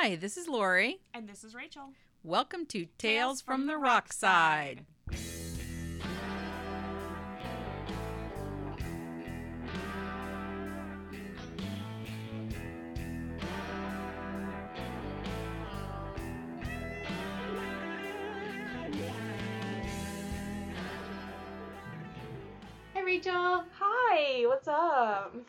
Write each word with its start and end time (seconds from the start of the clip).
Hi, 0.00 0.14
this 0.14 0.36
is 0.36 0.46
Lori. 0.46 1.00
And 1.12 1.28
this 1.28 1.42
is 1.42 1.56
Rachel. 1.56 1.90
Welcome 2.22 2.66
to 2.66 2.86
Tales, 2.98 3.40
from, 3.40 3.66
the 3.66 3.76
Rock 3.76 4.12
Side. 4.12 4.84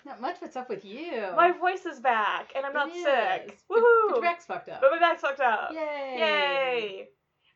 Not 0.10 0.22
much. 0.22 0.38
What's 0.42 0.56
up 0.56 0.70
with 0.70 0.84
you? 0.84 1.22
My 1.36 1.52
voice 1.52 1.86
is 1.86 2.00
back 2.00 2.52
and 2.56 2.66
I'm 2.66 2.74
not 2.74 2.90
It 2.90 3.04
sick. 3.04 3.54
is. 3.54 3.62
But- 3.70 3.78
Woohoo! 3.78 4.08
But 4.10 4.16
your 4.16 4.22
back's 4.24 4.46
fucked 4.48 4.68
up. 4.70 4.82
But 4.82 4.90
my 4.92 4.98
back's 5.00 5.22
fucked 5.22 5.40
up. 5.40 5.70
Yay! 5.72 6.16
Yay! 6.18 7.08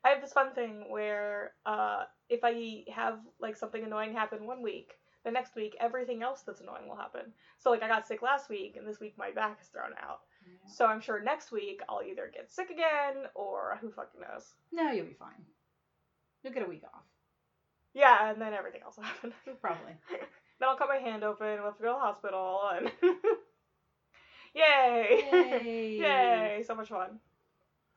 I 0.06 0.10
have 0.10 0.22
this 0.22 0.34
fun 0.34 0.54
thing 0.54 0.86
where 0.92 1.54
uh, 1.66 2.04
if 2.30 2.42
I 2.44 2.84
have 2.94 3.20
like 3.40 3.56
something 3.58 3.84
annoying 3.84 4.14
happen 4.14 4.46
one 4.46 4.62
week, 4.62 4.92
the 5.26 5.32
next 5.32 5.56
week 5.56 5.76
everything 5.80 6.22
else 6.22 6.44
that's 6.46 6.62
annoying 6.62 6.88
will 6.88 6.96
happen. 6.96 7.34
So 7.58 7.72
like 7.72 7.82
I 7.82 7.88
got 7.88 8.06
sick 8.08 8.22
last 8.22 8.50
week 8.52 8.76
and 8.78 8.88
this 8.88 9.00
week 9.00 9.16
my 9.18 9.32
back 9.32 9.58
is 9.60 9.70
thrown 9.70 9.94
out. 10.00 10.20
So 10.68 10.86
I'm 10.86 11.02
sure 11.02 11.24
next 11.24 11.52
week 11.52 11.82
I'll 11.90 12.04
either 12.08 12.30
get 12.32 12.52
sick 12.52 12.70
again 12.70 13.24
or 13.34 13.80
who 13.82 13.90
fucking 13.92 14.22
knows. 14.22 14.54
No, 14.72 14.92
you'll 14.92 15.06
be 15.08 15.14
fine. 15.14 15.42
You'll 16.44 16.54
get 16.54 16.64
a 16.64 16.70
week 16.70 16.84
off, 16.84 17.02
Yeah, 17.96 18.30
and 18.30 18.40
then 18.42 18.54
everything 18.54 18.82
else 18.84 18.98
will 18.98 19.06
happen. 19.06 19.34
probably. 19.62 19.94
then 20.64 20.70
I'll 20.70 20.78
cut 20.78 20.88
my 20.88 20.98
hand 20.98 21.24
open. 21.24 21.46
We'll 21.58 21.66
have 21.66 21.78
to 21.78 21.84
go 21.84 21.90
to 21.90 21.96
the 21.96 22.00
hospital 22.00 22.62
and 22.74 22.92
yay! 24.56 25.28
Yay! 25.62 25.98
Yay! 26.00 26.64
So 26.66 26.74
much 26.76 26.90
fun. 26.90 27.20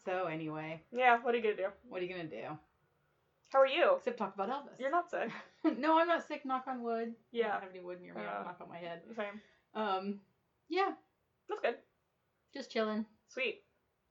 So 0.04 0.24
anyway, 0.24 0.82
Yeah. 0.92 1.18
What 1.22 1.34
are 1.34 1.38
you 1.38 1.42
gonna 1.44 1.56
do? 1.56 1.68
what 1.88 2.02
are 2.02 2.04
you 2.04 2.10
gonna 2.14 2.28
do? 2.28 2.58
How 3.52 3.60
are 3.60 3.66
you? 3.66 3.94
Except 3.96 4.18
talk 4.18 4.34
about 4.34 4.50
Elvis. 4.50 4.80
You're 4.80 4.90
not 4.90 5.08
sick. 5.10 5.30
no, 5.78 5.98
I'm 5.98 6.08
not 6.08 6.26
sick. 6.26 6.44
Knock 6.44 6.64
on 6.66 6.82
wood. 6.82 7.14
Yeah. 7.30 7.48
I 7.48 7.52
don't 7.52 7.60
have 7.62 7.70
any 7.70 7.80
wood 7.80 8.00
near 8.02 8.14
me. 8.14 8.20
Uh, 8.20 8.42
knock 8.42 8.58
on 8.60 8.68
my 8.68 8.78
head. 8.78 9.02
Same. 9.16 9.40
Um, 9.74 10.20
yeah, 10.68 10.90
That's 11.48 11.60
good. 11.60 11.76
just 12.52 12.72
chilling. 12.72 13.06
Sweet. 13.28 13.62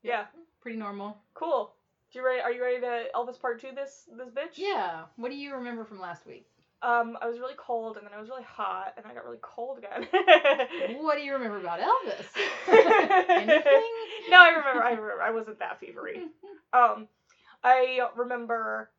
Yeah. 0.02 0.12
Yeah. 0.12 0.26
Pretty 0.62 0.78
normal. 0.78 1.18
Cool. 1.34 1.74
Do 2.14 2.20
you 2.20 2.26
ready? 2.26 2.40
Are 2.42 2.52
you 2.52 2.64
ready 2.64 2.80
to 2.80 3.04
Elvis 3.14 3.40
Part 3.40 3.60
Two 3.60 3.70
this 3.76 4.06
this 4.18 4.30
bitch? 4.30 4.56
Yeah. 4.58 5.04
What 5.18 5.30
do 5.32 5.36
you 5.36 5.54
remember 5.56 5.84
from 5.84 6.00
last 6.00 6.26
week? 6.26 6.48
Um, 6.82 7.18
I 7.22 7.28
was 7.28 7.40
really 7.40 7.56
cold 7.58 7.98
and 7.98 8.06
then 8.06 8.14
I 8.16 8.20
was 8.20 8.30
really 8.30 8.44
hot 8.44 8.94
and 8.98 9.06
I 9.08 9.14
got 9.14 9.26
really 9.26 9.40
cold 9.42 9.78
again. 9.80 10.08
What 11.02 11.16
do 11.18 11.24
you 11.24 11.34
remember 11.34 11.58
about 11.58 11.80
Elvis? 11.80 12.26
Anything? 13.30 13.92
No, 14.30 14.40
I 14.40 14.50
remember. 14.58 14.84
I 14.84 14.92
remember. 14.92 15.22
I 15.22 15.32
wasn't 15.32 15.60
that 15.60 15.80
fevery. 15.82 16.22
Um, 16.74 17.08
I 17.64 18.02
remember 18.18 18.92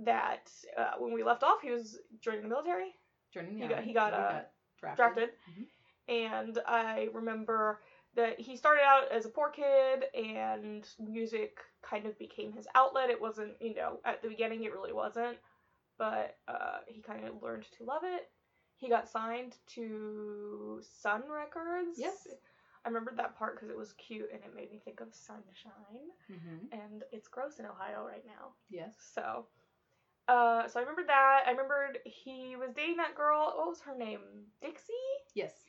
that 0.00 0.50
uh, 0.76 0.92
when 0.98 1.12
we 1.12 1.22
left 1.22 1.44
off, 1.44 1.60
he 1.62 1.70
was 1.70 1.98
joining 2.20 2.42
the 2.42 2.48
military, 2.48 2.94
Joining 3.32 3.58
the 3.58 3.62
He 3.62 3.68
got- 3.68 3.82
he 3.84 3.92
got, 3.92 4.12
uh, 4.12 4.40
drafted. 4.80 4.96
drafted, 4.96 5.30
Mhm. 5.50 5.66
and 6.08 6.58
I 6.66 7.08
remember 7.12 7.80
that 8.16 8.40
he 8.40 8.56
started 8.56 8.82
out 8.82 9.12
as 9.12 9.24
a 9.24 9.28
poor 9.28 9.50
kid, 9.50 10.04
and 10.14 10.84
music 10.98 11.58
kind 11.80 12.06
of 12.06 12.18
became 12.18 12.52
his 12.52 12.66
outlet. 12.74 13.08
It 13.10 13.20
wasn't, 13.20 13.52
you 13.60 13.74
know, 13.74 14.00
at 14.04 14.20
the 14.22 14.28
beginning, 14.28 14.64
it 14.64 14.72
really 14.72 14.92
wasn't, 14.92 15.38
but 15.98 16.36
uh, 16.48 16.78
he 16.86 17.00
kind 17.00 17.24
of 17.26 17.42
learned 17.42 17.64
to 17.78 17.84
love 17.84 18.02
it. 18.04 18.30
He 18.76 18.88
got 18.88 19.08
signed 19.08 19.56
to 19.74 20.80
Sun 20.82 21.22
Records. 21.30 21.96
Yes. 21.98 22.26
I 22.84 22.88
remembered 22.88 23.16
that 23.18 23.36
part 23.38 23.54
because 23.54 23.70
it 23.70 23.76
was 23.76 23.92
cute 23.92 24.28
and 24.32 24.42
it 24.42 24.54
made 24.56 24.70
me 24.72 24.80
think 24.84 25.00
of 25.00 25.14
sunshine. 25.14 26.10
Mhm. 26.30 26.68
and 26.72 27.04
it's 27.12 27.28
gross 27.28 27.58
in 27.60 27.66
Ohio 27.66 28.04
right 28.06 28.24
now. 28.26 28.54
Yes. 28.70 28.96
So, 29.14 29.46
uh, 30.28 30.66
so 30.66 30.78
I 30.80 30.82
remembered 30.82 31.08
that. 31.08 31.42
I 31.46 31.50
remembered 31.50 31.98
he 32.04 32.56
was 32.56 32.70
dating 32.74 32.96
that 32.96 33.14
girl. 33.14 33.54
What 33.56 33.68
was 33.68 33.80
her 33.82 33.94
name? 33.96 34.20
Dixie. 34.60 34.92
Yes. 35.34 35.64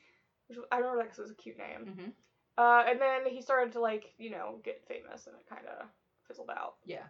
Which 0.48 0.58
was- 0.58 0.66
I 0.72 0.78
remember 0.78 0.98
that 0.98 1.04
because 1.04 1.18
it 1.18 1.22
was 1.22 1.30
a 1.30 1.34
cute 1.36 1.58
name. 1.58 1.86
hmm 1.94 2.10
Uh, 2.56 2.84
and 2.86 3.00
then 3.00 3.26
he 3.26 3.40
started 3.42 3.72
to 3.72 3.80
like, 3.80 4.14
you 4.18 4.30
know, 4.30 4.60
get 4.62 4.84
famous, 4.86 5.26
and 5.26 5.36
it 5.36 5.46
kind 5.46 5.66
of 5.66 5.88
fizzled 6.26 6.50
out. 6.50 6.76
Yeah. 6.84 7.06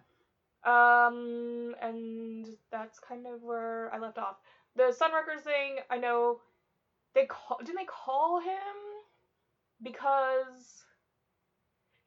Um, 0.64 1.74
and 1.82 2.46
that's 2.70 2.98
kind 2.98 3.26
of 3.26 3.42
where 3.42 3.92
I 3.94 3.98
left 3.98 4.18
off. 4.18 4.36
The 4.76 4.92
Sun 4.92 5.12
Records 5.12 5.42
thing, 5.42 5.76
I 5.90 5.98
know 5.98 6.40
they 7.14 7.26
call 7.26 7.58
didn't 7.58 7.76
they 7.76 7.84
call 7.84 8.40
him 8.40 8.50
because 9.82 10.84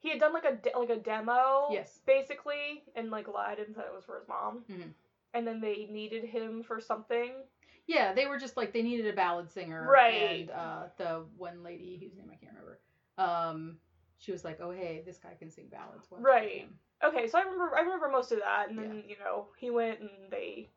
he 0.00 0.10
had 0.10 0.20
done 0.20 0.32
like 0.32 0.44
a 0.44 0.56
de- 0.56 0.78
like 0.78 0.90
a 0.90 0.96
demo, 0.96 1.68
Yes. 1.70 2.00
basically, 2.06 2.84
and 2.94 3.10
like 3.10 3.28
lied 3.28 3.58
and 3.58 3.74
said 3.74 3.84
it 3.86 3.94
was 3.94 4.04
for 4.04 4.18
his 4.18 4.28
mom, 4.28 4.64
Mhm. 4.68 4.92
and 5.34 5.46
then 5.46 5.60
they 5.60 5.86
needed 5.86 6.24
him 6.24 6.62
for 6.62 6.80
something. 6.80 7.46
Yeah, 7.86 8.12
they 8.12 8.26
were 8.26 8.38
just 8.38 8.56
like 8.56 8.72
they 8.72 8.82
needed 8.82 9.06
a 9.06 9.16
ballad 9.16 9.50
singer, 9.50 9.86
Right. 9.88 10.40
And 10.40 10.50
uh, 10.50 10.88
the 10.96 11.24
one 11.36 11.62
lady 11.62 11.96
whose 11.98 12.14
name 12.16 12.30
I 12.30 12.36
can't 12.36 12.52
remember, 12.52 12.80
um, 13.16 13.78
she 14.18 14.30
was 14.30 14.44
like, 14.44 14.60
"Oh 14.60 14.70
hey, 14.70 15.02
this 15.04 15.18
guy 15.18 15.34
can 15.38 15.50
sing 15.50 15.68
ballads." 15.68 16.06
Right. 16.10 16.68
Get 17.00 17.12
him?" 17.12 17.14
Okay, 17.14 17.26
so 17.26 17.38
I 17.38 17.42
remember 17.42 17.76
I 17.76 17.80
remember 17.80 18.08
most 18.08 18.32
of 18.32 18.38
that, 18.40 18.68
and 18.68 18.78
then 18.78 19.04
you 19.08 19.16
know 19.18 19.48
he 19.56 19.70
went 19.70 20.00
and 20.00 20.30
they 20.30 20.70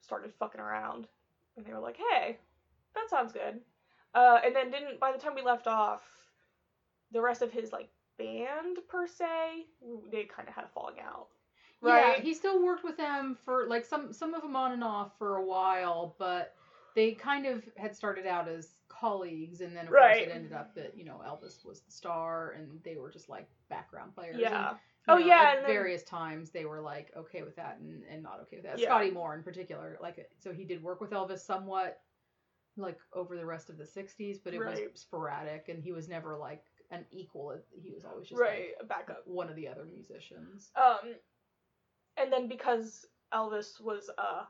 started 0.00 0.32
fucking 0.32 0.60
around, 0.60 1.08
and 1.56 1.64
they 1.66 1.72
were 1.72 1.78
like, 1.80 1.96
"Hey, 1.96 2.38
that 2.94 3.08
sounds 3.10 3.32
good," 3.32 3.62
uh, 4.14 4.40
and 4.44 4.54
then 4.54 4.70
didn't 4.70 5.00
by 5.00 5.12
the 5.12 5.18
time 5.18 5.34
we 5.34 5.42
left 5.42 5.66
off, 5.66 6.02
the 7.10 7.20
rest 7.22 7.42
of 7.42 7.52
his 7.52 7.72
like 7.72 7.88
band 8.18 8.78
per 8.88 9.06
se, 9.06 9.66
they 10.10 10.24
kind 10.24 10.48
of 10.48 10.54
had 10.54 10.64
a 10.64 10.68
falling 10.68 11.00
out, 11.00 11.28
right? 11.82 11.82
Yeah, 11.82 12.18
he 12.20 12.34
still 12.34 12.62
worked 12.62 12.84
with 12.84 12.96
them 12.96 13.34
for 13.34 13.66
like 13.66 13.84
some 13.84 14.12
some 14.12 14.34
of 14.34 14.42
them 14.42 14.54
on 14.56 14.72
and 14.72 14.84
off 14.84 15.16
for 15.16 15.36
a 15.36 15.44
while, 15.44 16.14
but 16.18 16.54
they 16.94 17.12
kind 17.14 17.46
of 17.46 17.68
had 17.76 17.94
started 17.94 18.26
out 18.26 18.48
as 18.48 18.76
colleagues, 18.88 19.60
and 19.62 19.74
then 19.74 19.88
of 19.88 19.96
Right. 19.96 19.96
course 19.96 20.20
it 20.20 20.28
ended 20.28 20.52
up 20.52 20.74
that 20.74 20.94
you 20.94 21.04
know 21.04 21.22
Elvis 21.24 21.64
was 21.64 21.80
the 21.82 21.90
star, 21.92 22.50
and 22.50 22.82
they 22.82 22.96
were 22.96 23.10
just 23.10 23.28
like 23.30 23.48
background 23.70 24.12
players. 24.14 24.52
and, 24.52 24.68
yeah, 24.68 24.74
you 25.08 25.14
Oh, 25.14 25.18
know, 25.18 25.24
yeah, 25.26 25.40
At 25.40 25.56
and 25.58 25.64
then- 25.66 25.72
various 25.72 26.02
times 26.04 26.50
they 26.50 26.64
were 26.66 26.80
like 26.80 27.10
okay 27.16 27.42
with 27.42 27.56
that 27.56 27.78
and, 27.78 28.02
and 28.10 28.22
not 28.22 28.40
okay 28.42 28.56
with 28.56 28.64
that. 28.66 28.78
Yeah. 28.78 28.88
Scotty 28.88 29.10
Moore 29.10 29.34
in 29.34 29.42
particular, 29.42 29.98
like 30.00 30.28
so 30.38 30.52
he 30.52 30.64
did 30.64 30.82
work 30.82 31.00
with 31.00 31.10
Elvis 31.10 31.40
somewhat, 31.40 32.00
like 32.76 32.98
over 33.12 33.36
the 33.36 33.46
rest 33.46 33.70
of 33.70 33.78
the 33.78 33.84
'60s, 33.84 34.38
but 34.42 34.54
it 34.54 34.60
Right. 34.60 34.90
was 34.92 35.00
sporadic, 35.00 35.68
and 35.68 35.82
he 35.82 35.92
was 35.92 36.08
never 36.08 36.36
like 36.36 36.64
an 36.90 37.06
equal. 37.10 37.56
He 37.72 37.90
was 37.90 38.04
always 38.04 38.28
just 38.28 38.40
right, 38.40 38.70
like 38.78 38.88
back 38.88 39.10
up. 39.10 39.26
one 39.26 39.48
of 39.48 39.56
the 39.56 39.68
other 39.68 39.84
musicians. 39.84 40.70
Um, 40.76 41.14
and 42.16 42.32
then 42.32 42.46
because 42.48 43.06
Elvis 43.32 43.80
was 43.80 44.10
uh 44.18 44.44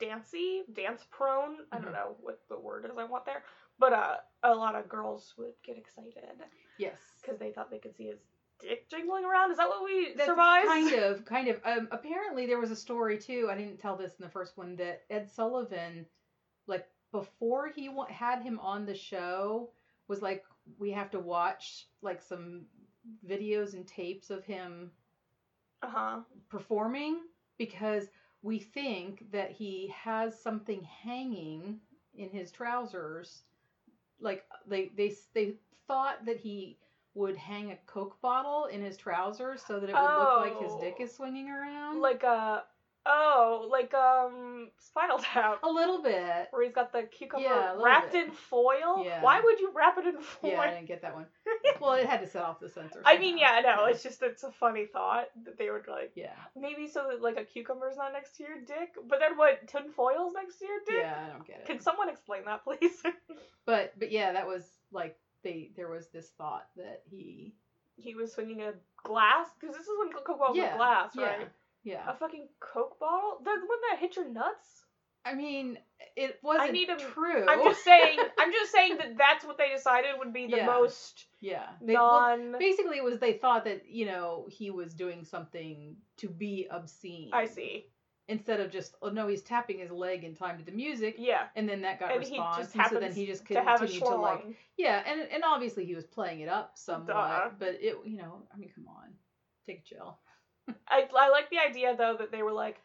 dancey, 0.00 0.62
dance 0.72 1.04
prone, 1.10 1.66
I 1.72 1.78
don't 1.78 1.88
Mhm. 1.88 1.92
know 1.92 2.16
what 2.20 2.46
the 2.48 2.58
word 2.58 2.84
is 2.84 2.96
I 2.98 3.04
want 3.04 3.24
there, 3.24 3.44
but 3.78 3.92
uh, 3.92 4.20
a 4.42 4.54
lot 4.54 4.74
of 4.74 4.88
girls 4.88 5.34
would 5.38 5.54
get 5.62 5.78
excited 5.78 6.42
Yes. 6.78 7.00
because 7.22 7.38
they 7.38 7.52
thought 7.52 7.70
they 7.70 7.78
could 7.78 7.94
see 7.96 8.06
his 8.08 8.18
dick 8.60 8.88
jingling 8.88 9.24
around. 9.24 9.50
Is 9.50 9.56
that 9.58 9.68
what 9.68 9.84
we 9.84 10.12
That's 10.14 10.26
surmised? 10.26 10.66
Kind 10.66 10.92
of, 10.94 11.24
kind 11.24 11.48
of. 11.48 11.60
Um, 11.64 11.88
apparently, 11.90 12.46
there 12.46 12.58
was 12.60 12.70
a 12.70 12.76
story 12.76 13.18
too. 13.18 13.48
I 13.50 13.56
didn't 13.56 13.78
tell 13.78 13.96
this 13.96 14.14
in 14.18 14.24
the 14.24 14.30
first 14.30 14.56
one 14.56 14.76
that 14.76 15.02
Ed 15.10 15.28
Sullivan, 15.30 16.06
like 16.66 16.86
before 17.12 17.68
he 17.68 17.88
wa- 17.88 18.06
had 18.06 18.42
him 18.42 18.58
on 18.60 18.86
the 18.86 18.94
show, 18.94 19.70
was 20.08 20.22
like, 20.22 20.44
we 20.78 20.90
have 20.92 21.10
to 21.10 21.20
watch 21.20 21.86
like 22.02 22.20
some 22.22 22.62
videos 23.26 23.74
and 23.74 23.86
tapes 23.86 24.30
of 24.30 24.44
him 24.44 24.90
Uh 25.82 25.88
huh. 25.88 26.20
performing 26.48 27.20
because 27.58 28.10
we 28.42 28.58
think 28.58 29.30
that 29.32 29.50
he 29.50 29.88
has 29.88 30.38
something 30.40 30.82
hanging 30.82 31.80
in 32.14 32.30
his 32.30 32.50
trousers. 32.50 33.42
Like 34.20 34.44
they 34.66 34.90
they 34.96 35.14
they 35.34 35.54
thought 35.86 36.24
that 36.26 36.38
he 36.38 36.78
would 37.14 37.36
hang 37.36 37.70
a 37.70 37.76
Coke 37.86 38.20
bottle 38.20 38.66
in 38.66 38.82
his 38.82 38.96
trousers 38.96 39.62
so 39.66 39.78
that 39.80 39.88
it 39.88 39.94
would 39.94 40.02
look 40.02 40.40
like 40.40 40.60
his 40.62 40.74
dick 40.80 40.96
Oh. 41.00 41.04
is 41.04 41.14
swinging 41.14 41.48
around. 41.48 42.00
Like 42.00 42.22
a. 42.24 42.64
oh, 43.06 43.68
like 43.70 43.92
um 43.94 44.70
Spinal 44.78 45.18
Tap, 45.18 45.60
a 45.62 45.68
little 45.68 46.02
bit. 46.02 46.48
where 46.50 46.64
he's 46.64 46.72
got 46.72 46.90
the 46.90 47.02
cucumber 47.02 47.46
Yeah, 47.46 47.74
wrapped 47.78 48.12
bit. 48.12 48.26
in 48.28 48.30
foil. 48.32 49.04
Yeah. 49.04 49.22
Why 49.22 49.40
would 49.40 49.60
you 49.60 49.70
wrap 49.74 49.98
it 49.98 50.06
in 50.06 50.20
foil? 50.20 50.50
Yeah, 50.52 50.60
I 50.60 50.70
didn't 50.70 50.88
get 50.88 51.02
that 51.02 51.14
one. 51.14 51.26
well, 51.80 51.92
it 51.92 52.06
had 52.06 52.20
to 52.20 52.26
set 52.26 52.42
off 52.42 52.60
the 52.60 52.68
sensor. 52.70 53.02
I 53.04 53.18
mean, 53.18 53.38
somehow. 53.38 53.60
yeah, 53.60 53.76
no, 53.76 53.84
it's 53.84 54.02
just 54.02 54.22
it's 54.22 54.42
a 54.42 54.50
funny 54.50 54.86
thought 54.86 55.26
that 55.44 55.58
they 55.58 55.70
would 55.70 55.86
like 55.86 56.12
yeah, 56.16 56.32
maybe 56.56 56.88
so 56.88 57.06
that 57.10 57.20
like 57.22 57.36
a 57.36 57.44
cucumber's 57.44 57.96
not 57.96 58.12
next 58.14 58.36
to 58.38 58.42
your 58.42 58.58
dick, 58.66 58.94
but 59.08 59.18
then 59.20 59.36
what 59.36 59.68
tin 59.68 59.90
foil's 59.94 60.32
next 60.34 60.58
to 60.60 60.64
your 60.66 60.78
dick? 60.86 60.96
yeah, 61.02 61.26
I 61.26 61.32
don't 61.32 61.46
get 61.46 61.58
it. 61.60 61.66
Can 61.66 61.80
someone 61.80 62.08
explain 62.08 62.46
that, 62.46 62.64
please? 62.64 63.02
But 63.66 63.98
but 63.98 64.12
yeah, 64.12 64.32
that 64.32 64.46
was 64.46 64.62
like 64.92 65.16
they 65.44 65.70
there 65.76 65.88
was 65.88 66.08
this 66.08 66.30
thought 66.36 66.66
that 66.76 67.02
he 67.08 67.54
he 67.96 68.14
was 68.16 68.32
swinging 68.32 68.62
a 68.62 68.72
glass 69.04 69.46
because 69.60 69.76
this 69.76 69.86
is 69.86 69.92
when 70.00 70.10
Coke 70.12 70.38
bottles 70.38 70.56
Yeah, 70.58 70.76
glass, 70.76 71.14
right? 71.16 71.48
yeah. 71.84 72.02
A 72.10 72.14
fucking 72.16 72.48
Coke 72.58 72.98
bottle, 72.98 73.38
the 73.44 73.50
one 73.50 73.78
that 73.90 74.00
hit 74.00 74.16
your 74.16 74.28
nuts. 74.28 74.84
I 75.26 75.32
mean, 75.34 75.78
it 76.16 76.38
wasn't 76.42 76.72
need 76.72 76.90
a- 76.90 76.96
true. 76.98 77.46
I'm 77.48 77.62
just 77.64 77.82
saying. 77.82 78.18
I'm 78.38 78.52
just 78.52 78.72
saying 78.72 78.98
that 78.98 79.16
that's 79.16 79.44
what 79.44 79.56
they 79.56 79.70
decided 79.74 80.10
would 80.18 80.32
be 80.34 80.46
the 80.48 80.58
Yeah. 80.58 80.66
most 80.66 81.24
yeah. 81.40 81.66
They, 81.80 81.94
well, 81.94 82.36
non. 82.36 82.58
basically, 82.58 82.98
it 82.98 83.04
was 83.04 83.20
they 83.20 83.32
thought 83.34 83.64
that 83.64 83.86
you 83.88 84.04
know 84.06 84.46
he 84.50 84.70
was 84.70 84.92
doing 84.92 85.24
something 85.24 85.96
to 86.18 86.28
be 86.28 86.66
obscene. 86.70 87.30
I 87.32 87.46
see. 87.46 87.86
Instead 88.26 88.58
of 88.60 88.70
just, 88.70 88.94
oh 89.02 89.10
no, 89.10 89.28
he's 89.28 89.42
tapping 89.42 89.78
his 89.78 89.90
leg 89.90 90.24
in 90.24 90.34
time 90.34 90.58
to 90.58 90.64
the 90.64 90.72
music, 90.72 91.16
Yeah. 91.18 91.42
and 91.56 91.68
then 91.68 91.82
that 91.82 92.00
got 92.00 92.10
And 92.10 92.20
response, 92.20 92.56
just 92.56 92.74
and 92.74 92.86
so 92.90 92.98
then 92.98 93.12
he 93.12 93.26
just 93.26 93.46
To 93.48 93.54
have 93.60 93.82
a 93.82 93.86
continued 93.86 94.06
to 94.08 94.16
like, 94.16 94.44
yeah, 94.78 95.02
and 95.06 95.20
and 95.30 95.42
obviously 95.44 95.84
he 95.84 95.94
was 95.94 96.04
playing 96.06 96.40
it 96.40 96.48
up 96.48 96.72
somewhat, 96.74 97.06
Duh. 97.06 97.50
but 97.58 97.68
it, 97.80 97.96
you 98.06 98.16
know, 98.16 98.42
I 98.52 98.56
mean, 98.56 98.70
come 98.74 98.86
on, 98.88 99.12
take 99.66 99.80
a 99.80 99.94
chill. 99.94 100.18
I, 100.88 101.06
I 101.14 101.28
like 101.28 101.50
the 101.50 101.58
idea 101.58 101.94
though 101.96 102.16
that 102.18 102.32
they 102.32 102.42
were 102.42 102.52
like, 102.52 102.80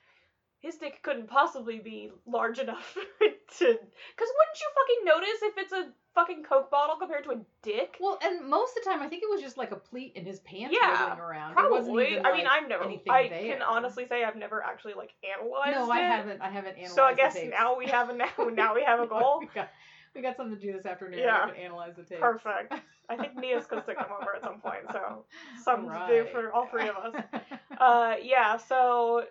his 0.59 0.75
dick 0.75 1.01
couldn't 1.03 1.27
possibly 1.29 1.79
be 1.79 2.11
large 2.27 2.59
enough 2.59 2.93
to. 2.95 2.99
Because 3.19 3.59
wouldn't 3.59 4.59
you 4.59 4.69
fucking 4.75 5.05
notice 5.05 5.41
if 5.43 5.57
it's 5.57 5.71
a 5.71 5.87
fucking 6.19 6.43
Coke 6.43 6.69
bottle 6.69 6.95
compared 6.97 7.23
to 7.25 7.31
a 7.31 7.37
dick? 7.63 7.95
Well, 7.99 8.19
and 8.23 8.47
most 8.49 8.77
of 8.77 8.83
the 8.83 8.89
time, 8.89 9.01
I 9.01 9.07
think 9.07 9.23
it 9.23 9.29
was 9.29 9.41
just 9.41 9.57
like 9.57 9.71
a 9.71 9.75
pleat 9.75 10.13
in 10.15 10.25
his 10.25 10.39
pants 10.41 10.75
Yeah, 10.79 11.03
wiggling 11.09 11.19
around. 11.19 11.53
Probably. 11.53 12.11
even, 12.13 12.25
I 12.25 12.31
mean, 12.35 12.45
like, 12.45 12.63
I've 12.63 12.69
never. 12.69 12.83
I 13.09 13.29
there. 13.29 13.53
can 13.53 13.61
honestly 13.61 14.05
say 14.07 14.23
I've 14.23 14.35
never 14.35 14.63
actually 14.63 14.93
like 14.93 15.11
analyzed 15.23 15.75
No, 15.77 15.85
it. 15.91 15.95
I 15.95 15.99
haven't. 15.99 16.41
I 16.41 16.49
haven't 16.49 16.75
analyzed. 16.75 16.95
So 16.95 17.03
I 17.03 17.13
guess 17.13 17.37
now 17.49 17.77
we 17.77 17.87
have 17.87 18.09
a 18.09 18.13
now 18.15 18.27
now 18.53 18.75
we 18.75 18.83
have 18.83 18.99
a 18.99 19.07
goal. 19.15 19.39
we 19.39 19.47
got 19.53 19.69
we 20.15 20.21
got 20.21 20.35
something 20.37 20.55
to 20.57 20.61
do 20.61 20.73
this 20.73 20.85
afternoon. 20.85 21.19
Yeah. 21.19 21.45
We 21.47 21.53
can 21.53 21.61
analyze 21.61 21.95
the 21.95 22.03
tapes. 22.03 22.21
Perfect. 22.21 22.73
I 23.09 23.15
think 23.17 23.35
Nia's 23.35 23.63
supposed 23.63 23.85
to 23.87 23.95
come 23.95 24.07
over 24.21 24.35
at 24.35 24.43
some 24.43 24.59
point, 24.59 24.83
so 24.91 25.25
something 25.63 25.89
to 25.89 26.05
do 26.07 26.25
for 26.31 26.51
all 26.53 26.67
three 26.67 26.87
of 26.89 26.95
us. 26.95 27.23
Uh, 27.79 28.15
yeah. 28.21 28.57
So 28.57 29.23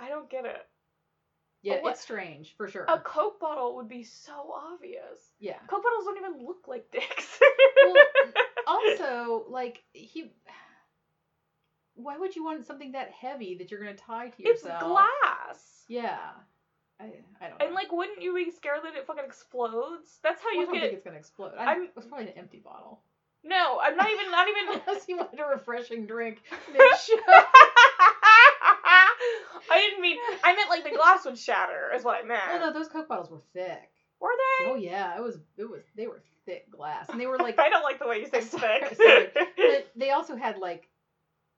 I 0.00 0.08
don't 0.08 0.30
get 0.30 0.46
it. 0.46 0.66
Yeah, 1.64 1.80
what- 1.82 1.92
it's 1.92 2.00
strange 2.00 2.54
for 2.56 2.68
sure. 2.68 2.84
A 2.88 2.98
Coke 2.98 3.40
bottle 3.40 3.74
would 3.76 3.88
be 3.88 4.04
so 4.04 4.54
obvious. 4.72 5.18
yeah. 5.40 5.58
Coke 5.68 5.82
bottles 5.82 6.04
don't 6.04 6.18
even 6.18 6.46
look 6.46 6.68
like 6.68 6.90
dicks. 6.92 7.40
Well, 7.84 8.04
also, 8.66 9.44
like 9.50 9.82
he. 9.92 10.30
Why 11.96 12.18
would 12.18 12.34
you 12.34 12.44
want 12.44 12.66
something 12.66 12.92
that 12.92 13.10
heavy 13.12 13.56
that 13.58 13.70
you're 13.70 13.80
gonna 13.80 13.94
tie 13.94 14.28
to 14.30 14.42
yourself? 14.42 14.74
it's 14.74 14.82
glass. 14.84 15.84
Yeah. 15.88 16.18
I, 17.00 17.04
I 17.40 17.48
don't 17.48 17.58
know. 17.58 17.66
And 17.66 17.74
like, 17.74 17.92
wouldn't 17.92 18.22
you 18.22 18.34
be 18.34 18.50
scared 18.50 18.80
that 18.84 18.94
it 18.96 19.06
fucking 19.06 19.24
explodes? 19.24 20.18
That's 20.22 20.40
how 20.42 20.48
I 20.50 20.52
you 20.60 20.64
don't 20.66 20.74
get. 20.74 20.82
think 20.82 20.92
it's 20.94 21.04
gonna 21.04 21.16
explode. 21.18 21.52
I, 21.58 21.64
I'm- 21.72 21.88
It's 21.96 22.06
probably 22.06 22.26
an 22.28 22.32
empty 22.38 22.58
bottle. 22.64 23.00
No, 23.46 23.78
I'm 23.82 23.96
not 23.96 24.08
even. 24.10 24.30
Not 24.30 24.46
even. 24.48 24.80
Unless 24.86 25.06
you 25.08 25.16
wanted 25.18 25.38
a 25.40 25.44
refreshing 25.46 26.06
drink. 26.06 26.40
I 29.70 29.80
didn't 29.80 30.00
mean. 30.00 30.18
I 30.42 30.54
meant 30.54 30.70
like 30.70 30.84
the 30.84 30.96
glass 30.96 31.24
would 31.24 31.38
shatter. 31.38 31.90
Is 31.94 32.04
what 32.04 32.22
I 32.22 32.26
meant. 32.26 32.42
Oh 32.52 32.58
no, 32.58 32.72
those 32.72 32.88
Coke 32.88 33.08
bottles 33.08 33.30
were 33.30 33.40
thick. 33.52 33.90
Were 34.20 34.30
they? 34.60 34.70
Oh 34.70 34.74
yeah, 34.74 35.16
it 35.16 35.22
was 35.22 35.38
it 35.56 35.68
was 35.68 35.82
they 35.96 36.06
were 36.06 36.22
thick 36.46 36.70
glass, 36.70 37.08
and 37.08 37.20
they 37.20 37.26
were 37.26 37.38
like 37.38 37.58
I 37.58 37.68
don't 37.68 37.82
like 37.82 37.98
the 37.98 38.06
way 38.06 38.20
you 38.20 38.26
say 38.26 38.40
thick. 38.40 38.96
sorry. 38.96 39.28
but 39.56 39.90
they 39.96 40.10
also 40.10 40.36
had 40.36 40.58
like 40.58 40.88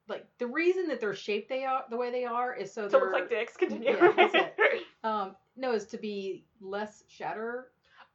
like 0.09 0.27
the 0.39 0.47
reason 0.47 0.89
that 0.89 1.01
they're 1.01 1.15
shaped 1.15 1.49
they 1.49 1.65
are 1.65 1.85
the 1.91 1.97
way 1.97 2.11
they 2.11 2.25
are 2.25 2.55
is 2.55 2.73
so 2.73 2.89
they're 2.89 3.01
look 3.01 3.13
like 3.13 3.29
dicks. 3.29 3.57
Continue. 3.57 3.97
Yeah, 3.97 4.49
um 5.05 5.37
no 5.57 5.73
is 5.73 5.87
to 5.87 5.99
be 5.99 6.45
less 6.61 7.05
shatter 7.09 7.69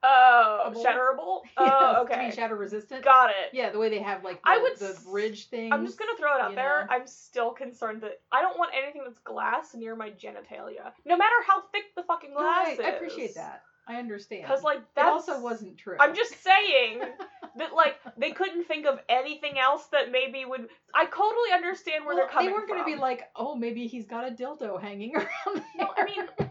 Oh, 0.04 0.68
Able? 0.72 0.84
shatterable. 0.84 1.42
yes, 1.60 1.74
Oh, 1.74 1.94
to 1.94 2.00
okay. 2.14 2.30
be 2.30 2.36
shatter 2.36 2.56
resistant. 2.56 3.04
Got 3.04 3.30
it. 3.30 3.54
Yeah, 3.54 3.70
the 3.70 3.78
way 3.80 3.90
they 3.90 4.00
have 4.00 4.24
like 4.24 4.42
the, 4.42 4.50
I 4.50 4.58
would 4.58 4.78
the 4.78 4.90
s- 4.90 5.06
ridge 5.08 5.50
things. 5.50 5.72
I'm 5.74 5.86
just 5.86 6.00
gonna 6.00 6.16
throw 6.18 6.36
it 6.36 6.42
out 6.42 6.56
there. 6.56 6.86
know? 6.90 6.96
I'm 6.96 7.06
still 7.08 7.52
concerned 7.52 8.02
that 8.02 8.20
I 8.32 8.42
don't 8.42 8.58
want 8.58 8.72
anything 8.76 9.04
that's 9.06 9.20
glass 9.20 9.76
near 9.76 9.96
my 9.96 10.10
genitalia, 10.12 10.92
no 11.06 11.18
matter 11.18 11.36
how 11.48 11.62
thick 11.72 11.94
the 11.96 12.04
fucking 12.04 12.34
glass 12.34 12.68
Right, 12.68 12.74
is. 12.74 12.86
I 12.86 12.90
appreciate 12.90 13.36
that. 13.36 13.62
I 13.88 13.96
understand. 13.98 14.44
Because 14.44 14.64
like 14.64 14.82
that 14.96 15.06
also 15.08 15.40
wasn't 15.42 15.78
true. 15.78 15.98
I'm 16.00 16.16
just 16.16 16.34
saying 16.44 17.02
that 17.58 17.74
like 17.76 18.00
they 18.18 18.32
couldn't 18.32 18.66
think 18.68 18.86
of 18.86 19.00
anything 19.10 19.60
else 19.60 19.86
that 19.92 20.12
maybe 20.12 20.46
would. 20.46 20.68
I 20.96 21.06
totally 21.06 21.52
understand 21.54 22.06
where 22.06 22.16
well, 22.16 22.26
they're 22.26 22.32
coming 22.34 22.46
from. 22.50 22.54
they 22.54 22.54
weren't 22.54 22.68
from. 22.70 22.78
gonna 22.80 22.96
be 22.96 23.02
like, 23.02 23.24
oh, 23.36 23.56
maybe 23.56 23.88
he's 23.88 24.06
got 24.06 24.28
a 24.28 24.32
dildo 24.32 24.80
hanging 24.82 25.16
around. 25.16 25.64
No, 25.78 25.90
I 25.98 26.06
mean, 26.06 26.50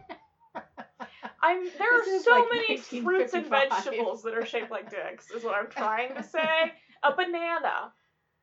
I'm 1.43 1.65
there 1.65 1.87
This 2.05 2.21
are 2.21 2.25
so 2.25 2.31
like 2.33 2.45
many 2.53 2.77
fruits 2.77 3.33
and 3.35 3.47
vegetables 3.47 4.23
that 4.25 4.35
are 4.35 4.45
shaped 4.45 4.71
like 4.71 4.91
dicks. 4.91 5.31
Is 5.31 5.43
what 5.45 5.55
I'm 5.55 5.71
trying 5.71 6.15
to 6.15 6.23
say. 6.23 6.73
A 7.03 7.13
banana. 7.17 7.93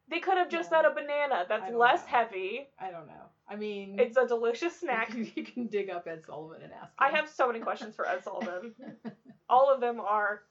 They 0.09 0.19
could 0.19 0.37
have 0.37 0.49
just 0.49 0.71
No. 0.71 0.77
said 0.77 0.85
a 0.85 0.93
banana. 0.93 1.45
That's 1.49 1.73
less 1.73 2.01
know. 2.01 2.07
heavy. 2.07 2.67
I 2.79 2.91
don't 2.91 3.07
know. 3.07 3.25
I 3.49 3.55
mean, 3.55 3.99
It's 3.99 4.17
a 4.17 4.25
delicious 4.27 4.73
snack. 4.79 5.13
you 5.13 5.43
can 5.43 5.67
dig 5.67 5.89
up 5.89 6.07
Ed 6.07 6.23
Sullivan 6.25 6.61
and 6.63 6.71
ask. 6.73 6.93
I 6.97 7.09
have 7.09 7.29
so 7.29 7.47
many 7.47 7.59
questions 7.59 7.95
for 7.95 8.07
Ed 8.07 8.23
Sullivan. 8.23 8.73
All 9.49 9.73
of 9.73 9.79
them 9.81 9.99
are. 9.99 10.43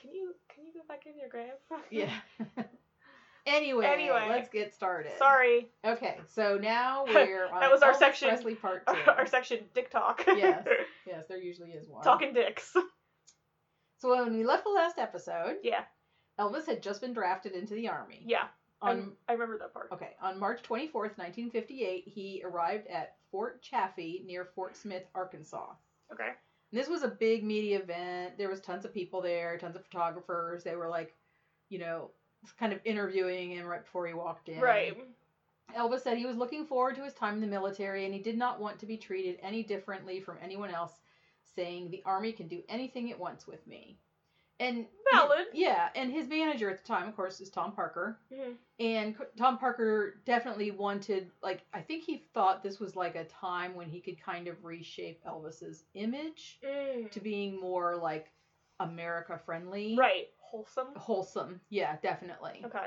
Can 0.00 0.12
you 0.12 0.34
can 0.54 0.64
you 0.66 0.72
go 0.72 0.80
back 0.88 1.06
in 1.06 1.18
your 1.18 1.28
grave? 1.28 1.52
Yeah. 1.90 2.10
Anyway, 3.50 3.86
Anyway. 3.86 4.26
let's 4.28 4.48
get 4.48 4.74
started. 4.74 5.12
Sorry, 5.18 5.68
Okay, 5.84 6.18
so 6.26 6.58
now 6.60 7.04
we're 7.08 7.46
on 7.46 7.60
That 7.60 7.70
was 7.70 7.82
our 7.82 7.92
Elvis 7.92 7.98
section. 7.98 8.28
Presley 8.28 8.54
part 8.54 8.86
two. 8.88 8.94
our 9.10 9.26
section 9.26 9.60
dick 9.74 9.90
talk. 9.90 10.22
Yes. 10.26 10.66
yes, 11.06 11.24
there 11.28 11.38
usually 11.38 11.70
is 11.70 11.88
one. 11.88 12.02
Talking 12.02 12.32
dicks. 12.32 12.72
So 13.98 14.10
when 14.16 14.32
we 14.34 14.44
left 14.44 14.64
the 14.64 14.70
last 14.70 14.98
episode, 14.98 15.56
Yeah, 15.62 15.84
Elvis 16.38 16.66
had 16.66 16.82
just 16.82 17.00
been 17.00 17.12
drafted 17.12 17.52
into 17.52 17.74
the 17.74 17.88
army. 17.88 18.22
yeah. 18.26 18.44
On 18.82 18.88
I'm- 18.88 19.16
I 19.28 19.32
remember 19.34 19.58
that 19.58 19.74
part. 19.74 19.90
okay, 19.92 20.12
on 20.22 20.38
March 20.38 20.62
24th, 20.62 21.18
1958, 21.18 22.04
he 22.08 22.42
arrived 22.44 22.86
at 22.86 23.16
Fort 23.30 23.60
Chaffee 23.60 24.22
near 24.26 24.46
Fort 24.54 24.74
Smith, 24.74 25.02
Arkansas. 25.14 25.74
Okay. 26.10 26.28
And 26.72 26.80
this 26.80 26.88
was 26.88 27.02
a 27.02 27.08
big 27.08 27.44
media 27.44 27.78
event. 27.80 28.38
There 28.38 28.48
was 28.48 28.60
tons 28.60 28.86
of 28.86 28.94
people 28.94 29.20
there, 29.20 29.58
tons 29.58 29.76
of 29.76 29.84
photographers. 29.84 30.64
They 30.64 30.76
were 30.76 30.88
like, 30.88 31.14
you 31.68 31.78
know, 31.78 32.10
kind 32.58 32.72
of 32.72 32.80
interviewing 32.84 33.50
him 33.52 33.66
right 33.66 33.84
before 33.84 34.06
he 34.06 34.14
walked 34.14 34.48
in. 34.48 34.60
Right. 34.60 34.96
Elvis 35.76 36.00
said 36.02 36.18
he 36.18 36.26
was 36.26 36.36
looking 36.36 36.66
forward 36.66 36.96
to 36.96 37.04
his 37.04 37.14
time 37.14 37.34
in 37.34 37.40
the 37.40 37.46
military 37.46 38.04
and 38.04 38.12
he 38.12 38.20
did 38.20 38.36
not 38.36 38.60
want 38.60 38.78
to 38.80 38.86
be 38.86 38.96
treated 38.96 39.38
any 39.42 39.62
differently 39.62 40.20
from 40.20 40.36
anyone 40.42 40.70
else, 40.70 40.92
saying 41.54 41.90
the 41.90 42.02
army 42.04 42.32
can 42.32 42.48
do 42.48 42.62
anything 42.68 43.08
it 43.08 43.18
wants 43.18 43.46
with 43.46 43.64
me. 43.66 43.98
And 44.58 44.86
Valid. 45.12 45.46
yeah, 45.54 45.88
and 45.94 46.12
his 46.12 46.28
manager 46.28 46.68
at 46.68 46.82
the 46.82 46.86
time, 46.86 47.08
of 47.08 47.16
course, 47.16 47.40
is 47.40 47.48
Tom 47.48 47.72
Parker. 47.72 48.18
Mhm. 48.30 48.56
And 48.78 49.16
Tom 49.38 49.56
Parker 49.56 50.20
definitely 50.26 50.70
wanted, 50.70 51.30
like, 51.42 51.62
I 51.72 51.80
think 51.80 52.04
he 52.04 52.18
thought 52.34 52.62
this 52.62 52.78
was 52.78 52.94
like 52.94 53.14
a 53.14 53.24
time 53.24 53.74
when 53.74 53.88
he 53.88 54.00
could 54.02 54.20
kind 54.20 54.48
of 54.48 54.62
reshape 54.62 55.24
Elvis's 55.24 55.84
image 55.94 56.58
Mm. 56.62 57.10
to 57.10 57.20
being 57.20 57.58
more 57.58 57.96
like 57.96 58.30
America 58.80 59.38
friendly, 59.38 59.96
Right. 59.96 60.28
Wholesome. 60.50 60.88
Wholesome, 60.96 61.60
yeah, 61.70 61.96
definitely. 62.02 62.62
Okay. 62.64 62.86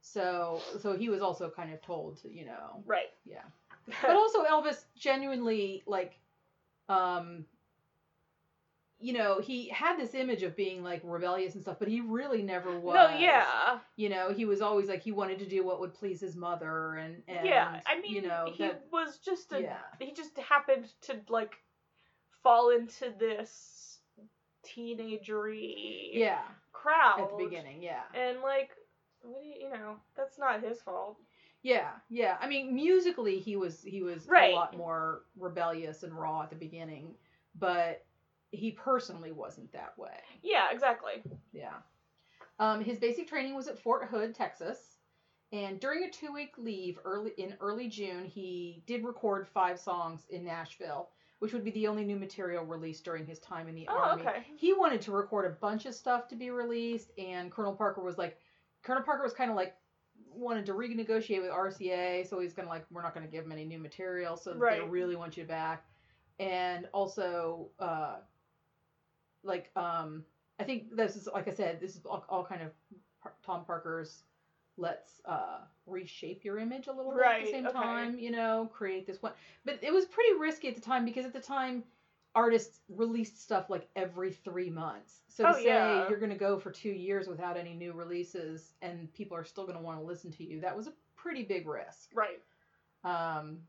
So, 0.00 0.60
so 0.80 0.96
he 0.96 1.08
was 1.08 1.20
also 1.20 1.50
kind 1.50 1.72
of 1.72 1.80
told 1.82 2.20
to, 2.22 2.32
you 2.32 2.44
know, 2.46 2.82
Right. 2.84 3.10
yeah. 3.24 3.42
But 4.02 4.16
also 4.16 4.44
Elvis 4.44 4.84
genuinely 4.96 5.82
like, 5.86 6.18
um, 6.88 7.44
you 8.98 9.12
know, 9.12 9.40
he 9.40 9.68
had 9.68 9.96
this 9.98 10.14
image 10.14 10.42
of 10.42 10.56
being 10.56 10.82
like 10.82 11.00
rebellious 11.04 11.54
and 11.54 11.62
stuff, 11.62 11.78
but 11.78 11.88
he 11.88 12.00
really 12.00 12.42
never 12.42 12.78
was. 12.78 12.94
no, 12.94 13.18
yeah. 13.18 13.78
You 13.96 14.08
know, 14.08 14.32
he 14.32 14.44
was 14.44 14.62
always 14.62 14.88
like 14.88 15.02
he 15.02 15.12
wanted 15.12 15.38
to 15.40 15.44
do 15.46 15.64
what 15.64 15.80
would 15.80 15.92
please 15.94 16.20
his 16.20 16.34
mother, 16.34 16.94
and, 16.94 17.22
and 17.28 17.46
yeah. 17.46 17.80
I 17.86 18.00
mean, 18.00 18.14
you 18.14 18.22
know, 18.22 18.50
he 18.52 18.64
that, 18.64 18.84
was 18.90 19.18
just 19.18 19.52
a. 19.52 19.60
yeah, 19.60 19.76
He 20.00 20.12
just 20.12 20.36
happened 20.38 20.86
to 21.02 21.20
like 21.28 21.54
fall 22.42 22.70
into 22.70 23.12
this 23.18 23.98
teenagery 24.64 26.10
yeah, 26.12 26.40
crowd 26.82 27.20
at 27.20 27.30
the 27.30 27.44
beginning, 27.44 27.82
yeah. 27.82 28.02
and 28.14 28.40
like, 28.42 28.70
what 29.22 29.42
do 29.42 29.48
you, 29.48 29.54
you 29.66 29.70
know, 29.70 29.96
that's 30.16 30.38
not 30.38 30.62
his 30.62 30.80
fault. 30.80 31.16
Yeah, 31.62 31.90
yeah. 32.10 32.36
I 32.40 32.46
mean, 32.46 32.74
musically, 32.74 33.38
he 33.40 33.56
was 33.56 33.82
he 33.82 34.02
was 34.02 34.26
Right. 34.28 34.52
a 34.52 34.56
lot 34.56 34.76
more 34.76 35.22
rebellious 35.36 36.02
and 36.04 36.12
raw 36.14 36.42
at 36.42 36.50
the 36.50 36.56
beginning, 36.56 37.14
but 37.58 38.04
he 38.52 38.70
personally 38.70 39.32
wasn't 39.32 39.72
that 39.72 39.98
way. 39.98 40.18
Yeah, 40.42 40.70
exactly. 40.70 41.22
Yeah. 41.52 41.74
Um, 42.58 42.82
his 42.84 42.98
basic 42.98 43.28
training 43.28 43.54
was 43.54 43.66
at 43.68 43.78
Fort 43.78 44.04
Hood, 44.08 44.34
Texas, 44.34 44.96
and 45.52 45.80
during 45.80 46.04
a 46.04 46.10
two-week 46.10 46.54
leave 46.56 46.98
early 47.04 47.32
in 47.36 47.56
early 47.60 47.88
June, 47.88 48.24
he 48.24 48.82
did 48.86 49.04
record 49.04 49.46
five 49.48 49.78
songs 49.78 50.26
in 50.30 50.44
Nashville, 50.44 51.10
which 51.38 51.52
would 51.52 51.64
be 51.64 51.70
the 51.72 51.86
only 51.86 52.04
new 52.04 52.16
material 52.16 52.64
released 52.64 53.04
during 53.04 53.26
his 53.26 53.38
time 53.38 53.68
in 53.68 53.74
the 53.74 53.86
Oh, 53.88 53.96
army. 53.98 54.22
okay. 54.22 54.46
He 54.56 54.72
wanted 54.72 55.00
to 55.02 55.12
record 55.12 55.44
a 55.44 55.50
bunch 55.50 55.84
of 55.86 55.94
stuff 55.94 56.28
to 56.28 56.36
be 56.36 56.50
released, 56.50 57.12
and 57.18 57.50
Colonel 57.52 57.74
Parker 57.74 58.02
was 58.02 58.16
like, 58.18 58.38
Colonel 58.82 59.02
Parker 59.02 59.22
was 59.22 59.32
kind 59.34 59.50
of 59.50 59.56
like 59.56 59.74
wanted 60.30 60.64
to 60.66 60.72
renegotiate 60.72 61.42
with 61.42 61.50
RCA, 61.50 62.26
so 62.28 62.40
he's 62.40 62.52
gonna 62.54 62.68
like, 62.68 62.84
we're 62.90 63.02
not 63.02 63.12
gonna 63.14 63.26
give 63.26 63.44
him 63.44 63.52
any 63.52 63.64
new 63.64 63.78
material, 63.78 64.36
so 64.36 64.52
they 64.52 64.80
really 64.88 65.16
want 65.16 65.36
you 65.36 65.44
back, 65.44 65.84
and 66.38 66.88
also, 66.92 67.68
uh, 67.78 68.16
like, 69.42 69.70
um, 69.76 70.24
I 70.58 70.64
think 70.64 70.94
this 70.96 71.16
is 71.16 71.28
like 71.32 71.48
I 71.48 71.52
said, 71.52 71.80
this 71.80 71.96
is 71.96 72.06
all, 72.06 72.24
all 72.28 72.44
kind 72.44 72.62
of 72.62 72.70
Tom 73.44 73.64
Parker's. 73.64 74.22
Let's 74.76 75.20
uh, 75.24 75.60
reshape 75.86 76.44
your 76.44 76.58
image 76.58 76.86
a 76.86 76.92
little 76.92 77.12
bit 77.12 77.22
at 77.24 77.44
the 77.44 77.50
same 77.50 77.66
okay. 77.66 77.78
time, 77.78 78.18
you 78.18 78.30
know, 78.30 78.70
create 78.72 79.06
this 79.06 79.22
one. 79.22 79.32
But 79.64 79.78
it 79.82 79.92
was 79.92 80.04
pretty 80.04 80.38
risky 80.38 80.68
at 80.68 80.74
the 80.74 80.80
time 80.82 81.04
because 81.04 81.24
at 81.24 81.32
the 81.32 81.40
time, 81.40 81.84
artists 82.34 82.80
released 82.90 83.42
stuff 83.42 83.70
like 83.70 83.88
every 83.96 84.30
three 84.30 84.68
months. 84.68 85.22
So 85.28 85.44
to 85.44 85.50
Oh, 85.50 85.52
say 85.54 85.64
yeah. 85.64 86.08
you're 86.08 86.18
going 86.18 86.30
to 86.30 86.36
go 86.36 86.58
for 86.58 86.70
two 86.70 86.90
years 86.90 87.28
without 87.28 87.56
any 87.56 87.72
new 87.72 87.94
releases 87.94 88.74
and 88.82 89.10
people 89.14 89.36
are 89.36 89.44
still 89.44 89.64
going 89.64 89.78
to 89.78 89.82
want 89.82 89.98
to 89.98 90.04
listen 90.04 90.30
to 90.32 90.44
you, 90.44 90.60
that 90.60 90.76
was 90.76 90.86
a 90.86 90.92
pretty 91.16 91.42
big 91.42 91.66
risk. 91.66 92.10
Right. 92.14 92.42
Um, 93.04 93.60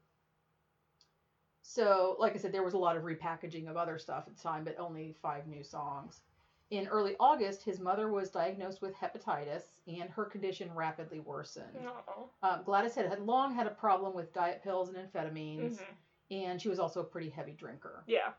so, 1.62 2.18
like 2.20 2.34
I 2.36 2.38
said, 2.38 2.52
there 2.52 2.64
was 2.64 2.74
a 2.74 2.78
lot 2.78 2.98
of 2.98 3.04
repackaging 3.04 3.70
of 3.70 3.78
other 3.78 3.98
stuff 3.98 4.26
at 4.28 4.36
the 4.36 4.42
time, 4.42 4.64
but 4.64 4.78
only 4.80 5.16
five 5.22 5.48
new 5.48 5.64
songs. 5.64 6.22
In 6.70 6.88
early 6.88 7.16
August, 7.20 7.64
his 7.64 7.80
mother 7.80 8.12
was 8.12 8.30
diagnosed 8.30 8.82
with 8.82 8.94
hepatitis, 8.94 9.64
and 9.88 10.10
her 10.10 10.26
condition 10.26 10.74
rapidly 10.76 11.22
worsened. 11.22 11.74
No. 11.82 12.30
Um, 12.44 12.64
Gladys 12.66 12.94
had, 12.94 13.06
had 13.08 13.22
long 13.22 13.54
had 13.56 13.68
a 13.68 13.72
problem 13.72 14.14
with 14.14 14.34
diet 14.34 14.62
pills 14.62 14.90
and 14.90 14.98
amphetamines, 14.98 15.78
Mhm. 15.78 15.86
and 16.32 16.62
she 16.62 16.68
was 16.68 16.78
also 16.80 17.00
a 17.00 17.06
pretty 17.06 17.30
heavy 17.30 17.54
drinker. 17.54 18.04
Yeah. 18.06 18.34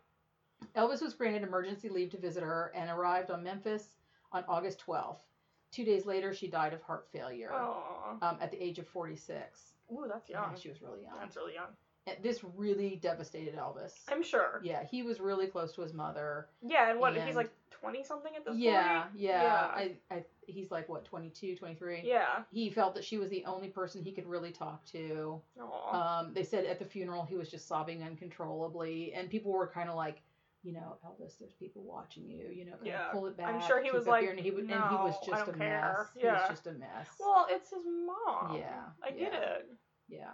Elvis 0.77 1.01
was 1.01 1.15
granted 1.15 1.43
emergency 1.43 1.89
leave 1.89 2.11
to 2.11 2.19
visit 2.19 2.43
her 2.43 2.71
and 2.75 2.91
arrived 2.91 3.31
on 3.31 3.43
Memphis 3.43 3.97
on 4.33 4.45
August 4.47 4.79
12th. 4.81 5.23
Two 5.71 5.85
days 5.85 6.05
later, 6.05 6.35
she 6.35 6.49
died 6.49 6.75
of 6.75 6.83
heart 6.83 7.09
failure 7.11 7.53
um, 7.55 8.37
at 8.41 8.51
the 8.51 8.63
age 8.63 8.79
of 8.79 8.87
46. 8.89 9.73
Ooh, 9.93 10.05
that's 10.07 10.29
Yeah, 10.29 10.43
young. 10.47 10.57
she 10.57 10.69
was 10.69 10.83
really 10.83 11.03
young. 11.03 11.19
That's 11.19 11.37
really 11.37 11.55
young. 11.55 11.75
This 12.23 12.43
really 12.43 12.97
devastated 12.97 13.55
Elvis. 13.55 14.03
I'm 14.09 14.23
sure. 14.23 14.61
Yeah, 14.63 14.83
he 14.85 15.03
was 15.03 15.21
really 15.21 15.47
close 15.47 15.73
to 15.75 15.83
his 15.83 15.93
mother. 15.93 16.49
Yeah, 16.63 16.91
and 16.91 16.99
what? 17.01 17.15
And- 17.15 17.27
He's 17.27 17.37
like 17.37 17.51
twenty 17.81 18.03
something 18.03 18.33
at 18.37 18.45
this 18.45 18.57
Yeah, 18.57 19.03
point. 19.03 19.13
yeah. 19.17 19.43
Yeah. 19.43 19.55
I, 19.75 19.93
I, 20.11 20.25
he's 20.47 20.71
like, 20.71 20.89
what, 20.89 21.05
22, 21.05 21.57
23? 21.57 22.03
Yeah. 22.05 22.25
He 22.51 22.71
felt 22.71 22.95
that 22.95 23.05
she 23.05 23.19
was 23.19 23.31
the 23.31 23.45
only 23.45 23.69
person 23.69 24.03
he 24.03 24.13
could 24.13 24.27
really 24.27 24.51
talk 24.53 24.85
to. 24.93 25.41
Aw. 25.61 26.21
Um, 26.21 26.33
they 26.35 26.43
said 26.45 26.65
at 26.67 26.79
the 26.79 26.85
funeral 26.85 27.25
he 27.25 27.37
was 27.37 27.51
just 27.51 27.69
sobbing 27.69 28.03
uncontrollably, 28.03 29.13
and 29.15 29.29
people 29.31 29.53
were 29.53 29.67
kind 29.67 29.89
of 29.89 29.97
like, 29.97 30.23
you 30.65 30.73
know, 30.73 30.97
Elvis, 31.07 31.39
there's 31.39 31.53
people 31.55 31.83
watching 31.85 32.29
you. 32.29 32.49
You 32.53 32.65
know, 32.67 32.77
Yeah. 32.83 33.09
pull 33.13 33.27
it 33.27 33.37
back. 33.37 33.55
I'm 33.55 33.61
sure 33.67 33.83
he 33.83 33.91
was 33.93 34.07
like, 34.07 34.23
your-" 34.23 34.33
and 34.33 34.41
he, 34.41 34.51
would- 34.51 34.65
and 34.65 34.71
he 34.73 34.97
was 34.97 35.15
"No, 35.27 35.33
just 35.37 35.49
a 35.49 35.53
care." 35.53 35.97
mess. 35.99 36.07
He 36.17 36.27
was 36.27 36.49
just 36.49 36.67
a 36.67 36.73
mess. 36.73 37.09
well, 37.21 37.47
it's 37.49 37.71
his 37.71 37.85
mom. 37.87 38.57
Yeah, 38.57 38.83
I 39.03 39.11
get 39.13 39.33
it. 39.35 39.67
yeah, 40.09 40.25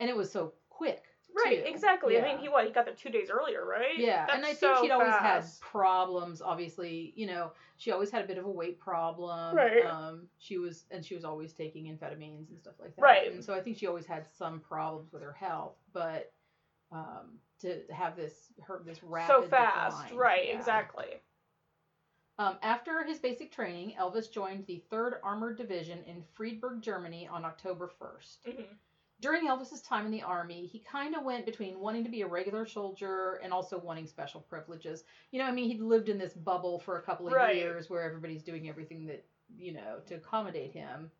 and 0.00 0.10
it 0.10 0.16
was 0.16 0.30
so 0.30 0.54
quick. 0.70 1.02
Right. 1.34 1.64
too. 1.64 1.70
Exactly. 1.70 2.18
I 2.18 2.22
mean, 2.22 2.38
he 2.38 2.48
what? 2.48 2.64
He 2.66 2.72
got 2.72 2.84
there 2.84 2.94
two 2.94 3.10
days 3.10 3.28
earlier, 3.30 3.64
right? 3.66 3.96
Yeah, 3.98 4.26
That's 4.26 4.36
and 4.36 4.44
I 4.44 4.54
think 4.54 4.76
so 4.76 4.82
she'd 4.82 4.90
always 4.90 5.14
had 5.14 5.44
problems. 5.60 6.40
Obviously, 6.40 7.12
you 7.16 7.26
know, 7.26 7.52
she 7.76 7.90
always 7.90 8.10
had 8.10 8.24
a 8.24 8.26
bit 8.26 8.38
of 8.38 8.44
a 8.44 8.50
weight 8.50 8.78
problem. 8.78 9.56
Right. 9.56 9.84
Um, 9.84 10.28
she 10.38 10.58
was, 10.58 10.84
and 10.90 11.04
she 11.04 11.14
was 11.14 11.24
always 11.24 11.52
taking 11.52 11.86
amphetamines 11.86 12.50
and 12.50 12.58
stuff 12.58 12.74
like 12.78 12.94
that. 12.96 13.02
Right. 13.02 13.32
And 13.32 13.42
so 13.44 13.54
I 13.54 13.60
think 13.60 13.78
she 13.78 13.86
always 13.86 14.06
had 14.06 14.26
some 14.38 14.60
problems 14.60 15.12
with 15.12 15.22
her 15.22 15.32
health, 15.32 15.76
but 15.92 16.32
um, 16.92 17.38
to 17.60 17.80
have 17.90 18.16
this 18.16 18.52
her 18.62 18.82
this 18.86 19.02
rapid 19.02 19.28
so 19.28 19.42
fast. 19.48 20.02
decline, 20.02 20.18
Right. 20.18 20.48
yeah. 20.48 20.58
Exactly. 20.58 21.20
Um, 22.38 22.56
after 22.62 23.04
his 23.04 23.18
basic 23.18 23.52
training, 23.52 23.94
Elvis 23.98 24.30
joined 24.30 24.66
the 24.66 24.82
Third 24.90 25.14
Armored 25.22 25.56
Division 25.56 26.00
in 26.04 26.22
Friedberg, 26.34 26.82
Germany, 26.82 27.28
on 27.28 27.44
October 27.44 27.88
first. 27.98 28.40
hmm 28.44 28.62
During 29.24 29.46
Elvis's 29.48 29.80
time 29.80 30.04
in 30.04 30.12
the 30.12 30.22
army, 30.22 30.66
he 30.66 30.80
kind 30.80 31.14
of 31.14 31.24
went 31.24 31.46
between 31.46 31.78
wanting 31.80 32.04
to 32.04 32.10
be 32.10 32.20
a 32.20 32.26
regular 32.26 32.66
soldier 32.66 33.34
and 33.42 33.52
also 33.54 33.78
wanting 33.78 34.06
special 34.06 34.42
privileges. 34.42 35.02
You 35.32 35.38
know, 35.38 35.46
I 35.46 35.52
mean, 35.52 35.66
he'd 35.68 35.80
lived 35.80 36.10
in 36.10 36.18
this 36.18 36.34
bubble 36.34 36.78
for 36.78 36.96
a 36.96 37.00
couple 37.00 37.26
of 37.26 37.34
Right. 37.34 37.40
years 37.40 37.88
where 37.88 38.02
everybody's 38.02 38.42
doing 38.44 38.68
everything 38.68 39.06
that, 39.06 39.22
you 39.56 39.72
know, 39.72 40.00
to 40.06 40.14
accommodate 40.16 40.72
him, 40.72 41.10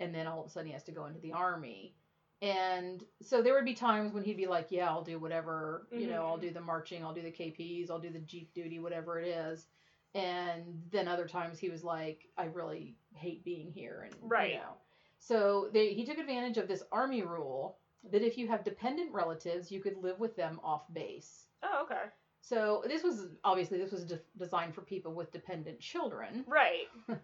and 0.00 0.14
then 0.14 0.26
all 0.26 0.40
of 0.40 0.46
a 0.46 0.50
sudden 0.50 0.66
he 0.66 0.72
has 0.72 0.84
to 0.84 0.92
go 0.92 1.06
into 1.06 1.20
the 1.20 1.32
army. 1.32 1.94
And 2.42 3.04
so 3.22 3.42
there 3.42 3.54
would 3.54 3.64
be 3.66 3.74
times 3.74 4.12
when 4.12 4.24
he'd 4.24 4.36
be 4.36 4.46
like, 4.46 4.70
"Yeah, 4.70 4.90
I'll 4.90 5.02
do 5.02 5.18
whatever. 5.18 5.86
You 5.94 6.08
know, 6.08 6.26
I'll 6.26 6.36
Mhm. 6.36 6.40
do 6.40 6.52
the 6.52 6.60
marching, 6.60 7.04
I'll 7.04 7.12
do 7.14 7.22
the 7.22 7.30
KPs, 7.32 7.90
I'll 7.90 7.98
do 8.00 8.10
the 8.10 8.20
jeep 8.20 8.52
duty, 8.54 8.78
whatever 8.80 9.18
it 9.18 9.26
is." 9.26 9.66
And 10.14 10.90
then 10.90 11.08
other 11.08 11.26
times 11.26 11.58
he 11.58 11.70
was 11.70 11.84
like, 11.84 12.26
"I 12.36 12.44
really 12.46 12.96
hate 13.14 13.44
being 13.44 13.70
here," 13.70 14.02
and 14.02 14.14
Right. 14.20 14.50
you 14.50 14.50
know. 14.52 14.78
So 15.18 15.70
they, 15.72 15.92
he 15.92 16.04
took 16.04 16.18
advantage 16.18 16.56
of 16.58 16.68
this 16.68 16.82
army 16.92 17.22
rule 17.22 17.78
that 18.12 18.22
if 18.22 18.38
you 18.38 18.48
have 18.48 18.64
dependent 18.64 19.12
relatives, 19.12 19.70
you 19.72 19.80
could 19.80 19.96
live 19.96 20.20
with 20.20 20.36
them 20.36 20.60
off 20.62 20.82
base. 20.92 21.46
Oh, 21.62 21.82
okay. 21.84 22.02
So 22.40 22.84
this 22.86 23.02
was 23.02 23.26
obviously 23.42 23.78
this 23.78 23.90
was 23.90 24.04
de- 24.04 24.20
designed 24.38 24.74
for 24.74 24.82
people 24.82 25.12
with 25.12 25.32
dependent 25.32 25.80
children, 25.80 26.44
Right. 26.46 26.86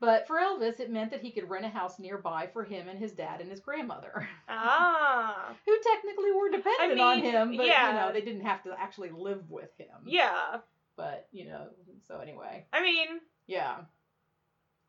but 0.00 0.26
for 0.26 0.36
Elvis, 0.36 0.80
it 0.80 0.90
meant 0.90 1.10
that 1.10 1.20
he 1.20 1.30
could 1.30 1.50
rent 1.50 1.66
a 1.66 1.68
house 1.68 1.98
nearby 1.98 2.48
for 2.50 2.64
him 2.64 2.88
and 2.88 2.98
his 2.98 3.12
dad 3.12 3.42
and 3.42 3.50
his 3.50 3.60
grandmother, 3.60 4.26
Ah. 4.48 5.54
who 5.66 5.76
technically 5.82 6.32
were 6.32 6.50
dependent 6.50 6.98
on 6.98 7.20
mean, 7.20 7.30
him, 7.30 7.56
but 7.58 7.66
you 7.66 7.72
know 7.72 8.10
they 8.12 8.22
didn't 8.22 8.46
have 8.46 8.62
to 8.62 8.74
actually 8.78 9.10
live 9.10 9.50
with 9.50 9.70
him. 9.76 10.06
Yeah. 10.06 10.60
But 10.96 11.28
you 11.30 11.46
know, 11.46 11.66
so 12.08 12.20
anyway, 12.20 12.64
I 12.72 12.82
mean, 12.82 13.20
yeah. 13.46 13.78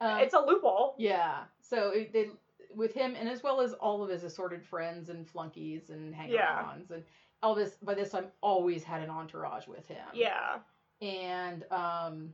Um, 0.02 0.20
it's 0.20 0.34
a 0.34 0.40
loophole. 0.40 0.96
Yeah. 0.98 1.44
So 1.62 1.92
it, 1.92 2.14
they 2.14 2.30
with 2.76 2.94
him 2.94 3.16
and 3.18 3.30
as 3.30 3.42
well 3.42 3.62
as 3.62 3.74
all 3.74 4.04
of 4.04 4.10
his 4.10 4.24
assorted 4.24 4.64
friends 4.64 5.10
and 5.10 5.28
flunkies 5.28 5.90
and 5.90 6.14
hanger-ons 6.14 6.92
and 6.92 7.04
Elvis 7.44 7.74
by 7.82 7.94
this 7.94 8.10
time 8.10 8.26
always 8.42 8.84
had 8.84 9.02
an 9.02 9.10
entourage 9.10 9.68
with 9.68 9.88
him. 9.88 10.06
Yeah. 10.14 10.58
And 11.02 11.64
um 11.72 12.34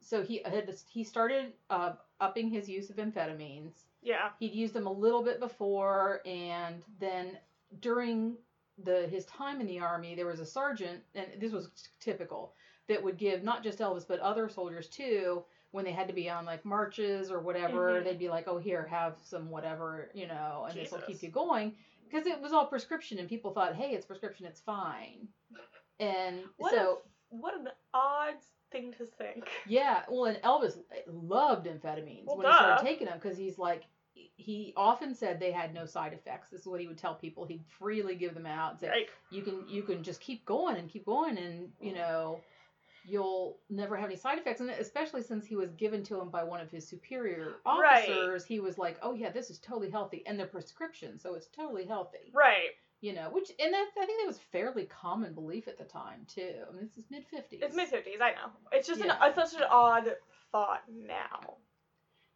so 0.00 0.22
he 0.22 0.42
had 0.44 0.74
he 0.90 1.04
started 1.04 1.52
uh, 1.70 1.92
upping 2.20 2.50
his 2.50 2.68
use 2.68 2.90
of 2.90 2.96
amphetamines. 2.96 3.84
Yeah. 4.02 4.30
He'd 4.38 4.54
used 4.54 4.74
them 4.74 4.86
a 4.86 4.92
little 4.92 5.22
bit 5.22 5.40
before 5.40 6.20
and 6.26 6.82
then 7.00 7.38
during 7.80 8.36
the 8.84 9.06
his 9.08 9.24
time 9.26 9.60
in 9.60 9.66
the 9.66 9.78
army 9.78 10.14
there 10.14 10.26
was 10.26 10.40
a 10.40 10.46
sergeant 10.46 11.00
and 11.14 11.26
this 11.38 11.52
was 11.52 11.70
typical 12.00 12.54
that 12.88 13.02
would 13.02 13.16
give 13.16 13.42
not 13.42 13.62
just 13.62 13.78
Elvis 13.78 14.06
but 14.06 14.18
other 14.20 14.48
soldiers 14.48 14.88
too 14.88 15.44
when 15.72 15.84
they 15.84 15.92
had 15.92 16.06
to 16.08 16.14
be 16.14 16.30
on 16.30 16.44
like 16.44 16.64
marches 16.64 17.30
or 17.30 17.40
whatever 17.40 18.00
Mhm. 18.00 18.04
they'd 18.04 18.18
be 18.18 18.28
like 18.28 18.46
oh 18.48 18.58
here 18.58 18.86
have 18.86 19.16
some 19.24 19.50
whatever 19.50 20.10
you 20.14 20.26
know 20.26 20.66
and 20.68 20.78
this 20.78 20.90
will 20.92 21.00
keep 21.00 21.22
you 21.22 21.30
going 21.30 21.74
because 22.08 22.26
it 22.26 22.40
was 22.40 22.52
all 22.52 22.66
prescription 22.66 23.18
and 23.18 23.28
people 23.28 23.52
thought 23.52 23.74
hey 23.74 23.90
it's 23.94 24.06
prescription 24.06 24.46
it's 24.46 24.60
fine 24.60 25.26
and 26.00 26.40
What 26.58 26.72
so 26.72 27.02
What 27.30 27.54
an 27.58 27.68
odd 27.94 28.34
thing 28.70 28.92
to 28.98 29.04
think. 29.06 29.48
yeah, 29.66 30.02
well, 30.08 30.24
and 30.26 30.38
Elvis 30.42 30.78
loved 31.06 31.66
amphetamines 31.66 32.26
Well, 32.26 32.36
when 32.38 32.46
he 32.46 32.52
started 32.54 32.82
taking 32.84 33.06
them 33.06 33.18
because 33.20 33.36
he's 33.38 33.58
like, 33.58 33.82
he 34.14 34.72
often 34.76 35.14
said 35.14 35.38
they 35.40 35.52
had 35.52 35.72
no 35.74 35.84
side 35.86 36.12
effects. 36.12 36.50
This 36.50 36.60
is 36.62 36.66
what 36.66 36.80
he 36.80 36.88
would 36.88 36.98
tell 36.98 37.14
people. 37.14 37.44
He'd 37.46 37.64
freely 37.78 38.14
give 38.14 38.34
them 38.34 38.46
out 38.46 38.80
say, 38.80 38.88
Right. 38.88 39.08
you 39.30 39.42
can 39.42 39.66
you 39.68 39.82
can 39.82 40.02
just 40.02 40.20
keep 40.20 40.44
going 40.44 40.76
and 40.76 40.88
keep 40.90 41.06
going 41.06 41.38
and 41.38 41.70
you 41.80 41.94
know 41.94 42.40
you'll 43.04 43.58
never 43.70 43.96
have 43.96 44.06
any 44.08 44.16
side 44.16 44.38
effects 44.38 44.60
and 44.60 44.70
especially 44.70 45.22
since 45.22 45.44
he 45.46 45.56
was 45.56 45.72
given 45.72 46.02
to 46.04 46.20
him 46.20 46.28
by 46.28 46.42
one 46.44 46.60
of 46.60 46.70
his 46.70 46.86
superior 46.86 47.54
Right. 47.66 48.08
officers 48.08 48.44
he 48.44 48.60
was 48.60 48.78
like 48.78 48.98
oh 49.02 49.14
yeah 49.14 49.30
this 49.30 49.50
is 49.50 49.58
totally 49.58 49.90
healthy 49.90 50.22
and 50.26 50.38
they're 50.38 50.46
prescription 50.46 51.18
so 51.18 51.34
it's 51.34 51.48
totally 51.48 51.84
healthy 51.84 52.30
Right. 52.32 52.70
you 53.00 53.12
know 53.14 53.28
which 53.30 53.50
and 53.58 53.72
that 53.72 53.86
i 54.00 54.06
think 54.06 54.20
that 54.20 54.26
was 54.26 54.38
fairly 54.52 54.84
common 54.84 55.34
belief 55.34 55.68
at 55.68 55.78
the 55.78 55.84
time 55.84 56.24
too 56.26 56.52
i 56.68 56.72
mean 56.72 56.84
this 56.86 56.96
is 56.96 57.10
mid 57.10 57.24
50s 57.24 57.62
It's 57.62 57.76
mid 57.76 57.88
fifties. 57.88 58.18
I 58.20 58.30
know. 58.32 58.50
It's 58.72 58.86
just 58.86 59.00
Yeah. 59.04 59.16
an 59.20 59.30
it's 59.36 59.52
such 59.52 59.60
an 59.60 59.66
odd 59.70 60.16
thought 60.52 60.82
now. 60.90 61.56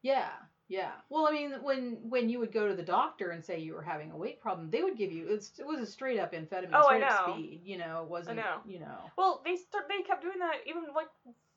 Yeah, 0.02 0.30
yeah. 0.68 0.90
Well, 1.10 1.26
I 1.28 1.32
mean, 1.32 1.52
when 1.62 1.98
when 2.08 2.28
you 2.28 2.38
would 2.40 2.52
go 2.52 2.68
to 2.68 2.74
the 2.74 2.82
doctor 2.82 3.30
and 3.30 3.44
say 3.44 3.58
you 3.60 3.74
were 3.74 3.82
having 3.82 4.10
a 4.10 4.16
weight 4.16 4.40
problem, 4.40 4.70
they 4.70 4.82
would 4.82 4.96
give 4.96 5.12
you 5.12 5.28
it's, 5.28 5.58
it 5.58 5.66
was 5.66 5.80
a 5.80 5.86
straight 5.86 6.18
up 6.18 6.32
amphetamine, 6.32 6.70
Oh, 6.74 6.88
I 6.88 6.98
know. 6.98 7.32
speed. 7.34 7.60
You 7.64 7.78
know, 7.78 8.02
it 8.02 8.08
wasn't. 8.10 8.38
I 8.38 8.42
know. 8.42 8.56
You 8.66 8.80
know. 8.80 8.98
Well, 9.16 9.42
they 9.44 9.56
start 9.56 9.84
they 9.88 10.02
kept 10.02 10.22
doing 10.22 10.38
that 10.40 10.56
even 10.66 10.82
like 10.94 11.08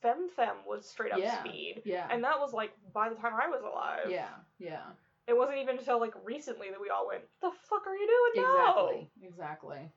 Fen-Phen 0.01 0.65
was 0.67 0.87
straight 0.89 1.11
up 1.11 1.19
Yeah. 1.19 1.39
speed. 1.39 1.81
Yeah. 1.85 2.07
And 2.11 2.23
that 2.23 2.39
was 2.39 2.53
like 2.53 2.71
by 2.93 3.09
the 3.09 3.15
time 3.15 3.33
I 3.41 3.47
was 3.47 3.61
alive. 3.61 4.09
yeah. 4.09 4.29
Yeah. 4.59 4.83
It 5.27 5.37
wasn't 5.37 5.59
even 5.59 5.77
until 5.77 5.99
like 5.99 6.13
recently 6.23 6.69
that 6.69 6.81
we 6.81 6.89
all 6.89 7.07
went, 7.07 7.21
The 7.41 7.51
fuck 7.69 7.85
are 7.85 7.95
you 7.95 8.31
doing 8.33 8.43
now? 8.45 8.87
Exactly. 8.89 9.09
Exactly. 9.27 9.91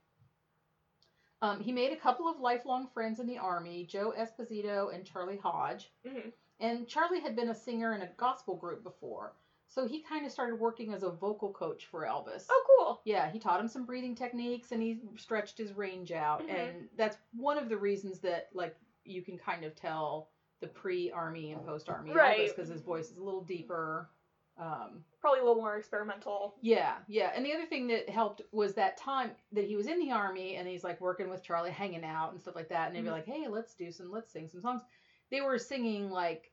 Um, 1.40 1.60
he 1.60 1.72
made 1.72 1.92
a 1.92 1.96
couple 1.96 2.28
of 2.28 2.38
lifelong 2.38 2.86
friends 2.94 3.18
in 3.18 3.26
the 3.26 3.38
army, 3.38 3.84
Joe 3.84 4.14
Esposito 4.16 4.94
and 4.94 5.04
Charlie 5.04 5.38
Hodge. 5.42 5.90
hmm 6.06 6.28
And 6.62 6.86
Charlie 6.88 7.20
had 7.20 7.36
been 7.36 7.50
a 7.50 7.54
singer 7.54 7.92
in 7.94 8.02
a 8.02 8.08
gospel 8.16 8.56
group 8.56 8.82
before, 8.82 9.34
so 9.68 9.86
he 9.86 10.00
kind 10.02 10.24
of 10.24 10.32
started 10.32 10.58
working 10.60 10.92
as 10.94 11.02
a 11.02 11.10
vocal 11.10 11.52
coach 11.52 11.86
for 11.86 12.02
Elvis. 12.06 12.46
Oh 12.48 12.64
cool. 12.78 13.00
Yeah, 13.04 13.30
he 13.30 13.38
taught 13.38 13.60
him 13.60 13.68
some 13.68 13.84
breathing 13.84 14.14
techniques 14.14 14.70
and 14.72 14.80
he 14.80 15.00
stretched 15.16 15.58
his 15.58 15.72
range 15.72 16.12
out. 16.12 16.42
Mhm. 16.46 16.54
And 16.54 16.88
that's 16.96 17.18
one 17.34 17.58
of 17.58 17.68
the 17.68 17.76
reasons 17.76 18.20
that, 18.20 18.48
like, 18.54 18.76
you 19.04 19.22
can 19.22 19.36
kind 19.36 19.64
of 19.64 19.74
tell 19.74 20.30
the 20.60 20.68
pre 20.68 21.10
army 21.10 21.50
and 21.52 21.64
post 21.64 21.88
army 21.88 22.12
Right. 22.12 22.38
Elvis 22.38 22.54
because 22.54 22.68
his 22.68 22.82
voice 22.82 23.10
is 23.10 23.16
a 23.18 23.22
little 23.24 23.42
deeper. 23.42 24.08
Um, 24.56 25.04
Probably 25.20 25.40
a 25.40 25.42
little 25.44 25.60
more 25.60 25.76
experimental. 25.78 26.54
yeah, 26.60 26.98
yeah. 27.08 27.32
And 27.34 27.44
the 27.44 27.52
other 27.54 27.66
thing 27.66 27.88
that 27.88 28.08
helped 28.08 28.42
was 28.52 28.74
that 28.74 28.96
time 28.98 29.34
that 29.52 29.64
he 29.64 29.74
was 29.74 29.86
in 29.88 29.98
the 29.98 30.12
army 30.12 30.56
and 30.56 30.68
he's 30.68 30.84
like 30.84 31.00
working 31.00 31.28
with 31.30 31.42
Charlie, 31.42 31.70
hanging 31.72 32.04
out 32.04 32.30
and 32.32 32.40
stuff 32.40 32.54
like 32.54 32.68
that. 32.68 32.86
And 32.86 32.94
they'd 32.94 33.02
be 33.02 33.08
Mhm. 33.08 33.12
like, 33.12 33.26
hey, 33.26 33.48
let's 33.48 33.74
do 33.74 33.90
some, 33.90 34.12
let's 34.12 34.30
sing 34.30 34.48
some 34.48 34.60
songs. 34.60 34.82
They 35.30 35.40
were 35.40 35.58
singing 35.58 36.10
like 36.10 36.51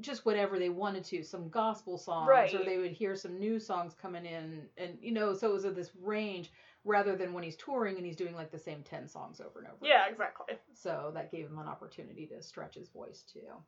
just 0.00 0.26
whatever 0.26 0.58
they 0.58 0.68
wanted 0.68 1.04
to, 1.04 1.22
some 1.22 1.48
gospel 1.48 1.98
songs, 1.98 2.54
or 2.54 2.64
they 2.64 2.78
would 2.78 2.92
hear 2.92 3.14
some 3.16 3.38
new 3.38 3.58
songs 3.58 3.94
coming 3.94 4.26
in. 4.26 4.68
And, 4.76 4.98
you 5.00 5.12
know, 5.12 5.34
so 5.34 5.50
it 5.50 5.52
was 5.52 5.64
of 5.64 5.74
this 5.74 5.90
range 6.00 6.52
rather 6.84 7.16
than 7.16 7.32
when 7.32 7.44
he's 7.44 7.56
touring 7.56 7.96
and 7.96 8.06
he's 8.06 8.16
doing 8.16 8.34
like 8.34 8.50
the 8.50 8.58
same 8.58 8.82
10 8.82 9.08
songs 9.08 9.40
over 9.40 9.60
and 9.60 9.68
over. 9.68 9.78
Yeah, 9.82 10.02
again. 10.04 10.12
exactly. 10.12 10.56
So 10.74 11.10
that 11.14 11.30
gave 11.30 11.46
him 11.46 11.58
an 11.58 11.68
opportunity 11.68 12.26
to 12.26 12.42
stretch 12.42 12.74
his 12.74 12.88
voice 12.88 13.22
too. 13.22 13.62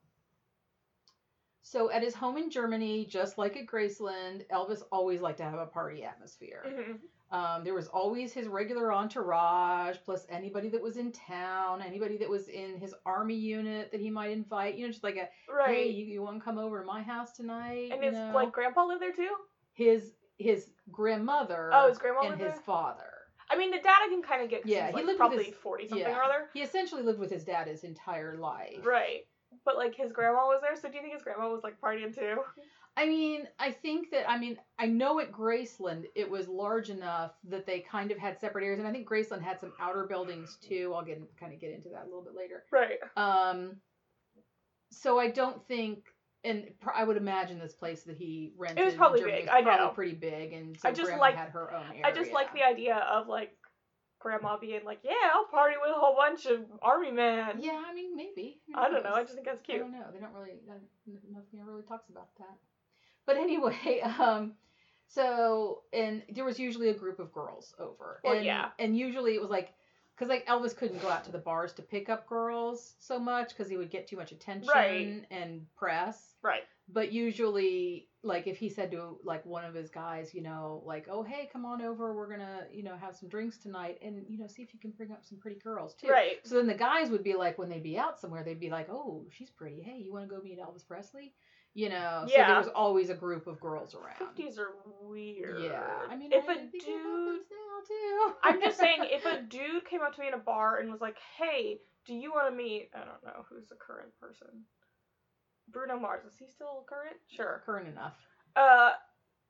So 1.62 1.90
at 1.90 2.02
his 2.02 2.14
home 2.14 2.38
in 2.38 2.50
Germany, 2.50 3.04
just 3.06 3.38
like 3.38 3.56
at 3.56 3.66
Graceland, 3.66 4.46
Elvis 4.48 4.82
always 4.90 5.20
liked 5.20 5.38
to 5.38 5.44
have 5.44 5.58
a 5.58 5.66
party 5.66 6.04
atmosphere. 6.04 6.64
hmm 6.66 6.92
Um, 7.32 7.62
there 7.62 7.74
was 7.74 7.86
always 7.88 8.32
his 8.32 8.48
regular 8.48 8.92
entourage, 8.92 9.96
plus 10.04 10.26
anybody 10.28 10.68
that 10.70 10.82
was 10.82 10.96
in 10.96 11.12
town, 11.12 11.80
anybody 11.80 12.16
that 12.18 12.28
was 12.28 12.48
in 12.48 12.76
his 12.78 12.92
army 13.06 13.36
unit 13.36 13.92
that 13.92 14.00
he 14.00 14.10
might 14.10 14.30
invite. 14.32 14.74
You 14.76 14.86
know, 14.86 14.90
just 14.90 15.04
like 15.04 15.16
a 15.16 15.28
Right. 15.52 15.68
hey, 15.76 15.88
you, 15.90 16.06
you 16.06 16.22
want 16.22 16.38
to 16.38 16.44
come 16.44 16.58
over 16.58 16.80
to 16.80 16.86
my 16.86 17.02
house 17.02 17.32
tonight? 17.32 17.90
and 17.92 18.02
his 18.02 18.14
know? 18.14 18.32
like 18.34 18.50
grandpa 18.52 18.84
lived 18.84 19.00
there 19.02 19.12
too. 19.12 19.34
his 19.74 20.12
his 20.38 20.70
grandmother 20.90 21.70
Oh, 21.72 21.88
his 21.88 21.98
grandma 21.98 22.20
and 22.22 22.40
his 22.40 22.52
there? 22.52 22.62
father. 22.62 23.04
I 23.52 23.56
mean, 23.56 23.70
the 23.72 23.78
dad 23.78 23.98
I 24.04 24.08
can 24.08 24.22
kind 24.22 24.42
of 24.42 24.48
get. 24.50 24.64
Yeah, 24.64 24.86
he 24.88 24.92
like, 24.92 24.94
lived 24.94 25.08
with 25.08 25.16
probably 25.18 25.44
his- 25.44 25.54
forty 25.54 25.86
something 25.88 26.06
yeah. 26.06 26.16
or 26.18 26.22
other. 26.22 26.48
He 26.54 26.62
essentially 26.62 27.02
lived 27.02 27.18
with 27.18 27.30
his 27.30 27.44
dad 27.44 27.66
his 27.68 27.84
entire 27.84 28.36
life. 28.38 28.84
Right. 28.84 29.20
But 29.64 29.76
like 29.76 29.94
his 29.94 30.10
grandma 30.12 30.46
was 30.46 30.60
there, 30.62 30.74
so 30.76 30.88
do 30.88 30.96
you 30.96 31.02
think 31.02 31.12
his 31.14 31.22
grandma 31.22 31.48
was 31.50 31.62
like 31.62 31.80
partying 31.80 32.14
too? 32.14 32.38
I 32.96 33.06
mean, 33.06 33.46
I 33.58 33.70
think 33.70 34.10
that 34.10 34.28
I 34.28 34.38
mean 34.38 34.58
I 34.78 34.86
know 34.86 35.20
at 35.20 35.30
Graceland 35.30 36.04
it 36.14 36.28
was 36.28 36.48
large 36.48 36.90
enough 36.90 37.32
that 37.44 37.66
they 37.66 37.80
kind 37.80 38.10
of 38.10 38.18
had 38.18 38.40
separate 38.40 38.64
areas, 38.64 38.78
and 38.78 38.88
I 38.88 38.92
think 38.92 39.08
Graceland 39.08 39.42
had 39.42 39.60
some 39.60 39.72
outer 39.80 40.06
buildings 40.06 40.56
too. 40.60 40.92
I'll 40.94 41.04
get 41.04 41.20
kind 41.38 41.52
of 41.52 41.60
get 41.60 41.72
into 41.72 41.88
that 41.90 42.02
a 42.02 42.06
little 42.06 42.22
bit 42.22 42.34
later. 42.34 42.64
Right. 42.72 42.98
Um, 43.16 43.76
so 44.90 45.20
I 45.20 45.30
don't 45.30 45.64
think, 45.68 46.04
and 46.42 46.64
pr- 46.80 46.90
I 46.96 47.04
would 47.04 47.16
imagine 47.16 47.58
this 47.60 47.74
place 47.74 48.02
that 48.04 48.16
he 48.16 48.52
rented. 48.56 48.88
in 48.88 48.96
probably 48.98 49.22
big, 49.22 49.44
was 49.44 49.50
I 49.52 49.62
probably 49.62 49.86
know. 49.86 49.92
pretty 49.92 50.14
big, 50.14 50.52
and 50.52 50.76
so 50.80 50.88
I 50.88 50.92
just 50.92 51.06
Grandma 51.06 51.20
like- 51.22 51.36
had 51.36 51.50
her 51.50 51.72
own 51.72 51.86
area. 51.90 52.02
I 52.04 52.12
just 52.12 52.32
like 52.32 52.52
the 52.54 52.62
idea 52.62 52.96
of 52.96 53.28
like 53.28 53.56
grandma 54.20 54.56
being 54.58 54.84
like, 54.84 55.00
"Yeah, 55.02 55.12
I'll 55.34 55.46
party 55.46 55.74
with 55.80 55.90
a 55.90 55.98
whole 55.98 56.14
bunch 56.14 56.46
of 56.46 56.60
army 56.80 57.10
men." 57.10 57.56
Yeah, 57.60 57.82
I 57.84 57.92
mean 57.94 58.14
maybe. 58.16 58.60
I 58.74 58.88
don't 58.88 59.02
know. 59.02 59.12
I 59.14 59.22
just 59.22 59.34
think 59.34 59.46
that's 59.46 59.60
cute. 59.62 59.78
I 59.78 59.80
don't 59.80 59.92
know. 59.92 60.06
They 60.12 60.20
don't 60.20 60.32
really. 60.32 60.60
Nothing 61.32 61.64
really 61.66 61.82
talks 61.82 62.08
about 62.08 62.28
that. 62.38 62.56
But 63.26 63.36
anyway, 63.36 64.00
um, 64.18 64.52
so 65.08 65.82
and 65.92 66.22
there 66.32 66.44
was 66.44 66.58
usually 66.58 66.88
a 66.90 66.94
group 66.94 67.18
of 67.18 67.32
girls 67.32 67.74
over. 67.78 68.20
Well, 68.22 68.34
and, 68.34 68.44
yeah. 68.44 68.68
And 68.78 68.96
usually 68.96 69.34
it 69.34 69.40
was 69.40 69.50
like, 69.50 69.72
because 70.14 70.28
like 70.28 70.46
Elvis 70.46 70.76
couldn't 70.76 71.02
go 71.02 71.08
out 71.08 71.24
to 71.24 71.32
the 71.32 71.38
bars 71.38 71.72
to 71.74 71.82
pick 71.82 72.08
up 72.08 72.28
girls 72.28 72.94
so 72.98 73.18
much 73.18 73.48
because 73.50 73.68
he 73.68 73.76
would 73.76 73.90
get 73.90 74.06
too 74.06 74.16
much 74.16 74.32
attention 74.32 74.70
Right. 74.72 75.24
and 75.30 75.66
press. 75.76 76.34
Right. 76.42 76.62
But 76.92 77.12
usually, 77.12 78.08
like 78.22 78.46
if 78.46 78.56
he 78.58 78.68
said 78.68 78.90
to 78.92 79.18
like 79.24 79.44
one 79.46 79.64
of 79.64 79.74
his 79.74 79.90
guys, 79.90 80.34
you 80.34 80.42
know, 80.42 80.82
like, 80.84 81.06
oh 81.10 81.22
hey, 81.22 81.48
come 81.52 81.64
on 81.64 81.82
over, 81.82 82.14
we're 82.14 82.28
gonna, 82.28 82.64
you 82.72 82.82
know, 82.82 82.96
have 82.96 83.16
some 83.16 83.28
drinks 83.28 83.58
tonight, 83.58 83.98
and 84.02 84.24
you 84.28 84.38
know, 84.38 84.46
see 84.46 84.62
if 84.62 84.74
you 84.74 84.80
can 84.80 84.90
bring 84.92 85.12
up 85.12 85.24
some 85.24 85.38
pretty 85.38 85.58
girls 85.60 85.94
too. 85.94 86.08
Right. 86.08 86.38
So 86.44 86.56
then 86.56 86.66
the 86.66 86.74
guys 86.74 87.10
would 87.10 87.22
be 87.22 87.34
like, 87.34 87.58
when 87.58 87.68
they'd 87.68 87.82
be 87.82 87.98
out 87.98 88.18
somewhere, 88.18 88.42
they'd 88.44 88.60
be 88.60 88.70
like, 88.70 88.88
"Oh, 88.90 89.24
she's 89.30 89.50
pretty. 89.50 89.82
Hey, 89.82 89.98
you 89.98 90.12
want 90.12 90.28
to 90.28 90.34
go 90.34 90.42
meet 90.42 90.58
Elvis 90.58 90.86
Presley?" 90.86 91.32
You 91.74 91.88
know. 91.90 92.24
So 92.26 92.32
Yeah. 92.32 92.48
there 92.48 92.58
was 92.58 92.68
always 92.68 93.10
a 93.10 93.14
group 93.14 93.46
of 93.46 93.60
girls 93.60 93.94
around. 93.94 94.16
Fifties 94.18 94.58
are 94.58 94.72
weird. 95.02 95.62
Yeah. 95.62 96.06
I 96.08 96.16
mean, 96.16 96.32
if 96.32 96.48
I 96.48 96.54
a 96.54 96.56
dude, 96.56 96.72
now 96.82 97.80
too. 97.86 98.32
I'm 98.42 98.60
just 98.60 98.78
saying, 98.78 99.00
if 99.04 99.24
a 99.24 99.42
dude 99.48 99.84
came 99.86 100.02
up 100.02 100.14
to 100.14 100.20
me 100.20 100.28
in 100.28 100.34
a 100.34 100.38
bar 100.38 100.78
and 100.78 100.90
was 100.90 101.00
like, 101.00 101.16
"Hey, 101.38 101.78
do 102.06 102.14
you 102.14 102.32
want 102.32 102.50
to 102.50 102.56
meet?" 102.56 102.90
I 102.94 102.98
don't 102.98 103.24
know 103.24 103.44
who's 103.48 103.70
a 103.70 103.76
current 103.76 104.10
person. 104.20 104.64
Bruno 105.72 105.98
Mars 105.98 106.24
is 106.24 106.36
he 106.38 106.46
still 106.48 106.84
current? 106.88 107.16
Sure. 107.28 107.62
current 107.64 107.88
enough. 107.88 108.14
Uh, 108.56 108.90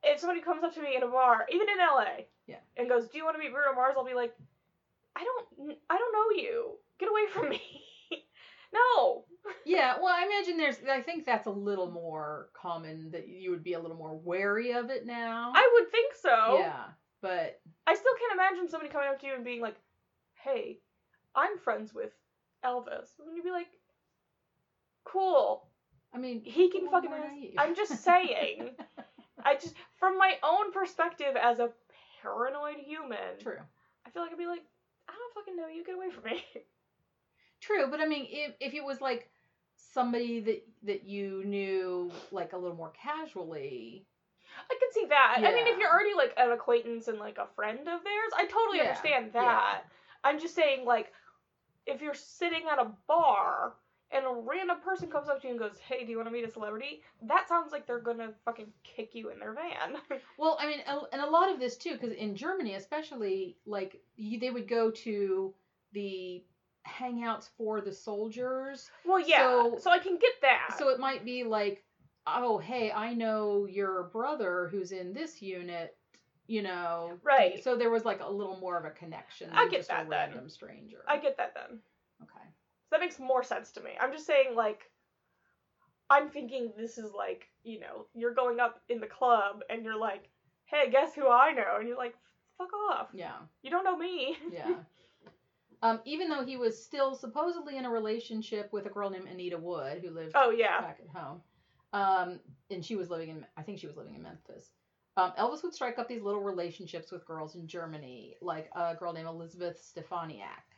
if 0.03 0.19
somebody 0.19 0.41
comes 0.41 0.63
up 0.63 0.73
to 0.75 0.81
me 0.81 0.95
in 0.95 1.03
a 1.03 1.07
bar, 1.07 1.45
even 1.51 1.67
in 1.69 1.77
LA, 1.77 2.25
Yeah. 2.47 2.59
and 2.77 2.89
goes, 2.89 3.07
"Do 3.09 3.17
you 3.17 3.23
want 3.25 3.35
to 3.35 3.39
meet 3.39 3.51
Bruno 3.51 3.73
Mars?" 3.73 3.93
I'll 3.97 4.05
be 4.05 4.13
like, 4.13 4.33
"I 5.15 5.23
don't, 5.23 5.77
I 5.89 5.97
don't 5.97 6.13
know 6.13 6.41
you. 6.41 6.77
Get 6.99 7.09
away 7.09 7.27
from 7.33 7.49
me." 7.49 7.61
no. 8.73 9.25
Yeah. 9.65 9.95
Well, 10.01 10.13
I 10.13 10.25
imagine 10.25 10.57
there's. 10.57 10.77
I 10.89 11.01
think 11.01 11.25
that's 11.25 11.45
a 11.47 11.51
little 11.51 11.89
more 11.91 12.49
common 12.53 13.11
that 13.11 13.27
you 13.27 13.51
would 13.51 13.63
be 13.63 13.73
a 13.73 13.79
little 13.79 13.97
more 13.97 14.15
wary 14.15 14.71
of 14.73 14.89
it 14.89 15.05
now. 15.05 15.51
I 15.55 15.69
would 15.73 15.91
think 15.91 16.13
so. 16.15 16.57
Yeah. 16.59 16.85
But 17.21 17.59
I 17.85 17.93
still 17.93 18.13
can't 18.19 18.33
imagine 18.33 18.69
somebody 18.69 18.91
coming 18.91 19.09
up 19.09 19.19
to 19.21 19.27
you 19.27 19.33
and 19.35 19.43
being 19.43 19.61
like, 19.61 19.75
"Hey, 20.33 20.79
I'm 21.35 21.57
friends 21.59 21.93
with 21.93 22.11
Elvis," 22.65 23.19
and 23.19 23.35
you'd 23.35 23.43
be 23.43 23.51
like, 23.51 23.67
"Cool, 25.03 25.67
I 26.13 26.17
mean, 26.17 26.41
he 26.43 26.69
can 26.69 26.85
more- 26.85 26.93
fucking." 27.01 27.11
ask- 27.13 27.53
I'm 27.57 27.75
just 27.75 28.03
saying. 28.03 28.71
I 29.45 29.55
just, 29.55 29.73
from 29.99 30.17
my 30.17 30.35
own 30.43 30.71
perspective 30.71 31.35
as 31.35 31.59
a 31.59 31.69
paranoid 32.21 32.77
human, 32.77 33.39
True. 33.39 33.57
I 34.05 34.09
feel 34.11 34.21
like 34.21 34.31
I'd 34.31 34.37
be 34.37 34.45
like, 34.45 34.63
"I 35.09 35.13
don't 35.13 35.33
fucking 35.33 35.55
know 35.55 35.67
you. 35.67 35.83
Get 35.83 35.95
away 35.95 36.09
from 36.11 36.25
me." 36.25 36.43
True, 37.59 37.87
but 37.89 37.99
I 38.01 38.05
mean, 38.05 38.27
if 38.29 38.53
if 38.59 38.73
it 38.73 38.83
was 38.83 39.01
like 39.01 39.29
somebody 39.93 40.39
that 40.41 40.63
that 40.83 41.03
you 41.05 41.43
knew 41.45 42.11
like 42.31 42.53
a 42.53 42.57
little 42.57 42.75
more 42.77 42.91
casually, 43.01 44.05
I 44.69 44.75
can 44.79 44.91
see 44.91 45.05
that. 45.09 45.35
I 45.39 45.41
mean, 45.53 45.67
if 45.67 45.77
you're 45.79 45.89
already 45.91 46.13
like 46.15 46.33
an 46.37 46.51
acquaintance 46.51 47.07
and 47.07 47.17
like 47.19 47.37
a 47.37 47.47
friend 47.55 47.79
of 47.79 48.03
theirs, 48.03 48.31
I 48.35 48.45
totally 48.45 48.77
Yeah, 48.77 48.83
understand 48.89 49.31
yeah. 49.33 49.41
that. 49.41 49.81
I'm 50.23 50.39
just 50.39 50.53
saying, 50.55 50.85
like, 50.85 51.11
if 51.87 52.01
you're 52.01 52.13
sitting 52.13 52.63
at 52.71 52.77
a 52.79 52.91
bar 53.07 53.73
and 54.13 54.25
a 54.25 54.41
random 54.45 54.77
person 54.83 55.09
comes 55.09 55.29
up 55.29 55.41
to 55.41 55.47
you 55.47 55.51
and 55.53 55.59
goes, 55.59 55.77
"Hey, 55.79 56.03
do 56.03 56.11
you 56.11 56.17
want 56.17 56.27
to 56.27 56.33
meet 56.33 56.43
a 56.43 56.51
celebrity?" 56.51 57.01
That 57.23 57.47
sounds 57.47 57.71
like 57.71 57.85
they're 57.87 57.99
gonna 57.99 58.33
fucking 58.45 58.71
kick 58.83 59.15
you 59.15 59.29
in 59.29 59.39
their 59.39 59.53
van. 59.53 59.97
Well, 60.37 60.57
I 60.59 60.67
mean, 60.67 60.79
and 61.11 61.21
a 61.21 61.29
lot 61.29 61.51
of 61.51 61.59
this 61.59 61.77
too, 61.77 61.93
because 61.93 62.11
in 62.13 62.35
Germany, 62.35 62.75
especially, 62.75 63.57
like 63.65 64.01
you, 64.15 64.39
they 64.39 64.49
would 64.51 64.67
go 64.67 64.91
to 64.91 65.53
the 65.93 66.43
hangouts 66.87 67.49
for 67.57 67.79
the 67.81 67.91
soldiers. 67.91 68.89
well, 69.05 69.19
yeah. 69.19 69.37
So- 69.39 69.77
So, 69.79 69.91
I 69.91 69.99
can 69.99 70.17
get 70.17 70.33
that. 70.41 70.75
So 70.79 70.89
it 70.89 70.99
might 70.99 71.23
be 71.23 71.43
like, 71.43 71.83
oh, 72.27 72.57
hey, 72.57 72.91
I 72.91 73.13
know 73.13 73.65
your 73.65 74.03
brother 74.03 74.67
who's 74.71 74.91
in 74.91 75.13
this 75.13 75.41
unit. 75.41 75.95
You 76.47 76.63
know, 76.63 77.17
Right. 77.23 77.63
So 77.63 77.77
there 77.77 77.89
was 77.91 78.03
like 78.03 78.19
a 78.21 78.29
little 78.29 78.57
more 78.57 78.77
of 78.77 78.83
a 78.83 78.89
connection. 78.89 79.49
I 79.53 79.63
than 79.63 79.69
get 79.69 79.77
just 79.77 79.89
that 79.89 80.07
a 80.07 80.09
then. 80.09 80.29
random 80.31 80.49
stranger. 80.49 80.97
I 81.07 81.17
get 81.17 81.37
that 81.37 81.53
then. 81.55 81.79
That 82.91 82.99
makes 82.99 83.19
more 83.19 83.43
sense 83.43 83.71
to 83.71 83.81
me. 83.81 83.91
I'm 83.99 84.11
just 84.11 84.25
saying, 84.25 84.55
like, 84.55 84.89
I'm 86.09 86.29
thinking 86.29 86.73
this 86.77 86.97
is 86.97 87.11
like, 87.13 87.47
you 87.63 87.79
know, 87.79 88.05
you're 88.13 88.33
going 88.33 88.59
up 88.59 88.81
in 88.89 88.99
the 88.99 89.07
club 89.07 89.61
and 89.69 89.83
you're 89.85 89.97
like, 89.97 90.29
hey, 90.65 90.89
guess 90.91 91.13
who 91.15 91.27
I 91.29 91.51
know? 91.53 91.77
And 91.79 91.87
you're 91.87 91.97
like, 91.97 92.15
fuck 92.57 92.69
off. 92.91 93.07
Yeah. 93.13 93.35
You 93.63 93.71
don't 93.71 93.83
know 93.83 93.97
me. 93.97 94.37
Yeah. 94.51 94.75
Um, 95.83 95.99
even 96.05 96.29
though 96.29 96.45
he 96.45 96.57
was 96.57 96.79
still 96.83 97.15
supposedly 97.15 97.75
in 97.77 97.85
a 97.85 97.89
relationship 97.89 98.69
with 98.71 98.85
a 98.85 98.89
girl 98.89 99.09
named 99.09 99.27
Anita 99.27 99.57
Wood 99.57 100.01
who 100.03 100.11
lived 100.11 100.33
Oh, 100.35 100.51
yeah. 100.51 100.79
back 100.79 100.99
at 101.01 101.19
home, 101.19 101.41
um, 101.91 102.39
and 102.69 102.85
she 102.85 102.95
was 102.95 103.09
living 103.09 103.29
in, 103.29 103.45
I 103.57 103.63
think 103.63 103.79
she 103.79 103.87
was 103.87 103.97
living 103.97 104.13
in 104.13 104.21
Memphis. 104.21 104.69
Um, 105.17 105.31
Elvis 105.39 105.63
would 105.63 105.73
strike 105.73 105.97
up 105.97 106.07
these 106.07 106.21
little 106.21 106.41
relationships 106.41 107.11
with 107.11 107.25
girls 107.25 107.55
in 107.55 107.65
Germany, 107.67 108.35
like 108.41 108.69
a 108.75 108.93
girl 108.93 109.11
named 109.11 109.27
Elizabeth 109.27 109.81
Stefaniak. 109.81 110.70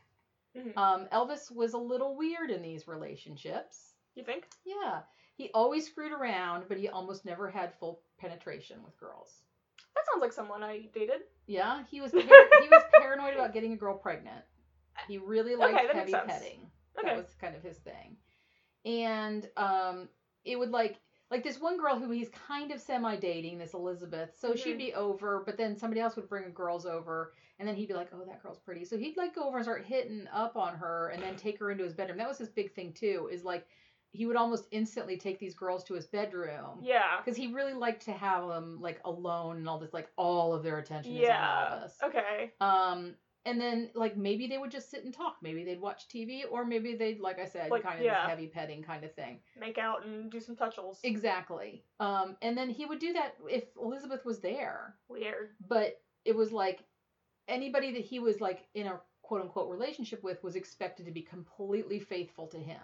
Mhm. 0.56 0.78
Um, 0.78 1.08
Elvis 1.12 1.52
was 1.52 1.74
a 1.74 1.78
little 1.78 2.16
weird 2.16 2.52
in 2.52 2.62
these 2.62 2.88
relationships. 2.88 3.94
You 4.16 4.24
think? 4.24 4.48
Yeah, 4.64 5.02
he 5.36 5.50
always 5.54 5.88
screwed 5.88 6.12
around, 6.12 6.66
but 6.68 6.78
he 6.78 6.90
almost 6.90 7.26
never 7.26 7.50
had 7.50 7.74
full 7.80 8.02
penetration 8.20 8.84
with 8.84 8.98
girls. 9.00 9.42
That 9.96 10.06
sounds 10.06 10.22
like 10.22 10.32
someone 10.34 10.64
I 10.64 10.90
dated. 10.94 11.22
Yeah, 11.48 11.84
he 11.90 12.02
was 12.02 12.12
par- 12.12 12.22
he 12.62 12.70
was 12.70 12.84
paranoid 13.00 13.34
about 13.34 13.54
getting 13.54 13.74
a 13.74 13.78
girl 13.78 13.98
pregnant. 13.98 14.44
He 15.08 15.18
really 15.18 15.56
liked 15.56 15.78
Okay, 15.90 15.98
heavy 15.98 16.12
petting. 16.12 16.70
Okay. 16.98 17.08
That 17.08 17.18
was 17.18 17.34
kind 17.42 17.56
of 17.56 17.64
his 17.64 17.78
thing. 17.78 18.18
And 18.86 19.50
um 19.58 20.10
it 20.46 20.58
would 20.58 20.72
like 20.72 21.00
like 21.32 21.44
this 21.44 21.60
one 21.60 21.78
girl 21.80 21.98
who 21.98 22.12
he's 22.12 22.30
kind 22.48 22.72
of 22.72 22.80
semi 22.80 23.16
dating, 23.16 23.58
this 23.58 23.74
Elizabeth. 23.74 24.36
So 24.38 24.56
she'd 24.56 24.76
Mhm. 24.76 24.78
be 24.80 24.94
over, 24.94 25.42
but 25.46 25.58
then 25.58 25.76
somebody 25.78 26.00
else 26.02 26.16
would 26.16 26.30
bring 26.30 26.52
girls 26.54 26.86
over 26.86 27.34
and 27.60 27.68
then 27.68 27.76
he'd 27.76 27.88
be 27.88 27.94
like, 27.94 28.10
"Oh, 28.14 28.24
that 28.26 28.42
girl's 28.42 28.60
pretty." 28.60 28.86
So 28.86 28.98
he'd 28.98 29.18
like 29.18 29.36
go 29.36 29.44
over 29.48 29.58
and 29.58 29.66
start 29.66 29.86
hitting 29.86 30.28
up 30.34 30.56
on 30.56 30.76
her 30.76 31.10
and 31.10 31.22
then 31.22 31.36
take 31.36 31.60
her 31.60 31.72
into 31.72 31.84
his 31.84 31.94
bedroom. 31.94 32.18
That 32.18 32.28
was 32.28 32.38
his 32.38 32.50
big 32.50 32.74
thing 32.74 32.94
too. 32.94 33.30
Is 33.32 33.44
like 33.44 33.66
he 34.12 34.26
would 34.28 34.36
almost 34.36 34.68
instantly 34.72 35.18
take 35.18 35.40
these 35.40 35.56
girls 35.56 35.84
to 35.84 35.96
his 35.96 36.06
bedroom 36.06 36.80
Yeah. 36.84 37.18
because 37.18 37.36
he 37.36 37.48
really 37.52 37.74
liked 37.74 38.06
to 38.06 38.12
have 38.12 38.48
them 38.48 38.80
like 38.80 39.00
alone 39.06 39.58
and 39.58 39.68
all 39.68 39.80
this 39.80 39.92
like 39.92 40.08
all 40.18 40.54
of 40.54 40.62
their 40.62 40.78
attention 40.78 41.14
is 41.14 41.18
on 41.22 41.24
Yeah. 41.26 41.80
Elvis. 41.84 42.04
Okay. 42.10 42.52
Um, 42.62 43.16
and 43.46 43.60
then 43.60 43.90
like 43.96 44.16
maybe 44.16 44.46
they 44.46 44.60
would 44.60 44.70
just 44.70 44.92
sit 44.92 45.04
and 45.04 45.12
talk. 45.12 45.38
Maybe 45.42 45.64
they'd 45.66 45.82
watch 45.82 46.08
TV, 46.10 46.44
or 46.50 46.64
maybe 46.64 46.96
they'd, 46.96 47.20
like 47.20 47.40
I 47.40 47.46
said, 47.46 47.72
Like, 47.72 47.82
kind 47.84 47.98
of 48.00 48.06
yeah. 48.06 48.22
this 48.22 48.30
heavy 48.30 48.48
petting 48.48 48.84
kind 48.84 49.04
of 49.04 49.14
thing. 49.16 49.40
Make 49.60 49.80
out 49.80 50.06
and 50.06 50.32
do 50.32 50.40
some 50.40 50.56
touchles. 50.56 51.00
Exactly. 51.04 51.84
Um, 52.00 52.38
and 52.44 52.56
then 52.58 52.70
he 52.70 52.86
would 52.86 53.00
do 53.00 53.14
that 53.14 53.34
if 53.50 53.64
Elizabeth 53.82 54.24
was 54.26 54.40
there, 54.42 54.96
Weird. 55.10 55.56
but 55.68 56.00
it 56.24 56.36
was 56.36 56.52
like 56.52 56.84
anybody 57.48 57.92
that 57.94 58.04
he 58.06 58.20
was 58.20 58.42
like 58.42 58.68
in 58.74 58.88
a 58.88 59.00
quote 59.22 59.42
unquote 59.42 59.70
relationship 59.70 60.24
with 60.24 60.44
was 60.44 60.56
expected 60.56 61.06
to 61.06 61.12
be 61.12 61.22
completely 61.22 62.00
faithful 62.00 62.48
to 62.48 62.58
him. 62.58 62.80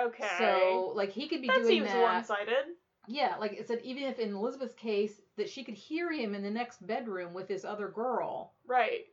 Okay. 0.00 0.28
So 0.38 0.92
like 0.94 1.10
he 1.10 1.28
could 1.28 1.40
be 1.42 1.48
doing 1.48 1.62
that 1.62 1.68
doing 1.68 1.80
seems 1.82 1.92
that. 1.92 2.02
one-sided. 2.02 2.64
Yeah, 3.06 3.36
like 3.38 3.52
it 3.52 3.68
said, 3.68 3.80
even 3.84 4.04
if 4.04 4.18
in 4.18 4.32
Elizabeth's 4.34 4.74
case 4.74 5.20
that 5.36 5.48
she 5.48 5.62
could 5.62 5.74
hear 5.74 6.10
him 6.10 6.34
in 6.34 6.42
the 6.42 6.50
next 6.50 6.86
bedroom 6.86 7.34
with 7.34 7.46
this 7.48 7.64
other 7.64 7.88
girl, 7.88 8.54
Right. 8.66 9.04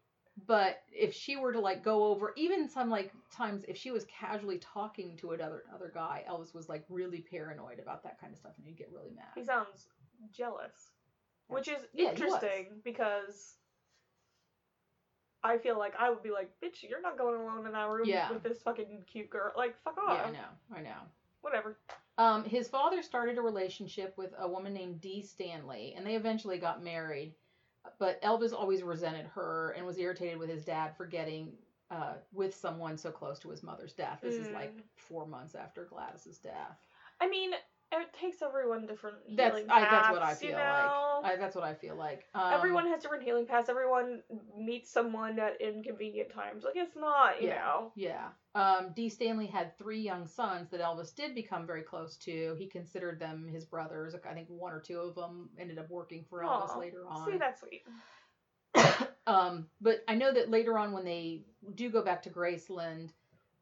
but 0.47 0.81
if 0.93 1.13
she 1.13 1.35
were 1.35 1.51
to 1.51 1.59
like 1.59 1.83
go 1.83 2.05
over 2.05 2.31
even 2.37 2.69
some 2.69 2.89
like 2.89 3.11
times 3.31 3.65
if 3.67 3.75
she 3.77 3.91
was 3.91 4.05
casually 4.05 4.59
talking 4.59 5.17
to 5.17 5.31
another 5.31 5.63
other 5.75 5.91
guy 5.93 6.23
elvis 6.29 6.53
was 6.55 6.69
like 6.69 6.85
really 6.89 7.19
paranoid 7.19 7.79
about 7.79 8.01
that 8.03 8.17
kind 8.19 8.31
of 8.31 8.39
stuff 8.39 8.53
and 8.57 8.65
he'd 8.65 8.77
get 8.77 8.89
really 8.93 9.11
mad 9.13 9.25
He 9.35 9.43
sounds 9.43 9.87
jealous, 10.31 10.91
which 11.47 11.67
is 11.67 11.85
Yeah, 11.93 12.11
interesting 12.11 12.79
because 12.85 13.57
I 15.43 15.57
feel 15.57 15.77
like 15.77 15.93
I 15.99 16.09
would 16.09 16.21
be 16.23 16.31
like, 16.31 16.51
"Bitch, 16.63 16.83
you're 16.87 17.01
not 17.01 17.17
going 17.17 17.39
alone 17.41 17.65
in 17.65 17.71
that 17.73 17.89
room 17.89 18.05
Yeah. 18.07 18.31
with 18.31 18.43
this 18.43 18.61
fucking 18.61 19.03
cute 19.07 19.29
girl." 19.29 19.51
Like, 19.57 19.75
fuck 19.83 19.97
off. 19.97 20.17
yeah 20.17 20.25
i 20.27 20.31
know 20.31 20.77
i 20.77 20.81
know 20.81 20.99
Whatever. 21.41 21.75
Um, 22.19 22.43
his 22.43 22.67
father 22.67 23.01
started 23.01 23.39
a 23.39 23.41
relationship 23.41 24.13
with 24.15 24.31
a 24.37 24.47
woman 24.47 24.75
named 24.75 25.01
Dee 25.01 25.23
Stanley, 25.23 25.95
and 25.97 26.05
they 26.05 26.13
eventually 26.15 26.59
got 26.59 26.83
married. 26.83 27.33
But 27.97 28.21
Elvis 28.21 28.53
always 28.53 28.83
resented 28.83 29.25
her 29.33 29.71
and 29.75 29.83
was 29.83 29.97
irritated 29.97 30.37
with 30.37 30.47
his 30.49 30.63
dad 30.63 30.95
for 30.95 31.07
getting 31.07 31.53
uh, 31.89 32.13
with 32.31 32.55
someone 32.55 32.95
so 32.95 33.09
close 33.11 33.39
to 33.39 33.49
his 33.49 33.63
mother's 33.63 33.93
death. 33.93 34.19
This 34.21 34.35
is 34.35 34.49
like 34.51 34.71
Mm. 34.77 34.83
four 34.95 35.25
months 35.25 35.55
after 35.55 35.83
Gladys's 35.85 36.37
death. 36.37 36.77
I 37.19 37.27
mean, 37.27 37.51
it 37.99 38.13
takes 38.13 38.41
everyone 38.41 38.85
different 38.87 39.17
That's 39.35 39.57
healing 39.57 39.69
I, 39.69 39.81
that's 39.81 40.09
what 40.09 40.21
I 40.21 40.27
paths, 40.27 40.39
feel 40.39 40.49
you 40.51 40.55
know? 40.55 41.19
like. 41.23 41.33
I, 41.33 41.35
that's 41.37 41.55
what 41.55 41.63
I 41.65 41.73
feel 41.73 41.95
like. 41.95 42.25
Um, 42.33 42.53
everyone 42.53 42.87
has 42.87 43.01
different 43.01 43.23
healing 43.23 43.45
paths. 43.45 43.69
Everyone 43.69 44.21
meets 44.57 44.89
someone 44.89 45.37
at 45.39 45.59
inconvenient 45.59 46.31
times. 46.33 46.63
Like 46.63 46.75
it's 46.75 46.95
not, 46.95 47.41
you 47.41 47.49
Yeah. 47.49 47.55
know. 47.55 47.91
Yeah. 47.95 48.27
Um, 48.55 48.91
Dee 48.95 49.09
Stanley 49.09 49.47
had 49.47 49.77
three 49.77 49.99
young 49.99 50.25
sons 50.27 50.69
that 50.69 50.81
Elvis 50.81 51.13
did 51.13 51.35
become 51.35 51.67
very 51.67 51.83
close 51.83 52.17
to. 52.17 52.55
He 52.57 52.67
considered 52.67 53.19
them 53.19 53.47
his 53.51 53.65
brothers. 53.65 54.15
I 54.15 54.33
think 54.33 54.47
one 54.49 54.73
or 54.73 54.79
two 54.79 54.99
of 54.99 55.15
them 55.15 55.49
ended 55.59 55.77
up 55.77 55.89
working 55.89 56.25
for 56.29 56.41
Elvis 56.41 56.69
Aw, 56.75 56.79
later 56.79 57.03
on. 57.07 57.25
See, 57.29 57.37
that's 57.37 57.61
sweet. 57.61 57.83
um, 59.27 59.67
but 59.79 60.03
I 60.07 60.15
know 60.15 60.31
that 60.33 60.49
later 60.49 60.77
on, 60.77 60.91
when 60.91 61.05
they 61.05 61.43
do 61.75 61.89
go 61.89 62.01
back 62.03 62.23
to 62.23 62.29
Graceland, 62.29 63.09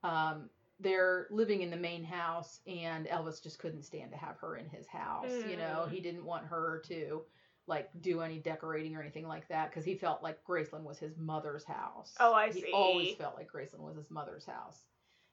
um, 0.04 0.50
they're 0.80 1.28
living 1.30 1.62
in 1.62 1.70
the 1.70 1.78
main 1.78 2.04
house, 2.04 2.60
and 2.68 3.06
Elvis 3.08 3.42
just 3.44 3.60
couldn't 3.60 3.84
stand 3.84 4.12
to 4.12 4.18
have 4.18 4.38
her 4.38 4.56
in 4.56 4.68
his 4.70 4.88
house. 4.88 5.32
You 5.48 5.58
know, 5.58 5.86
Mm. 5.88 5.92
he 5.92 6.00
didn't 6.00 6.26
want 6.26 6.46
her 6.46 6.82
to 6.88 7.24
like 7.68 7.90
do 8.02 8.22
any 8.22 8.40
decorating 8.40 8.96
or 8.96 9.02
anything 9.02 9.28
like 9.28 9.48
that 9.50 9.70
because 9.70 9.86
he 9.86 9.94
felt 9.96 10.24
like 10.24 10.44
Graceland 10.44 10.84
was 10.84 10.98
his 10.98 11.18
mother's 11.18 11.64
house. 11.66 12.16
Oh, 12.20 12.34
I 12.34 12.48
he 12.48 12.62
see. 12.62 12.68
He 12.68 12.74
always 12.74 13.16
felt 13.16 13.36
like 13.36 13.52
Graceland 13.52 13.82
was 13.82 13.96
his 13.96 14.10
mother's 14.10 14.46
house. 14.46 14.86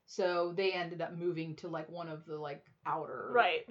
So 0.04 0.52
they 0.52 0.72
ended 0.72 1.00
up 1.00 1.16
moving 1.16 1.56
to 1.56 1.68
like 1.68 1.88
one 1.88 2.08
of 2.08 2.26
the 2.26 2.36
like 2.36 2.64
outer, 2.84 3.28
Right. 3.32 3.66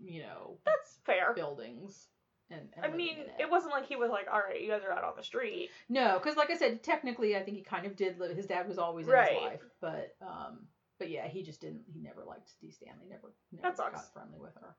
you 0.00 0.22
know, 0.22 0.58
That's 0.64 0.98
fair. 1.04 1.34
buildings. 1.34 2.08
And, 2.50 2.68
and 2.76 2.86
I 2.86 2.96
mean, 2.96 3.16
in 3.18 3.24
it 3.40 3.50
wasn't 3.50 3.72
like 3.72 3.84
he 3.86 3.96
was 3.96 4.10
like, 4.10 4.26
"All 4.32 4.40
right, 4.40 4.58
you 4.58 4.70
guys 4.70 4.80
are 4.82 4.90
out 4.92 5.04
on 5.04 5.12
the 5.16 5.22
street." 5.22 5.68
No, 5.90 6.14
because 6.18 6.36
like 6.38 6.48
I 6.50 6.56
said, 6.56 6.82
technically, 6.82 7.36
I 7.36 7.42
think 7.42 7.58
he 7.58 7.62
kind 7.62 7.84
of 7.84 7.94
did 7.94 8.18
live. 8.18 8.34
His 8.34 8.46
dad 8.46 8.66
was 8.66 8.78
always 8.78 9.06
in 9.06 9.12
Right. 9.12 9.32
his 9.32 9.42
life, 9.42 9.62
but 9.82 10.16
um, 10.22 10.66
but 10.98 11.10
yeah, 11.10 11.26
he 11.28 11.42
just 11.42 11.60
didn't. 11.60 11.82
He 11.92 12.00
never 12.00 12.24
liked 12.24 12.52
Dee 12.60 12.70
Stanley. 12.70 13.06
Never, 13.08 13.32
never 13.52 13.62
That 13.68 13.76
sucks. 13.76 13.94
got 13.94 14.12
friendly 14.12 14.38
with 14.38 14.54
her. 14.60 14.76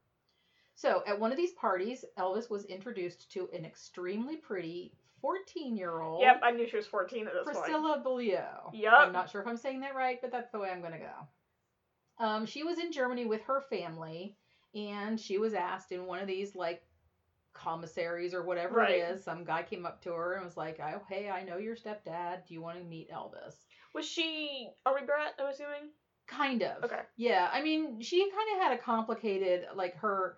So 0.75 1.03
at 1.07 1.19
one 1.19 1.31
of 1.31 1.37
these 1.37 1.51
parties, 1.53 2.05
Elvis 2.17 2.49
was 2.49 2.65
introduced 2.65 3.31
to 3.33 3.49
an 3.53 3.65
extremely 3.65 4.37
pretty 4.37 4.93
fourteen-year-old 5.21 6.21
Yep, 6.21 6.39
I 6.43 6.51
knew 6.51 6.67
she 6.67 6.77
was 6.77 6.87
14 6.87 7.27
at 7.27 7.33
this 7.33 7.43
point. 7.43 7.57
Priscilla 7.57 7.99
Beaulieu. 8.01 8.37
Yup. 8.73 8.93
I'm 8.99 9.11
not 9.11 9.29
sure 9.29 9.41
if 9.41 9.47
I'm 9.47 9.57
saying 9.57 9.81
that 9.81 9.95
right, 9.95 10.21
but 10.21 10.31
that's 10.31 10.51
the 10.51 10.59
way 10.59 10.69
I'm 10.69 10.81
gonna 10.81 10.99
go. 10.99 12.23
Um, 12.23 12.45
she 12.45 12.63
was 12.63 12.79
in 12.79 12.91
Germany 12.93 13.25
with 13.25 13.41
her 13.43 13.61
family, 13.69 14.37
and 14.75 15.19
she 15.19 15.37
was 15.37 15.53
asked 15.53 15.91
in 15.91 16.05
one 16.05 16.19
of 16.19 16.27
these 16.27 16.55
like 16.55 16.83
commissaries 17.53 18.33
or 18.33 18.43
whatever 18.43 18.75
Right. 18.77 18.99
it 18.99 19.11
is. 19.15 19.23
Some 19.23 19.43
guy 19.43 19.63
came 19.63 19.85
up 19.85 20.01
to 20.03 20.13
her 20.13 20.35
and 20.35 20.45
was 20.45 20.55
like, 20.55 20.79
"Oh, 20.79 21.01
hey, 21.09 21.29
I 21.29 21.43
know 21.43 21.57
your 21.57 21.75
stepdad. 21.75 22.45
Do 22.45 22.53
you 22.53 22.61
want 22.61 22.77
to 22.77 22.83
meet 22.85 23.09
Elvis?" 23.11 23.65
Was 23.93 24.05
she 24.07 24.69
a 24.85 24.93
regret? 24.93 25.33
I'm 25.39 25.47
assuming. 25.47 25.89
Kind 26.29 26.63
of. 26.63 26.83
Okay. 26.83 27.01
Yeah, 27.17 27.49
I 27.51 27.61
mean, 27.61 28.01
she 28.01 28.19
kind 28.19 28.55
of 28.55 28.63
had 28.63 28.77
a 28.77 28.81
complicated 28.81 29.65
like 29.75 29.95
her 29.97 30.37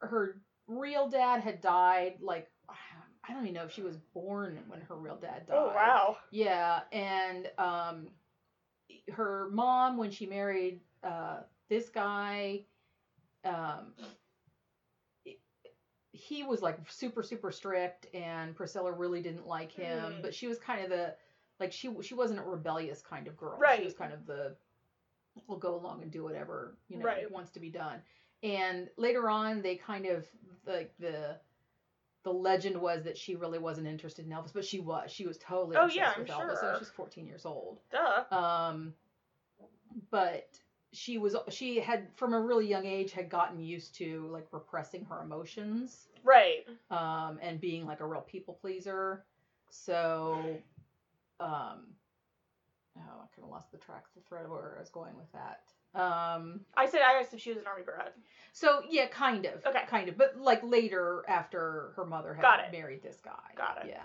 her 0.00 0.40
real 0.66 1.08
dad 1.08 1.40
had 1.40 1.60
died 1.60 2.14
like 2.20 2.48
I 3.24 3.32
don't 3.32 3.42
even 3.42 3.54
know 3.54 3.64
if 3.64 3.72
she 3.72 3.82
was 3.82 3.96
born 4.14 4.58
when 4.66 4.80
her 4.80 4.96
real 4.96 5.16
dad 5.16 5.46
died. 5.46 5.56
Oh 5.56 5.68
wow. 5.68 6.16
Yeah, 6.30 6.80
and 6.90 7.48
um, 7.56 8.08
her 9.12 9.48
mom 9.52 9.96
when 9.96 10.10
she 10.10 10.26
married 10.26 10.80
uh, 11.04 11.40
this 11.68 11.88
guy, 11.88 12.64
um, 13.44 13.92
he 16.10 16.42
was 16.42 16.62
like 16.62 16.78
super 16.90 17.22
super 17.22 17.52
strict, 17.52 18.06
and 18.12 18.56
Priscilla 18.56 18.90
really 18.90 19.22
didn't 19.22 19.46
like 19.46 19.70
him. 19.70 20.14
Mm. 20.14 20.22
But 20.22 20.34
she 20.34 20.48
was 20.48 20.58
kind 20.58 20.82
of 20.82 20.90
the 20.90 21.14
like 21.60 21.72
she 21.72 21.90
she 22.02 22.14
wasn't 22.14 22.40
a 22.40 22.42
rebellious 22.42 23.02
kind 23.02 23.28
of 23.28 23.36
girl. 23.36 23.56
Right. 23.56 23.78
She 23.78 23.84
was 23.84 23.94
kind 23.94 24.12
of 24.12 24.26
the 24.26 24.56
will 25.46 25.56
go 25.58 25.74
along 25.74 26.02
and 26.02 26.10
do 26.10 26.22
whatever 26.22 26.76
you 26.88 26.98
know 26.98 27.04
Right. 27.04 27.30
wants 27.30 27.50
to 27.52 27.60
be 27.60 27.70
done. 27.70 28.00
And 28.42 28.88
later 28.96 29.28
on, 29.30 29.62
they 29.62 29.76
kind 29.76 30.06
of 30.06 30.26
like 30.66 30.92
the 30.98 31.36
the 32.24 32.32
legend 32.32 32.80
was 32.80 33.02
that 33.04 33.16
she 33.18 33.34
really 33.34 33.58
wasn't 33.58 33.86
interested 33.86 34.24
in 34.26 34.32
Elvis, 34.32 34.52
but 34.52 34.64
she 34.64 34.78
was. 34.80 35.10
She 35.10 35.26
was 35.26 35.38
totally 35.38 35.76
Oh, 35.76 35.84
obsessed 35.86 35.96
yeah, 35.96 36.12
I'm 36.14 36.22
with 36.22 36.30
Elvis. 36.30 36.60
sure. 36.60 36.68
And 36.70 36.78
she's 36.78 36.90
14 36.90 37.26
years 37.26 37.44
old. 37.46 37.80
Duh. 37.90 38.24
Um, 38.36 38.94
but 40.10 40.48
she 40.92 41.18
was 41.18 41.34
she 41.48 41.80
had 41.80 42.06
from 42.16 42.34
a 42.34 42.40
really 42.40 42.66
young 42.68 42.84
age 42.86 43.12
had 43.12 43.28
gotten 43.30 43.58
used 43.60 43.94
to 43.96 44.28
like 44.30 44.46
repressing 44.52 45.04
her 45.06 45.20
emotions 45.22 46.08
Right. 46.22 46.66
um, 46.90 47.38
and 47.40 47.60
being 47.60 47.86
like 47.86 48.00
a 48.00 48.06
real 48.06 48.20
people 48.20 48.54
pleaser. 48.60 49.24
So, 49.70 50.60
um, 51.40 51.86
oh, 52.98 53.00
I 53.00 53.26
kind 53.34 53.44
of 53.44 53.50
lost 53.50 53.70
the 53.72 53.78
track, 53.78 54.04
the 54.14 54.22
thread 54.28 54.44
of 54.44 54.50
where 54.50 54.74
I 54.76 54.80
was 54.80 54.90
going 54.90 55.14
with 55.16 55.30
that. 55.32 55.60
Um, 55.94 56.60
I 56.76 56.86
said 56.86 57.00
I 57.02 57.20
asked 57.20 57.34
if 57.34 57.40
she 57.40 57.50
was 57.50 57.58
an 57.58 57.66
army 57.66 57.82
brat. 57.84 58.14
so 58.52 58.82
yeah, 58.88 59.06
kind 59.08 59.44
of, 59.46 59.64
Okay. 59.66 59.82
kind 59.88 60.08
of, 60.08 60.16
but 60.16 60.36
like 60.38 60.62
later 60.62 61.22
after 61.28 61.92
her 61.96 62.04
mother 62.06 62.32
had 62.34 62.42
Got 62.42 62.60
it. 62.60 62.72
married 62.72 63.02
this 63.02 63.20
guy. 63.22 63.32
Got 63.56 63.84
it. 63.84 63.90
Yeah. 63.94 64.02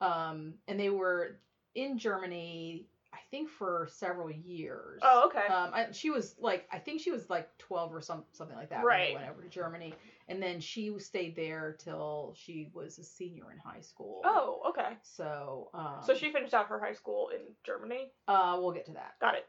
Um, 0.00 0.54
and 0.68 0.78
they 0.78 0.90
were 0.90 1.38
in 1.74 1.98
Germany, 1.98 2.86
I 3.12 3.18
think, 3.30 3.48
for 3.48 3.88
several 3.90 4.30
years. 4.30 5.00
Oh, 5.04 5.26
okay. 5.28 5.46
Um, 5.52 5.70
I, 5.72 5.86
she 5.92 6.10
was 6.10 6.34
like, 6.40 6.66
I 6.72 6.78
think 6.78 7.00
she 7.00 7.10
was 7.12 7.30
like 7.30 7.56
12 7.58 7.94
or 7.94 8.00
some 8.00 8.24
something 8.32 8.56
like 8.56 8.70
that 8.70 8.78
when 8.78 8.86
Right. 8.86 9.08
they 9.10 9.14
went 9.14 9.28
over 9.30 9.42
to 9.42 9.48
Germany, 9.48 9.94
and 10.28 10.42
then 10.42 10.60
she 10.60 10.94
stayed 10.98 11.36
there 11.36 11.76
till 11.78 12.34
she 12.36 12.68
was 12.72 12.98
a 12.98 13.04
senior 13.04 13.52
in 13.52 13.58
high 13.58 13.80
school. 13.80 14.22
oh, 14.24 14.60
okay. 14.70 14.96
So, 15.02 15.70
um, 15.74 15.98
So 16.04 16.14
she 16.14 16.32
finished 16.32 16.54
out 16.54 16.66
her 16.68 16.80
high 16.80 16.92
school 16.94 17.28
in 17.28 17.40
Germany. 17.64 18.10
uh, 18.28 18.56
we'll 18.60 18.72
get 18.72 18.86
to 18.86 18.92
that. 18.92 19.14
Got 19.20 19.34
it. 19.36 19.46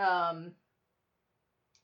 Um, 0.00 0.52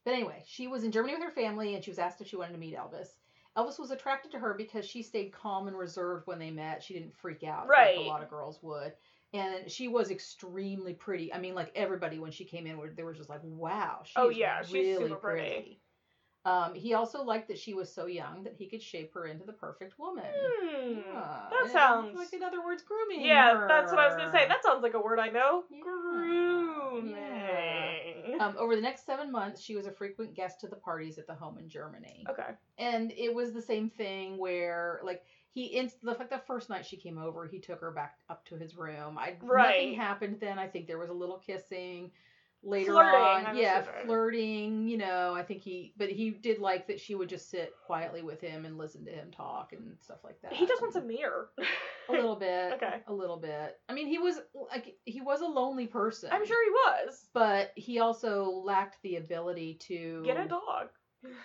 but 0.05 0.15
anyway, 0.15 0.43
she 0.47 0.67
was 0.67 0.85
in 0.85 0.93
Germany 0.93 1.15
with 1.15 1.23
her 1.25 1.31
family, 1.31 1.75
and 1.75 1.85
she 1.85 1.91
was 1.91 1.99
asked 1.99 2.21
if 2.21 2.27
she 2.29 2.37
wanted 2.37 2.53
to 2.53 2.59
meet 2.59 2.75
Elvis. 2.77 3.09
Elvis 3.57 3.79
was 3.79 3.91
attracted 3.91 4.31
to 4.33 4.39
her 4.39 4.55
because 4.55 4.85
she 4.87 5.03
stayed 5.03 5.33
calm 5.33 5.67
and 5.69 5.77
reserved 5.77 6.27
when 6.27 6.39
they 6.39 6.51
met. 6.51 6.83
She 6.83 6.95
didn't 6.95 7.15
freak 7.17 7.43
out 7.45 7.67
like 7.69 7.77
Right. 7.79 7.99
a 7.99 8.03
lot 8.03 8.23
of 8.23 8.31
girls 8.31 8.59
would. 8.63 8.93
And 9.33 9.71
she 9.71 9.89
was 9.89 10.11
extremely 10.11 10.95
pretty. 10.95 11.33
I 11.33 11.39
mean, 11.39 11.55
like 11.55 11.71
everybody 11.75 12.19
when 12.19 12.31
she 12.33 12.45
came 12.45 12.67
in, 12.67 12.79
were 12.79 12.91
they 12.91 13.03
were 13.05 13.13
just 13.15 13.29
like, 13.29 13.41
"Wow, 13.45 14.01
she's 14.05 14.15
Oh, 14.17 14.29
yeah, 14.29 14.63
she's 14.63 14.73
really 14.73 15.09
super 15.09 15.17
pretty." 15.21 15.80
Um, 16.47 16.75
he 16.75 16.95
also 16.95 17.23
liked 17.23 17.49
that 17.49 17.59
she 17.59 17.75
was 17.75 17.93
so 17.93 18.07
young 18.07 18.45
that 18.45 18.55
he 18.57 18.67
could 18.67 18.83
shape 18.83 19.13
her 19.13 19.27
into 19.27 19.45
the 19.45 19.53
perfect 19.53 19.99
woman. 19.99 20.25
Hmm. 20.35 21.01
Yeah, 21.07 21.43
that 21.51 21.63
and, 21.65 21.71
sounds. 21.71 22.17
like, 22.17 22.33
in 22.33 22.43
other 22.43 22.65
words, 22.65 22.83
grooming. 22.83 23.21
yeah, 23.27 23.67
that's 23.69 23.93
what 23.93 24.01
I 24.01 24.07
was 24.09 24.17
gonna 24.17 24.33
say. 24.33 24.49
That 24.49 24.63
sounds 24.65 24.83
like 24.83 24.95
a 24.95 25.01
word 25.01 25.19
I 25.19 25.29
know. 25.29 25.65
Yeah, 25.71 25.83
Grooming. 25.83 27.15
Um, 28.41 28.55
over 28.59 28.75
the 28.75 28.81
next 28.83 29.05
seven 29.05 29.31
months, 29.31 29.61
she 29.61 29.77
was 29.77 29.87
a 29.87 29.93
frequent 29.93 30.35
guest 30.35 30.61
to 30.61 30.69
the 30.69 30.77
parties 30.77 31.19
at 31.19 31.27
the 31.27 31.35
home 31.35 31.59
in 31.59 31.69
Germany. 31.69 32.25
okay. 32.31 32.53
And 32.79 33.13
it 33.13 33.35
was 33.35 33.53
the 33.53 33.61
same 33.63 33.91
thing 33.91 34.39
where, 34.39 35.01
like, 35.05 35.23
he 35.53 35.77
inst- 35.77 36.01
the 36.03 36.13
like 36.13 36.31
the 36.31 36.41
first 36.47 36.71
night 36.71 36.87
she 36.87 36.97
came 36.97 37.19
over, 37.19 37.47
he 37.47 37.59
took 37.59 37.81
her 37.81 37.91
back 37.91 38.17
up 38.31 38.45
to 38.47 38.57
his 38.57 38.77
room. 38.77 39.19
I 39.19 39.35
Right. 39.43 39.81
nothing 39.89 39.95
happened 39.95 40.39
then. 40.41 40.59
I 40.59 40.69
think 40.69 40.87
there 40.87 40.99
was 40.99 41.11
a 41.11 41.15
little 41.15 41.39
kissing 41.39 42.13
later 42.63 42.93
Flirting, 42.93 43.21
on. 43.21 43.47
I'm 43.47 43.57
yeah, 43.57 43.85
flirting. 44.05 44.87
You 44.87 44.99
know, 44.99 45.35
I 45.35 45.43
think 45.43 45.63
he, 45.63 45.95
but 45.97 46.11
he 46.11 46.31
did 46.31 46.59
like 46.59 46.87
that 46.89 47.01
she 47.01 47.15
would 47.15 47.29
just 47.29 47.51
sit 47.51 47.73
quietly 47.87 48.23
with 48.23 48.41
him 48.41 48.65
and 48.65 48.77
listen 48.79 49.05
to 49.07 49.11
him 49.11 49.31
talk 49.31 49.73
and 49.73 49.97
stuff 50.01 50.19
like 50.25 50.41
that. 50.43 50.53
He 50.53 50.67
just 50.67 50.83
wants 50.83 50.97
a 50.97 51.01
mirror. 51.01 51.51
a 52.09 52.13
little 52.13 52.37
bit. 52.37 52.73
Okay. 52.75 53.01
A 53.07 53.13
little 53.13 53.37
bit. 53.39 53.79
I 53.89 53.95
mean, 53.95 54.07
he 54.07 54.19
was 54.19 54.37
like 54.71 54.95
he 55.05 55.21
was 55.21 55.41
a 55.41 55.47
lonely 55.47 55.87
person. 55.87 56.31
I'm 56.33 56.47
sure 56.47 56.65
he 56.65 56.71
was. 56.71 57.27
but 57.33 57.73
he 57.77 57.99
also 58.01 58.45
lacked 58.65 58.99
the 59.03 59.17
ability 59.17 59.75
to 59.89 60.23
Get 60.25 60.37
a 60.37 60.49
dog. 60.49 60.89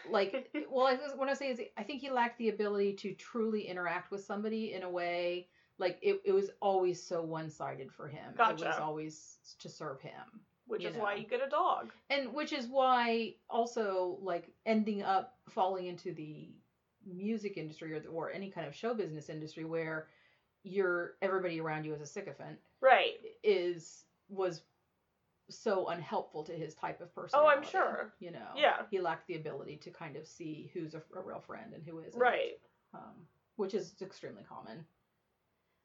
like 0.09 0.49
well 0.71 0.87
I, 0.87 0.97
what 1.17 1.27
i 1.27 1.33
say 1.33 1.49
is 1.49 1.59
i 1.77 1.83
think 1.83 1.99
he 1.99 2.09
lacked 2.09 2.37
the 2.37 2.47
ability 2.47 2.93
to 2.93 3.13
truly 3.13 3.67
interact 3.67 4.09
with 4.09 4.23
somebody 4.23 4.71
in 4.73 4.83
a 4.83 4.89
way 4.89 5.49
like 5.79 5.99
it, 6.01 6.21
it 6.23 6.31
was 6.31 6.49
always 6.61 7.05
so 7.05 7.21
one-sided 7.21 7.91
for 7.91 8.07
him 8.07 8.33
Gotcha. 8.37 8.63
it 8.63 8.67
was 8.67 8.77
always 8.79 9.37
to 9.59 9.67
serve 9.67 9.99
him 9.99 10.13
Which 10.67 10.81
you 10.83 10.89
is 10.89 10.95
why 10.97 11.15
you 11.15 11.27
get 11.27 11.45
a 11.45 11.49
dog. 11.49 11.91
and 12.09 12.33
which 12.33 12.51
is 12.53 12.67
why 12.67 13.35
also 13.49 14.17
like 14.21 14.49
ending 14.65 15.03
up 15.03 15.35
falling 15.49 15.87
into 15.87 16.11
the 16.13 16.49
music 17.05 17.57
industry 17.57 17.93
or, 17.93 17.99
the, 17.99 18.07
or 18.09 18.31
any 18.31 18.49
kind 18.49 18.65
of 18.67 18.73
show 18.73 18.93
business 18.93 19.29
industry 19.29 19.63
where 19.63 20.07
your 20.63 21.13
everybody 21.21 21.59
around 21.61 21.83
you 21.85 21.93
is 21.93 22.01
a 22.01 22.05
sycophant 22.05 22.57
Right. 22.81 23.13
is 23.43 24.05
was 24.29 24.61
so 25.51 25.87
unhelpful 25.89 26.43
to 26.45 26.51
his 26.53 26.73
type 26.73 26.99
of 27.01 27.13
person. 27.13 27.39
Oh. 27.39 27.45
I'm 27.47 27.61
sure. 27.63 28.13
You 28.19 28.31
know. 28.31 28.47
Yeah. 28.55 28.77
He 28.89 28.99
lacked 28.99 29.27
the 29.27 29.35
ability 29.35 29.77
to 29.83 29.91
kind 29.91 30.15
of 30.15 30.25
see 30.25 30.71
who's 30.73 30.95
a, 30.95 31.03
a 31.15 31.21
real 31.21 31.39
friend 31.39 31.73
and 31.75 31.83
who 31.83 31.99
isn't. 31.99 32.19
Right. 32.19 32.57
Um, 32.95 33.13
which 33.57 33.75
is 33.75 33.93
extremely 34.01 34.41
common. 34.43 34.83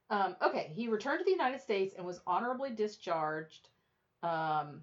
Um, 0.08 0.34
okay, 0.42 0.72
he 0.74 0.88
returned 0.88 1.18
to 1.20 1.24
the 1.24 1.30
United 1.30 1.60
States 1.60 1.94
and 1.96 2.04
was 2.06 2.20
honorably 2.26 2.70
discharged 2.70 3.68
um, 4.22 4.82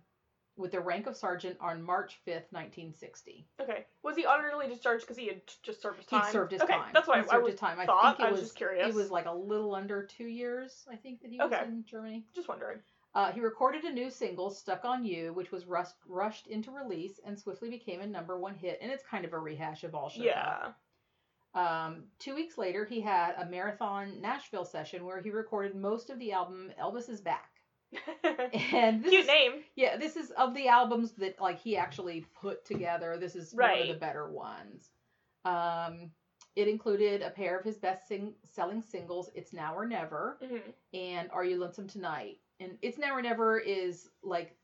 with 0.57 0.71
the 0.71 0.79
rank 0.79 1.07
of 1.07 1.15
sergeant 1.15 1.57
on 1.61 1.81
March 1.81 2.19
5th, 2.27 2.51
1960. 2.51 3.47
Okay. 3.61 3.85
Was 4.03 4.15
he 4.15 4.25
honorably 4.25 4.67
discharged 4.67 5.03
because 5.03 5.17
he 5.17 5.27
had 5.27 5.41
just 5.63 5.81
served 5.81 5.97
his 5.97 6.07
time? 6.07 6.25
He 6.25 6.31
served 6.31 6.51
his 6.51 6.61
okay, 6.61 6.73
time. 6.73 6.89
That's 6.93 7.07
why 7.07 7.15
he 7.15 7.21
I, 7.21 7.23
I 7.23 7.27
served 7.27 7.43
was 7.43 7.51
his 7.53 7.59
time. 7.59 7.79
I 7.79 7.85
thought. 7.85 8.17
think 8.17 8.27
it 8.27 8.29
I 8.29 8.31
was, 8.31 8.39
was 8.41 8.49
just 8.49 8.57
curious. 8.57 8.87
it 8.87 8.95
was 8.95 9.11
like 9.11 9.27
a 9.27 9.33
little 9.33 9.75
under 9.75 10.03
two 10.03 10.25
years. 10.25 10.85
I 10.91 10.95
think 10.95 11.21
that 11.21 11.31
he 11.31 11.37
was 11.37 11.51
in 11.67 11.85
Germany. 11.87 12.25
just 12.35 12.47
wondering. 12.47 12.79
Uh, 13.13 13.31
he 13.31 13.39
recorded 13.39 13.83
a 13.83 13.91
new 13.91 14.09
single, 14.09 14.49
"Stuck 14.49 14.85
on 14.85 15.05
You," 15.05 15.33
which 15.33 15.51
was 15.51 15.65
rust, 15.65 15.95
rushed 16.07 16.47
into 16.47 16.71
release 16.71 17.19
and 17.25 17.39
swiftly 17.39 17.69
became 17.69 18.01
a 18.01 18.07
number 18.07 18.37
one 18.37 18.53
hit. 18.53 18.77
And 18.81 18.91
it's 18.91 19.03
kind 19.03 19.25
of 19.25 19.33
a 19.33 19.39
rehash 19.39 19.83
of 19.83 19.95
all. 19.95 20.09
Shook 20.09 20.27
Up. 20.27 20.75
Yeah. 21.55 21.85
Um, 21.85 22.03
two 22.19 22.35
weeks 22.35 22.57
later, 22.57 22.85
he 22.85 23.01
had 23.01 23.33
a 23.37 23.45
marathon 23.45 24.21
Nashville 24.21 24.65
session 24.65 25.05
where 25.05 25.21
he 25.21 25.31
recorded 25.31 25.75
most 25.75 26.09
of 26.09 26.19
the 26.19 26.31
album 26.31 26.71
"Elvis 26.79 27.09
Is 27.09 27.21
Back." 27.21 27.49
And 28.73 29.03
this 29.03 29.11
Cute 29.11 29.21
is, 29.21 29.27
name. 29.27 29.51
yeah, 29.75 29.97
this 29.97 30.15
is 30.17 30.31
of 30.31 30.53
the 30.53 30.67
albums 30.67 31.13
that 31.13 31.39
like 31.39 31.59
he 31.59 31.77
actually 31.77 32.25
put 32.41 32.65
together. 32.65 33.17
This 33.17 33.35
is 33.35 33.53
one 33.53 33.69
of 33.81 33.87
the 33.87 33.93
better 33.93 34.27
ones. 34.29 34.89
Um, 35.45 36.11
it 36.55 36.67
included 36.67 37.21
a 37.21 37.29
pair 37.29 37.57
of 37.57 37.63
his 37.63 37.77
best 37.77 38.07
sing- 38.07 38.35
selling 38.47 38.81
singles, 38.81 39.29
"It's 39.35 39.53
Now 39.53 39.75
or 39.75 39.85
Never" 39.85 40.37
hmm 40.45 40.57
and 40.93 41.29
"Are 41.31 41.45
You 41.45 41.59
Lonesome 41.59 41.87
Tonight." 41.87 42.39
And 42.59 42.77
"It's 42.81 42.97
Now 42.97 43.15
or 43.15 43.21
Never" 43.21 43.57
is 43.59 44.09
like 44.23 44.55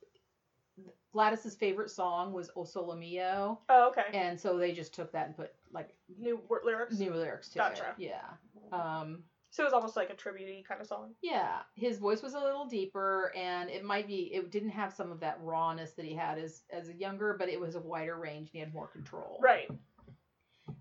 Gladys's 1.14 1.56
favorite 1.56 1.92
song 1.92 2.34
was 2.34 2.50
"O 2.56 2.64
Solo 2.66 2.96
Mio," 2.96 3.60
Oh, 3.70 3.90
okay. 3.90 4.06
and 4.14 4.40
so 4.40 4.58
they 4.58 4.72
just 4.74 4.94
took 4.94 5.12
that 5.12 5.28
and 5.28 5.36
put 5.38 5.52
like 5.72 5.96
New 6.20 6.42
lyrics. 6.66 6.98
new 7.00 7.14
lyrics 7.14 7.50
to 7.50 7.60
Gotcha. 7.60 7.96
it. 7.98 8.10
Yeah. 8.10 8.24
Um, 8.72 9.24
So 9.54 9.62
it 9.62 9.66
was 9.68 9.74
almost 9.74 9.96
like 9.96 10.10
a 10.10 10.16
tribute 10.16 10.68
kind 10.68 10.82
of 10.82 10.88
song. 10.88 11.14
yeah, 11.22 11.60
his 11.76 12.00
voice 12.00 12.24
was 12.24 12.34
a 12.34 12.40
little 12.40 12.66
deeper, 12.66 13.32
and 13.38 13.70
it 13.70 13.84
might 13.86 14.08
be 14.08 14.34
it 14.34 14.50
didn't 14.50 14.72
have 14.72 14.92
some 14.92 15.12
of 15.12 15.20
that 15.20 15.38
rawness 15.44 15.92
that 15.92 16.06
he 16.06 16.16
had 16.16 16.40
as 16.40 16.64
as 16.72 16.90
a 16.90 16.94
younger, 16.94 17.36
but 17.38 17.50
it 17.50 17.60
was 17.60 17.76
a 17.76 17.80
wider 17.80 18.18
range 18.18 18.48
and 18.48 18.50
he 18.54 18.58
had 18.60 18.74
more 18.74 18.88
control. 18.88 19.40
Right. 19.44 19.70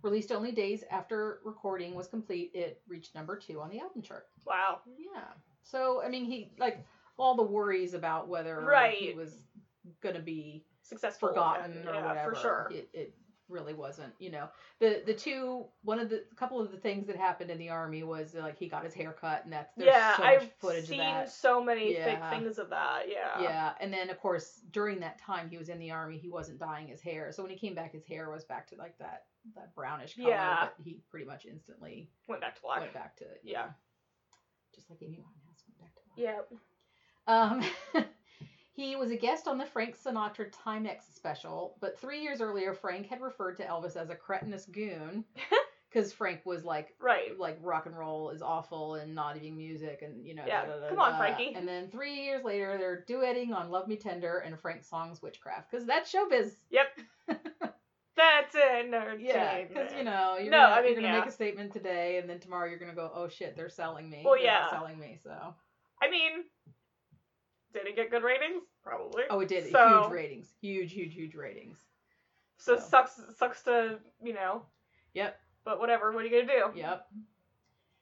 Released 0.00 0.32
only 0.32 0.52
days 0.52 0.84
after 0.90 1.40
recording 1.44 1.94
was 1.94 2.08
complete, 2.08 2.50
it 2.54 2.80
reached 2.88 3.14
number 3.14 3.36
two 3.36 3.60
on 3.60 3.68
the 3.68 3.78
album 3.78 4.00
chart. 4.00 4.26
Wow. 4.46 4.80
Yeah. 4.96 5.20
So 5.62 6.02
I 6.02 6.08
mean, 6.08 6.24
he 6.24 6.50
like 6.58 6.82
all 7.18 7.36
the 7.36 7.42
worries 7.42 7.92
about 7.92 8.26
whether 8.26 8.58
right. 8.58 8.96
he 8.96 9.12
was 9.12 9.36
gonna 10.02 10.18
be 10.20 10.64
Successful. 10.80 11.28
forgotten 11.28 11.72
and- 11.72 11.88
or 11.90 11.92
yeah, 11.94 12.06
whatever. 12.06 12.34
For 12.34 12.40
sure. 12.40 12.70
It, 12.72 12.88
it 12.94 13.14
really 13.52 13.74
wasn't. 13.74 14.12
You 14.18 14.30
know, 14.32 14.48
the 14.80 15.02
the 15.06 15.14
two 15.14 15.66
one 15.82 15.98
of 16.00 16.08
the 16.08 16.24
couple 16.36 16.60
of 16.60 16.72
the 16.72 16.78
things 16.78 17.06
that 17.06 17.16
happened 17.16 17.50
in 17.50 17.58
the 17.58 17.68
army 17.68 18.02
was 18.02 18.34
like 18.34 18.58
he 18.58 18.68
got 18.68 18.84
his 18.84 18.94
hair 18.94 19.12
cut, 19.20 19.44
and 19.44 19.52
that's 19.52 19.72
there's 19.76 19.88
yeah, 19.92 20.16
so 20.16 20.22
much 20.24 20.32
I've 20.42 20.52
footage 20.58 20.86
seen 20.88 21.00
of 21.00 21.06
that. 21.06 21.30
so 21.32 21.62
many 21.62 21.94
Yeah. 21.94 22.30
things 22.30 22.58
of 22.58 22.70
that. 22.70 23.02
Yeah. 23.08 23.40
Yeah, 23.42 23.72
and 23.80 23.92
then 23.92 24.10
of 24.10 24.18
course 24.18 24.62
during 24.72 24.98
that 25.00 25.18
time 25.20 25.48
he 25.48 25.58
was 25.58 25.68
in 25.68 25.78
the 25.78 25.90
army, 25.92 26.18
he 26.18 26.28
wasn't 26.30 26.58
dyeing 26.58 26.88
his 26.88 27.00
hair. 27.00 27.30
So 27.32 27.42
when 27.42 27.50
he 27.52 27.58
came 27.58 27.74
back, 27.74 27.92
his 27.92 28.04
hair 28.06 28.30
was 28.30 28.44
back 28.44 28.66
to 28.68 28.76
like 28.76 28.98
that 28.98 29.26
that 29.54 29.74
brownish 29.74 30.16
color. 30.16 30.30
Yeah. 30.30 30.56
But 30.76 30.84
he 30.84 31.00
pretty 31.10 31.26
much 31.26 31.46
instantly 31.46 32.10
Went 32.28 32.40
back 32.40 32.56
to 32.56 32.62
black. 32.62 32.80
went 32.80 32.94
back 32.94 33.16
to 33.18 33.24
Yeah. 33.42 33.66
just 34.74 34.88
like 34.90 35.02
Amy 35.02 35.18
Winehouse 35.18 35.62
went 35.68 35.78
back 35.80 35.94
to 35.94 36.00
black. 36.06 36.18
Yeah. 36.18 36.40
Um, 37.26 38.04
he 38.74 38.96
was 38.96 39.10
a 39.10 39.16
guest 39.16 39.46
on 39.48 39.58
the 39.58 39.66
Frank 39.66 39.96
Sinatra 39.96 40.50
Timex 40.50 41.14
special, 41.14 41.76
but 41.80 41.98
three 42.00 42.20
years 42.22 42.40
earlier, 42.40 42.72
Frank 42.74 43.06
had 43.08 43.20
referred 43.20 43.56
to 43.58 43.64
Elvis 43.64 43.96
as 43.96 44.10
a 44.10 44.14
cretinous 44.14 44.64
goon 44.66 45.24
because 45.90 46.12
Frank 46.12 46.40
was 46.46 46.64
like, 46.64 46.94
Right. 46.98 47.38
like 47.38 47.58
rock 47.62 47.84
and 47.86 47.96
roll 47.96 48.30
is 48.30 48.40
awful 48.40 48.94
and 48.94 49.14
not 49.14 49.36
even 49.36 49.56
music 49.56 50.00
and 50.02 50.24
you 50.26 50.34
know. 50.34 50.44
Yeah, 50.46 50.64
da, 50.64 50.72
da, 50.74 50.80
da, 50.80 50.88
come 50.88 50.98
on. 51.00 51.18
Frankie. 51.18 51.52
And 51.54 51.68
then 51.68 51.88
three 51.90 52.14
years 52.24 52.44
later, 52.44 52.78
they're 52.78 53.04
duetting 53.08 53.54
on 53.54 53.70
"Love 53.70 53.88
Me 53.88 53.96
Tender" 53.96 54.38
and 54.38 54.58
Frank's 54.58 54.88
songs 54.88 55.20
"Witchcraft" 55.22 55.70
because 55.70 55.86
that's 55.86 56.10
showbiz. 56.12 56.52
Yep. 56.70 56.98
That's 58.14 58.54
it. 58.54 59.20
Yeah, 59.20 59.64
because 59.64 59.90
you 59.96 60.04
know 60.04 60.36
you're 60.38 60.50
No, 60.50 60.58
gonna, 60.58 60.74
I 60.74 60.82
mean, 60.82 60.92
you're 60.92 61.00
gonna 61.02 61.14
yeah. 61.14 61.20
make 61.20 61.28
a 61.28 61.32
statement 61.32 61.72
today, 61.72 62.18
and 62.18 62.28
then 62.28 62.40
tomorrow 62.40 62.68
you're 62.68 62.78
gonna 62.78 62.94
go, 62.94 63.10
"Oh 63.14 63.26
shit, 63.28 63.56
they're 63.56 63.70
selling 63.70 64.08
me." 64.10 64.20
Well, 64.24 64.34
They're 64.34 64.44
yeah. 64.44 64.68
selling 64.70 64.98
me. 64.98 65.18
So 65.22 65.30
I 66.00 66.10
mean, 66.10 66.44
did 67.72 67.86
it 67.86 67.96
get 67.96 68.10
good 68.10 68.22
ratings? 68.22 68.62
Probably. 68.82 69.24
oh, 69.30 69.40
it 69.40 69.48
did 69.48 69.70
So- 69.70 70.02
huge 70.04 70.12
ratings, 70.12 70.54
huge, 70.60 70.92
huge, 70.92 71.14
huge 71.14 71.34
ratings. 71.34 71.78
So 72.58 72.76
so. 72.76 72.82
sucks. 72.82 73.20
Sucks 73.36 73.62
to 73.64 73.98
you 74.22 74.32
know. 74.34 74.62
Yep. 75.14 75.38
But 75.64 75.78
whatever. 75.80 76.12
What 76.12 76.24
are 76.24 76.26
you 76.28 76.42
gonna 76.46 76.72
do? 76.72 76.78
Yep. 76.78 77.06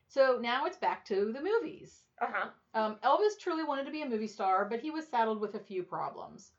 So 0.08 0.38
now 0.40 0.66
it's 0.66 0.76
back 0.76 1.04
to 1.06 1.32
the 1.32 1.40
movies. 1.40 2.00
Uh 2.20 2.26
huh. 2.30 2.48
Um, 2.74 2.96
Elvis 3.02 3.38
truly 3.38 3.64
wanted 3.64 3.84
to 3.86 3.90
be 3.92 4.02
a 4.02 4.08
movie 4.08 4.26
star, 4.26 4.64
but 4.64 4.80
he 4.80 4.90
was 4.90 5.06
saddled 5.06 5.40
with 5.40 5.54
a 5.54 5.58
few 5.60 5.82
problems. 5.82 6.52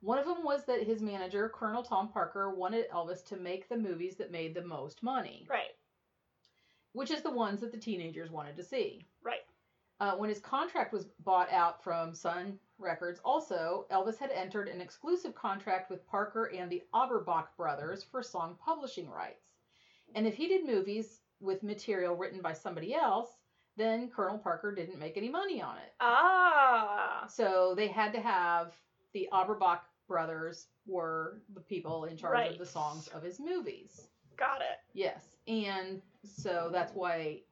One 0.00 0.18
of 0.18 0.24
them 0.26 0.44
was 0.44 0.64
that 0.66 0.82
his 0.82 1.02
manager, 1.02 1.50
Colonel 1.54 1.82
Tom 1.82 2.08
Parker, 2.08 2.50
wanted 2.54 2.88
Elvis 2.90 3.24
to 3.26 3.36
make 3.36 3.68
the 3.68 3.76
movies 3.76 4.16
that 4.16 4.30
made 4.30 4.54
the 4.54 4.62
most 4.62 5.02
money, 5.02 5.46
Right. 5.50 5.74
which 6.92 7.10
is 7.10 7.22
the 7.22 7.30
ones 7.30 7.60
that 7.60 7.70
the 7.72 7.78
teenagers 7.78 8.30
wanted 8.30 8.56
to 8.56 8.62
see. 8.62 9.04
Right. 9.22 9.40
Uh, 10.00 10.16
when 10.16 10.30
his 10.30 10.40
contract 10.40 10.92
was 10.94 11.04
bought 11.24 11.52
out 11.52 11.84
from 11.84 12.14
Sun 12.14 12.58
Records, 12.78 13.20
also, 13.22 13.86
Elvis 13.90 14.18
had 14.18 14.30
entered 14.30 14.68
an 14.68 14.80
exclusive 14.80 15.34
contract 15.34 15.90
with 15.90 16.06
Parker 16.06 16.46
and 16.56 16.70
the 16.72 16.82
Aberbach 16.94 17.48
brothers 17.56 18.02
for 18.02 18.22
song 18.22 18.56
publishing 18.64 19.10
rights. 19.10 19.44
And 20.14 20.26
if 20.26 20.34
he 20.34 20.48
did 20.48 20.66
movies 20.66 21.20
with 21.40 21.62
material 21.62 22.16
written 22.16 22.40
by 22.40 22.54
somebody 22.54 22.94
else, 22.94 23.28
then 23.76 24.08
Colonel 24.08 24.38
Parker 24.38 24.74
didn't 24.74 24.98
make 24.98 25.16
any 25.18 25.28
money 25.28 25.60
on 25.62 25.76
it. 25.76 25.92
Ah. 26.00 27.26
So 27.28 27.74
they 27.76 27.88
had 27.88 28.12
to 28.14 28.20
have 28.20 28.72
the 29.12 29.28
Aberbach 29.32 29.80
brothers 30.08 30.68
were 30.86 31.42
the 31.54 31.60
people 31.60 32.04
in 32.06 32.16
charge 32.16 32.32
Right. 32.32 32.50
of 32.52 32.58
the 32.58 32.66
songs 32.66 33.08
of 33.08 33.22
his 33.22 33.38
movies. 33.38 34.08
Got 34.36 34.62
it. 34.62 34.78
Yes, 34.94 35.36
and 35.46 36.00
so 36.24 36.68
that's 36.72 36.94
why, 36.94 37.42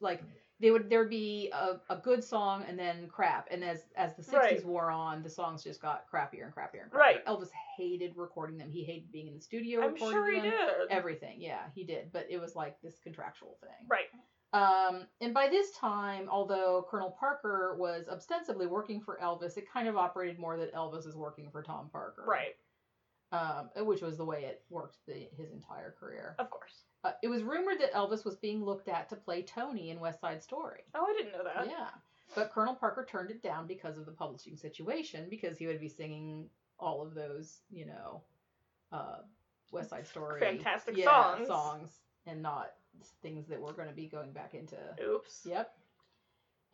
like, 0.00 0.22
they 0.60 0.70
would 0.70 0.90
there'd 0.90 1.08
be 1.10 1.50
a, 1.52 1.76
a 1.88 1.96
good 1.96 2.22
song 2.22 2.64
and 2.68 2.78
then 2.78 3.08
crap, 3.08 3.48
and 3.50 3.64
as 3.64 3.84
as 3.96 4.14
the 4.16 4.22
sixties 4.22 4.58
Right. 4.58 4.66
wore 4.66 4.90
on, 4.90 5.22
the 5.22 5.30
songs 5.30 5.64
just 5.64 5.80
got 5.80 6.04
crappier 6.12 6.44
and 6.44 6.54
crappier 6.54 6.82
and 6.82 6.90
crappier. 6.92 6.98
Right. 6.98 7.26
Elvis 7.26 7.50
hated 7.76 8.12
recording 8.16 8.58
them. 8.58 8.70
He 8.70 8.84
hated 8.84 9.10
being 9.10 9.28
in 9.28 9.34
the 9.34 9.40
studio 9.40 9.80
I'm 9.80 9.94
recording 9.94 10.12
sure 10.12 10.34
he 10.34 10.40
them. 10.40 10.50
did. 10.50 10.90
Everything, 10.90 11.40
yeah, 11.40 11.62
he 11.74 11.84
did. 11.84 12.12
But 12.12 12.26
it 12.28 12.38
was 12.40 12.54
like 12.54 12.80
this 12.82 12.98
contractual 13.02 13.56
thing. 13.60 13.86
Right. 13.88 14.06
Um, 14.52 15.06
and 15.20 15.32
by 15.32 15.48
this 15.48 15.70
time, 15.76 16.28
although 16.28 16.84
Colonel 16.90 17.16
Parker 17.20 17.76
was 17.78 18.08
ostensibly 18.08 18.66
working 18.66 19.00
for 19.00 19.16
Elvis, 19.22 19.56
it 19.56 19.64
kind 19.72 19.86
of 19.86 19.96
operated 19.96 20.38
more 20.40 20.56
that 20.58 20.74
Elvis 20.74 21.06
is 21.06 21.14
working 21.14 21.48
for 21.52 21.62
Tom 21.62 21.88
Parker. 21.92 22.24
Right. 22.26 22.56
Um, 23.32 23.70
which 23.86 24.02
was 24.02 24.16
the 24.16 24.24
way 24.24 24.42
it 24.44 24.62
worked 24.70 24.96
the, 25.06 25.28
his 25.36 25.52
entire 25.52 25.94
career. 26.00 26.34
Of 26.38 26.50
course. 26.50 26.82
Uh, 27.04 27.12
it 27.22 27.28
was 27.28 27.44
rumored 27.44 27.80
that 27.80 27.94
Elvis 27.94 28.24
was 28.24 28.34
being 28.34 28.64
looked 28.64 28.88
at 28.88 29.08
to 29.10 29.16
play 29.16 29.42
Tony 29.42 29.90
in 29.90 30.00
West 30.00 30.20
Side 30.20 30.42
Story. 30.42 30.80
Oh, 30.94 31.06
I 31.08 31.14
didn't 31.16 31.32
know 31.32 31.44
that. 31.44 31.66
Yeah. 31.68 31.88
But 32.34 32.50
Colonel 32.52 32.74
Parker 32.74 33.06
turned 33.08 33.30
it 33.30 33.40
down 33.42 33.66
because 33.68 33.98
of 33.98 34.06
the 34.06 34.12
publishing 34.12 34.56
situation, 34.56 35.28
because 35.30 35.58
he 35.58 35.66
would 35.68 35.80
be 35.80 35.88
singing 35.88 36.48
all 36.78 37.02
of 37.02 37.14
those, 37.14 37.60
you 37.70 37.86
know, 37.86 38.22
uh, 38.92 39.18
West 39.70 39.90
Side 39.90 40.08
Story. 40.08 40.40
Fantastic 40.40 40.96
yeah, 40.96 41.04
songs. 41.04 41.46
songs, 41.46 41.90
and 42.26 42.42
not 42.42 42.72
things 43.22 43.46
that 43.46 43.60
were 43.60 43.72
going 43.72 43.88
to 43.88 43.94
be 43.94 44.06
going 44.06 44.32
back 44.32 44.54
into. 44.54 44.76
Oops. 45.04 45.42
Yep. 45.44 45.72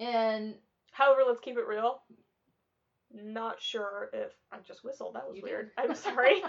And 0.01 0.55
However, 0.97 1.25
let's 1.27 1.40
keep 1.40 1.59
it 1.59 1.69
real. 1.69 2.01
Not 3.12 3.61
sure 3.62 4.11
if 4.12 4.33
I 4.53 4.59
just 4.66 4.85
whistled. 4.85 5.14
That 5.14 5.27
was 5.29 5.37
You 5.37 5.42
did. 5.42 5.51
weird. 5.51 5.71
I'm 5.79 5.95
sorry. 5.95 6.42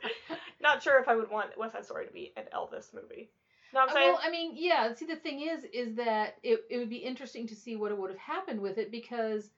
Not 0.60 0.82
sure 0.82 0.98
if 1.00 1.08
I 1.08 1.14
would 1.16 1.30
want 1.30 1.56
West 1.58 1.74
Side 1.74 1.84
Story 1.84 2.06
to 2.06 2.12
be 2.12 2.32
an 2.36 2.44
Elvis 2.54 2.92
movie. 2.94 3.30
No, 3.74 3.80
I'm 3.80 3.88
Uh, 3.90 3.92
saying. 3.92 4.08
Well, 4.12 4.20
I 4.22 4.30
mean, 4.30 4.52
yeah. 4.54 4.94
See, 4.94 5.04
the 5.06 5.16
thing 5.16 5.42
is, 5.42 5.64
is 5.72 5.94
that 5.96 6.36
it, 6.42 6.60
it 6.70 6.78
would 6.78 6.88
be 6.90 6.96
interesting 6.96 7.46
to 7.48 7.54
see 7.54 7.76
what 7.76 7.96
would 7.96 8.10
have 8.10 8.18
happened 8.18 8.60
with 8.60 8.78
it 8.78 8.90
because 8.90 9.50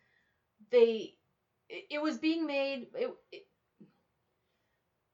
they, 0.70 1.14
it, 1.68 1.84
it 1.90 2.02
was 2.02 2.18
being 2.18 2.46
made 2.46 2.88
it, 2.94 3.10
it, 3.32 3.46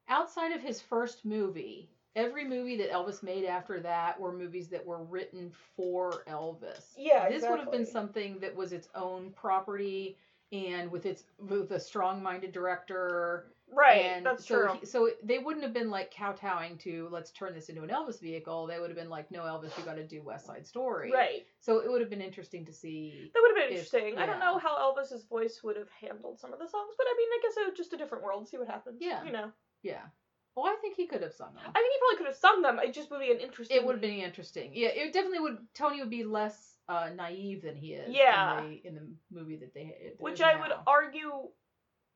outside 0.08 0.52
of 0.52 0.62
his 0.62 0.80
first 0.80 1.24
movie. 1.24 1.90
Every 2.14 2.46
movie 2.48 2.78
that 2.78 2.90
Elvis 2.90 3.22
made 3.22 3.44
after 3.44 3.78
that 3.80 4.18
were 4.18 4.32
movies 4.32 4.68
that 4.68 4.86
were 4.86 5.04
written 5.04 5.52
for 5.76 6.22
Elvis. 6.26 6.94
Yeah, 6.96 7.28
this 7.28 7.42
would 7.46 7.60
have 7.60 7.70
been 7.70 7.84
something 7.84 8.38
that 8.40 8.56
was 8.56 8.72
its 8.72 8.88
own 8.94 9.32
property 9.36 10.16
and 10.52 10.90
with 10.90 11.06
its 11.06 11.24
with 11.38 11.70
a 11.72 11.80
strong-minded 11.80 12.52
director 12.52 13.52
Right. 13.68 14.02
and 14.04 14.24
that's 14.24 14.46
so 14.46 14.60
true. 14.68 14.72
he- 14.80 14.86
so 14.86 15.10
they 15.24 15.38
wouldn't 15.40 15.64
have 15.64 15.72
been 15.74 15.90
like 15.90 16.14
kowtowing 16.14 16.78
to 16.78 17.08
let's 17.10 17.32
turn 17.32 17.52
this 17.52 17.68
into 17.68 17.82
an 17.82 17.88
Elvis 17.90 18.20
vehicle. 18.20 18.64
They 18.68 18.78
would 18.78 18.88
have 18.90 18.96
been 18.96 19.10
like, 19.10 19.28
no, 19.32 19.40
Elvis, 19.42 19.76
you 19.76 19.82
got 19.84 19.96
to 19.96 20.06
do 20.06 20.22
West 20.22 20.46
Side 20.46 20.64
Story. 20.64 21.10
right. 21.12 21.44
So 21.58 21.80
it 21.80 21.90
would 21.90 22.00
have 22.00 22.08
been 22.10 22.20
interesting 22.22 22.64
to 22.66 22.72
see. 22.72 23.28
That 23.34 23.40
would 23.42 23.48
have 23.50 23.56
been 23.68 23.76
If- 23.76 23.92
interesting. 23.92 24.18
I 24.18 24.26
don't 24.26 24.38
know 24.38 24.58
how 24.58 24.76
Elvis's 24.78 25.24
voice 25.24 25.64
would 25.64 25.76
have 25.76 25.90
handled 25.90 26.38
some 26.38 26.52
of 26.52 26.60
the 26.60 26.68
songs, 26.68 26.94
but 26.96 27.06
I 27.08 27.14
mean, 27.18 27.28
I 27.32 27.38
guess 27.42 27.56
it 27.56 27.66
was 27.68 27.76
just 27.76 27.92
a 27.92 27.96
different 27.96 28.22
world. 28.22 28.46
See 28.48 28.56
what 28.56 28.68
happens. 28.68 28.98
Yeah. 29.00 29.24
You 29.24 29.32
know. 29.32 29.50
Yeah. 29.82 30.02
Well, 30.54 30.66
I 30.66 30.76
think 30.80 30.94
he 30.96 31.06
could 31.08 31.22
have 31.22 31.34
sung 31.34 31.52
them. 31.54 31.64
I 31.66 31.72
think 31.80 31.92
he 31.92 31.98
probably 31.98 32.16
could 32.18 32.26
have 32.28 32.36
sung 32.36 32.62
them. 32.62 32.78
It 32.78 32.94
just 32.94 33.10
would 33.10 33.20
be 33.20 33.32
an 33.32 33.40
interesting. 33.40 33.76
It 33.76 33.84
would 33.84 33.96
have 33.96 34.00
been 34.00 34.14
interesting. 34.20 34.70
Yeah, 34.74 34.88
it 34.88 35.12
definitely 35.12 35.40
would. 35.40 35.58
Tony 35.74 35.98
would 36.00 36.08
be 36.08 36.22
less 36.24 36.75
uh, 36.88 37.10
naive 37.14 37.62
than 37.62 37.76
he 37.76 37.94
is. 37.94 38.14
Yeah. 38.14 38.62
In 38.62 38.70
the, 38.70 38.88
in 38.88 38.94
the 38.94 39.06
movie 39.30 39.56
that 39.56 39.74
they. 39.74 40.12
which 40.18 40.40
I 40.40 40.58
would 40.60 40.72
argue 40.86 41.30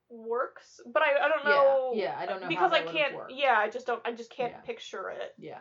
works, 0.08 0.80
but 0.86 1.02
I, 1.02 1.26
I 1.26 1.28
don't 1.28 1.44
know. 1.44 1.92
yeah, 1.94 2.04
yeah 2.04 2.14
I 2.18 2.26
don't 2.26 2.40
know 2.42 2.48
because 2.48 2.72
I 2.72 2.82
can't. 2.82 3.14
Yeah, 3.30 3.56
I 3.58 3.70
just 3.70 3.86
don't. 3.86 4.02
I 4.04 4.12
just 4.12 4.30
can't 4.30 4.52
Yeah. 4.52 4.60
picture 4.60 5.10
it. 5.10 5.34
Yeah. 5.38 5.58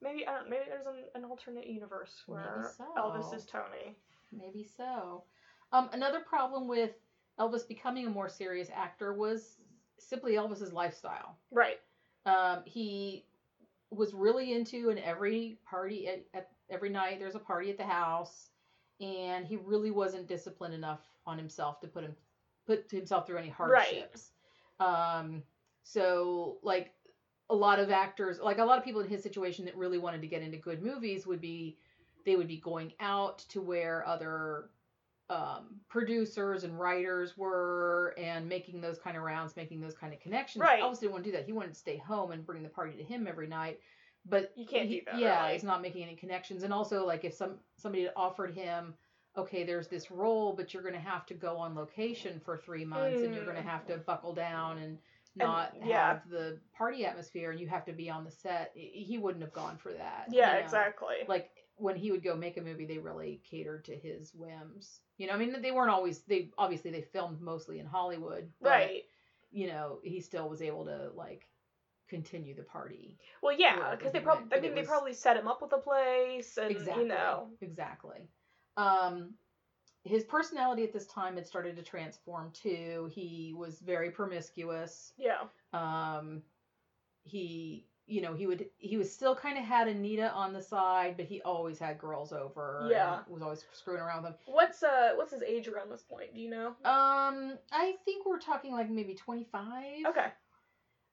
Maybe 0.00 0.26
I 0.26 0.34
don't. 0.34 0.50
Maybe 0.50 0.62
there's 0.68 0.86
an, 0.86 0.94
an 1.14 1.24
alternate 1.24 1.66
universe 1.66 2.22
where 2.26 2.72
so. 2.76 2.84
Elvis 2.96 3.34
is 3.34 3.44
Tony. 3.44 3.96
Maybe 4.32 4.66
so. 4.76 5.24
Um, 5.72 5.88
another 5.92 6.20
problem 6.20 6.68
with 6.68 6.90
Elvis 7.38 7.66
becoming 7.66 8.06
a 8.06 8.10
more 8.10 8.28
serious 8.28 8.68
actor 8.74 9.14
was 9.14 9.56
simply 9.98 10.32
Elvis's 10.32 10.72
lifestyle. 10.72 11.36
Right. 11.50 11.80
Um, 12.26 12.62
he 12.64 13.24
was 13.90 14.14
really 14.14 14.52
into 14.54 14.90
an 14.90 14.98
every 14.98 15.58
party 15.68 16.08
at, 16.08 16.24
at 16.34 16.50
every 16.72 16.90
night. 16.90 17.18
There's 17.18 17.34
a 17.34 17.40
party 17.40 17.70
at 17.70 17.76
the 17.76 17.84
house, 17.84 18.48
and 19.00 19.46
he 19.46 19.56
really 19.56 19.90
wasn't 19.90 20.26
disciplined 20.26 20.74
enough 20.74 21.00
on 21.26 21.38
himself 21.38 21.80
to 21.80 21.86
put 21.86 22.04
him 22.04 22.16
put 22.66 22.90
himself 22.90 23.26
through 23.26 23.38
any 23.38 23.48
hardships. 23.48 24.30
Right. 24.80 25.18
Um, 25.18 25.42
so 25.82 26.58
like 26.62 26.92
a 27.50 27.54
lot 27.54 27.78
of 27.78 27.90
actors, 27.90 28.38
like 28.40 28.58
a 28.58 28.64
lot 28.64 28.78
of 28.78 28.84
people 28.84 29.00
in 29.00 29.08
his 29.08 29.22
situation 29.22 29.64
that 29.64 29.76
really 29.76 29.98
wanted 29.98 30.22
to 30.22 30.28
get 30.28 30.42
into 30.42 30.56
good 30.56 30.82
movies 30.82 31.26
would 31.26 31.40
be 31.40 31.76
they 32.24 32.36
would 32.36 32.48
be 32.48 32.58
going 32.58 32.92
out 33.00 33.38
to 33.48 33.60
where 33.60 34.06
other 34.06 34.70
um, 35.28 35.80
producers 35.88 36.62
and 36.62 36.78
writers 36.78 37.36
were 37.36 38.14
and 38.18 38.48
making 38.48 38.80
those 38.80 38.98
kind 38.98 39.16
of 39.16 39.22
rounds, 39.22 39.56
making 39.56 39.80
those 39.80 39.94
kind 39.94 40.12
of 40.12 40.20
connections. 40.20 40.62
Right. 40.62 40.82
Elvis 40.82 41.00
didn't 41.00 41.12
want 41.12 41.24
to 41.24 41.30
do 41.30 41.36
that. 41.36 41.46
He 41.46 41.52
wanted 41.52 41.72
to 41.72 41.78
stay 41.78 41.96
home 41.96 42.32
and 42.32 42.44
bring 42.46 42.62
the 42.62 42.68
party 42.68 42.96
to 42.96 43.02
him 43.02 43.26
every 43.26 43.48
night. 43.48 43.80
But 44.24 44.52
You 44.56 44.66
can't 44.66 44.88
he- 44.88 45.00
do 45.00 45.04
that, 45.06 45.18
Yeah, 45.18 45.42
really. 45.42 45.54
he's 45.54 45.64
not 45.64 45.82
making 45.82 46.02
any 46.04 46.14
connections. 46.16 46.62
And 46.62 46.72
also, 46.72 47.04
like 47.06 47.24
if 47.24 47.34
some 47.34 47.58
somebody 47.76 48.04
had 48.04 48.12
offered 48.16 48.54
him, 48.54 48.94
okay, 49.36 49.64
there's 49.64 49.88
this 49.88 50.10
role, 50.10 50.52
but 50.52 50.72
you're 50.72 50.82
going 50.82 50.94
to 50.94 51.00
have 51.00 51.26
to 51.26 51.34
go 51.34 51.56
on 51.56 51.74
location 51.74 52.38
for 52.40 52.56
three 52.56 52.84
months, 52.84 53.22
and 53.22 53.34
you're 53.34 53.44
going 53.44 53.56
to 53.56 53.62
Mm. 53.62 53.66
have 53.66 53.86
to 53.86 53.96
buckle 53.98 54.32
down 54.34 54.78
and 54.78 54.98
not 55.34 55.74
yeah. 55.82 56.08
have 56.08 56.28
the 56.28 56.60
party 56.74 57.06
atmosphere, 57.06 57.50
and 57.50 57.58
you 57.58 57.66
have 57.66 57.84
to 57.86 57.92
be 57.92 58.10
on 58.10 58.22
the 58.22 58.30
set. 58.30 58.70
He 58.74 59.16
wouldn't 59.18 59.42
have 59.42 59.52
gone 59.54 59.76
for 59.78 59.92
that. 59.94 60.26
you 60.30 60.38
Yeah. 60.38 60.52
know? 60.52 60.58
Exactly. 60.58 61.16
like 61.26 61.50
when 61.76 61.96
he 61.96 62.12
would 62.12 62.22
go 62.22 62.36
make 62.36 62.58
a 62.58 62.60
movie 62.60 62.84
they 62.84 62.98
really 62.98 63.40
catered 63.50 63.82
to 63.86 63.96
his 63.96 64.34
whims 64.34 65.00
you 65.16 65.26
know 65.26 65.32
i 65.32 65.36
mean 65.38 65.60
they 65.62 65.72
weren't 65.72 65.90
always 65.90 66.20
they 66.24 66.50
obviously 66.58 66.90
they 66.90 67.00
filmed 67.00 67.40
mostly 67.40 67.78
in 67.80 67.86
hollywood 67.86 68.52
but, 68.60 68.68
right. 68.68 69.04
you 69.50 69.66
know 69.66 69.98
he 70.04 70.20
still 70.20 70.48
was 70.50 70.60
able 70.60 70.84
to 70.84 71.10
like 71.16 71.48
continue 72.12 72.54
the 72.54 72.62
party 72.62 73.18
Well, 73.42 73.56
yeah, 73.56 73.94
because 73.96 74.12
they 74.12 74.20
probably 74.20 74.44
I 74.56 74.60
mean, 74.60 74.72
it 74.72 74.74
they 74.74 74.82
probably 74.82 75.12
set 75.14 75.36
him 75.36 75.48
up 75.48 75.62
with 75.62 75.72
a 75.72 75.78
place, 75.78 76.58
and 76.58 76.70
exactly 76.70 77.02
you 77.02 77.08
know. 77.08 77.48
exactly 77.60 78.28
um 78.76 79.34
his 80.04 80.24
personality 80.24 80.84
at 80.84 80.92
this 80.92 81.06
time 81.06 81.36
had 81.36 81.46
started 81.46 81.76
to 81.76 81.82
transform 81.82 82.50
too 82.52 83.08
he 83.12 83.54
was 83.56 83.80
very 83.80 84.10
promiscuous 84.10 85.12
Yeah. 85.16 85.44
um 85.72 86.42
he 87.24 87.86
you 88.06 88.20
know 88.20 88.34
he 88.34 88.46
would 88.46 88.66
he 88.78 88.96
was 88.96 89.12
still 89.12 89.34
kind 89.34 89.56
of 89.56 89.64
had 89.64 89.88
anita 89.88 90.30
on 90.32 90.52
the 90.52 90.60
side 90.60 91.14
but 91.16 91.24
he 91.26 91.40
always 91.42 91.78
had 91.78 91.98
girls 91.98 92.32
over 92.32 92.88
Yeah. 92.90 93.20
was 93.28 93.42
always 93.42 93.64
screwing 93.72 94.00
around 94.00 94.22
with 94.24 94.32
them 94.32 94.38
What's 94.46 94.82
uh 94.82 95.12
What's 95.16 95.32
his 95.32 95.42
age 95.42 95.68
around 95.68 95.90
this 95.90 96.02
point? 96.02 96.34
Do 96.34 96.40
you 96.40 96.50
know? 96.50 96.74
um 96.84 97.58
i 97.72 97.94
think 98.04 98.26
we're 98.26 98.38
talking 98.38 98.72
like 98.72 98.90
maybe 98.90 99.14
25 99.14 100.06
Okay. 100.08 100.26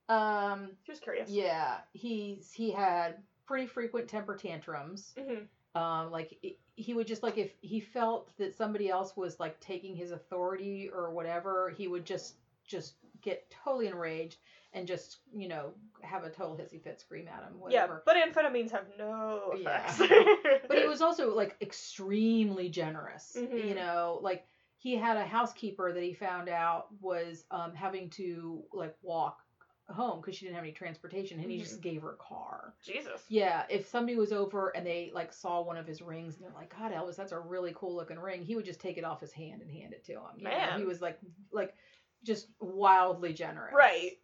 Um 0.10 0.76
Just 0.86 1.02
curious. 1.02 1.30
yeah 1.30 1.78
he's 1.93 2.52
he 2.52 2.72
had 2.72 3.15
pretty 3.45 3.67
frequent 3.67 4.08
temper 4.08 4.36
tantrums 4.36 5.13
hmm 5.17 5.43
um 5.80 6.12
like 6.12 6.38
it, 6.41 6.58
he 6.76 6.93
would 6.93 7.08
just 7.08 7.24
like 7.24 7.38
if 7.38 7.52
he 7.62 7.80
felt 7.80 8.32
that 8.38 8.56
somebody 8.56 8.89
else 8.89 9.15
was 9.15 9.39
like 9.39 9.60
taking 9.60 9.95
his 9.95 10.12
authority 10.12 10.89
or 10.91 11.12
whatever 11.12 11.69
he 11.78 11.88
would 11.88 12.06
just 12.06 12.36
just 12.65 12.95
get 13.22 13.50
totally 13.63 13.88
enraged 13.88 14.38
and 14.74 14.88
just 14.88 15.19
you 15.36 15.48
know 15.48 15.74
have 16.02 16.24
a 16.24 16.30
total 16.30 16.56
hissy 16.56 16.82
fit 16.82 17.00
scream 17.00 17.28
at 17.28 17.43
him 17.43 17.54
Yeah, 17.69 17.88
whatever 17.88 18.04
but 18.06 18.15
amphetamines 18.15 18.72
have 18.72 18.86
no 18.98 19.54
Yeah. 19.56 19.86
effects. 19.86 20.00
but 20.67 20.78
he 20.78 20.88
was 20.88 21.02
also 21.02 21.36
like 21.36 21.56
extremely 21.62 22.69
generous 22.69 23.36
Mhm. 23.38 23.67
you 23.67 23.76
know 23.76 24.19
like 24.22 24.45
he 24.78 24.95
had 24.95 25.17
a 25.17 25.26
housekeeper 25.26 25.91
that 25.91 26.02
he 26.04 26.13
found 26.13 26.48
out 26.50 26.86
was 27.02 27.43
um, 27.52 27.74
having 27.76 28.10
to 28.12 28.63
like 28.72 28.95
walk 29.02 29.43
home 29.89 30.21
because 30.21 30.36
she 30.36 30.45
didn't 30.45 30.56
have 30.56 30.63
any 30.63 30.73
transportation 30.73 31.39
and 31.39 31.49
he 31.49 31.58
Mhm. 31.58 31.62
just 31.63 31.82
gave 31.82 32.02
her 32.04 32.12
a 32.12 32.17
car 32.17 32.73
Jesus. 32.84 33.23
yeah 33.28 33.65
if 33.69 33.88
somebody 33.88 34.15
was 34.17 34.32
over 34.32 34.69
and 34.75 34.86
they 34.86 35.12
like 35.13 35.34
saw 35.34 35.62
one 35.62 35.78
of 35.78 35.88
his 35.88 36.02
rings 36.02 36.36
and 36.36 36.43
they're 36.45 36.54
like 36.54 36.69
god 36.78 36.91
elvis 36.91 37.15
that's 37.15 37.32
a 37.32 37.39
really 37.39 37.73
cool 37.75 37.95
looking 37.95 38.19
ring 38.19 38.43
he 38.43 38.56
would 38.56 38.65
just 38.65 38.80
take 38.80 38.97
it 38.97 39.04
off 39.04 39.19
his 39.19 39.32
hand 39.32 39.62
and 39.62 39.71
hand 39.71 39.93
it 39.93 40.04
to 40.06 40.13
him 40.13 40.19
know? 40.38 40.49
Man. 40.49 40.80
he 40.80 40.86
was 40.86 41.02
like 41.02 41.17
like 41.52 41.75
just 42.23 42.47
wildly 42.60 43.34
generous 43.34 43.73
Right. 43.73 44.19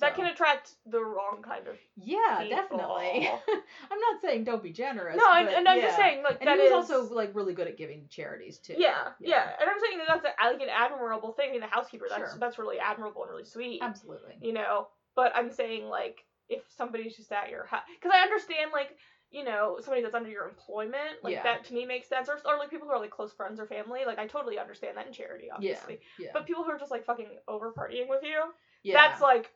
That 0.00 0.14
can 0.16 0.26
attract 0.26 0.72
the 0.86 1.00
wrong 1.02 1.42
kind 1.42 1.66
of. 1.68 1.76
yeah 1.96 2.40
people. 2.42 2.56
definitely 2.56 3.28
i'm 3.90 3.98
not 4.00 4.20
saying 4.22 4.44
don't 4.44 4.62
be 4.62 4.72
generous 4.72 5.16
No, 5.16 5.32
and, 5.32 5.48
and 5.48 5.68
I'm 5.68 5.80
just 5.80 5.96
saying 5.96 6.22
like 6.22 6.38
and 6.40 6.48
that 6.48 6.58
he 6.58 6.64
was 6.70 6.84
is- 6.86 6.90
also 6.90 7.14
like 7.14 7.34
really 7.34 7.54
good 7.54 7.68
at 7.68 7.76
giving 7.78 8.06
charities 8.08 8.58
too. 8.58 8.74
Yeah, 8.76 9.08
yeah, 9.20 9.50
and 9.60 9.68
I'm 9.70 9.76
saying 9.80 9.98
that 9.98 10.08
that's 10.08 10.24
a, 10.24 10.52
like 10.52 10.60
an 10.62 10.68
admirable 10.68 11.32
thing. 11.32 11.50
I 11.50 11.52
mean, 11.52 11.60
the 11.60 11.66
housekeeper 11.68 12.06
that's 12.08 12.32
Sure. 12.32 12.38
that's 12.40 12.58
really 12.58 12.78
admirable 12.78 13.22
and 13.22 13.30
really 13.30 13.44
sweet. 13.44 13.80
absolutely. 13.82 14.34
you 14.40 14.52
know 14.52 14.88
but 15.16 15.30
i'm 15.36 15.50
saying 15.50 15.86
like 15.86 16.24
if 16.48 16.62
somebody's 16.76 17.16
just 17.16 17.30
at 17.32 17.48
your 17.50 17.64
house 17.66 17.82
because 17.98 18.12
i 18.14 18.20
understand 18.20 18.70
like 18.72 18.96
you 19.30 19.44
know 19.44 19.78
somebody 19.80 20.02
that's 20.02 20.14
under 20.14 20.28
your 20.30 20.48
employment 20.48 21.22
like 21.22 21.34
Yeah. 21.34 21.42
that 21.44 21.64
to 21.66 21.74
me 21.74 21.86
makes 21.86 22.08
sense 22.08 22.28
or, 22.28 22.38
or 22.44 22.58
like 22.58 22.68
people 22.70 22.86
who 22.88 22.92
are 22.94 22.98
like 23.00 23.10
close 23.10 23.32
friends 23.32 23.58
or 23.60 23.66
family 23.66 24.00
like 24.06 24.18
i 24.18 24.26
totally 24.26 24.58
understand 24.58 24.96
that 24.96 25.06
in 25.06 25.12
charity 25.12 25.50
obviously 25.54 26.00
Yeah. 26.18 26.26
Yeah, 26.26 26.30
but 26.34 26.46
people 26.46 26.64
who 26.64 26.70
are 26.70 26.78
just 26.78 26.90
like 26.90 27.04
fucking 27.04 27.28
over 27.48 27.72
partying 27.72 28.08
with 28.08 28.22
you 28.24 28.40
yeah, 28.82 28.94
that's 29.08 29.22
like 29.22 29.50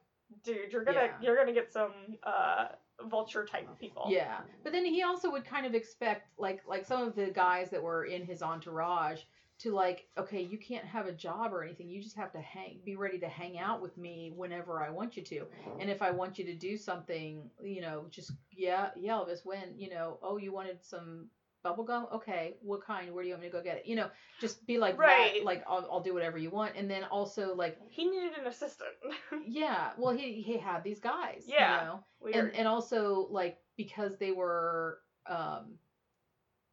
dude 0.45 0.73
you're 0.73 0.85
gonna 0.85 1.05
Yeah. 1.05 1.13
you're 1.21 1.37
gonna 1.37 1.53
get 1.53 1.73
some 1.73 1.93
uh 2.23 2.67
vulture 3.09 3.45
type 3.45 3.69
people 3.79 4.07
yeah. 4.09 4.39
But 4.65 4.73
then 4.73 4.85
he 4.85 5.03
also 5.03 5.31
would 5.31 5.45
kind 5.45 5.65
of 5.67 5.75
expect 5.75 6.29
like 6.39 6.63
like 6.67 6.85
some 6.85 7.03
of 7.03 7.15
the 7.15 7.27
guys 7.27 7.71
that 7.71 7.83
were 7.83 8.05
in 8.05 8.25
his 8.27 8.43
entourage 8.43 9.21
to 9.61 9.73
like, 9.73 10.07
okay, 10.17 10.41
you 10.41 10.57
can't 10.57 10.85
have 10.85 11.07
a 11.07 11.13
job 11.13 11.53
or 11.53 11.65
anything. 11.65 11.89
You 11.89 12.01
just 12.01 12.17
have 12.17 12.31
to 12.33 12.41
hang, 12.41 12.79
be 12.85 12.95
ready 12.97 13.19
to 13.19 13.29
hang 13.29 13.59
out 13.59 13.83
with 13.83 13.97
me 13.99 14.33
whenever 14.37 14.81
I 14.81 14.91
want 14.91 15.17
you 15.17 15.23
to. 15.25 15.47
And 15.81 15.91
if 15.91 16.01
I 16.01 16.11
want 16.13 16.39
you 16.39 16.45
to 16.45 16.55
do 16.55 16.77
something, 16.77 17.51
you 17.63 17.81
know, 17.81 18.07
just 18.11 18.33
yeah, 18.53 18.91
yeah, 18.97 19.13
Elvis, 19.13 19.45
when 19.45 19.77
you 19.77 19.91
know, 19.91 20.19
oh, 20.23 20.37
you 20.37 20.53
wanted 20.53 20.79
some 20.85 21.27
bubble 21.63 21.85
gum 21.85 22.07
okay 22.13 22.55
what 22.63 22.81
kind 22.85 23.13
where 23.13 23.23
do 23.23 23.29
you 23.29 23.35
want 23.35 23.43
me 23.43 23.49
to 23.49 23.53
go 23.53 23.63
get 23.63 23.77
it 23.79 23.87
you 23.87 23.97
know 23.97 24.09
just 24.41 24.65
be 24.67 24.79
like 24.79 24.99
Right. 24.99 25.35
that 25.37 25.45
like 25.45 25.65
I'll, 25.67 25.87
I'll 25.91 26.01
do 26.03 26.15
whatever 26.15 26.39
you 26.39 26.51
want 26.51 26.73
and 26.77 26.91
then 26.91 27.05
also 27.05 27.55
like 27.55 27.79
he 27.91 28.05
needed 28.05 28.39
an 28.41 28.47
assistant 28.47 28.91
Yeah, 29.47 29.91
well, 29.99 30.15
he 30.15 30.41
he 30.43 30.57
had 30.59 30.85
these 30.85 31.01
guys. 31.01 31.45
Yeah, 31.47 31.81
you 31.81 31.87
know? 31.87 32.05
Weird. 32.21 32.37
and 32.37 32.55
and 32.57 32.69
also 32.69 33.27
like 33.31 33.59
because 33.77 34.17
they 34.19 34.33
were 34.33 34.99
um 35.27 35.79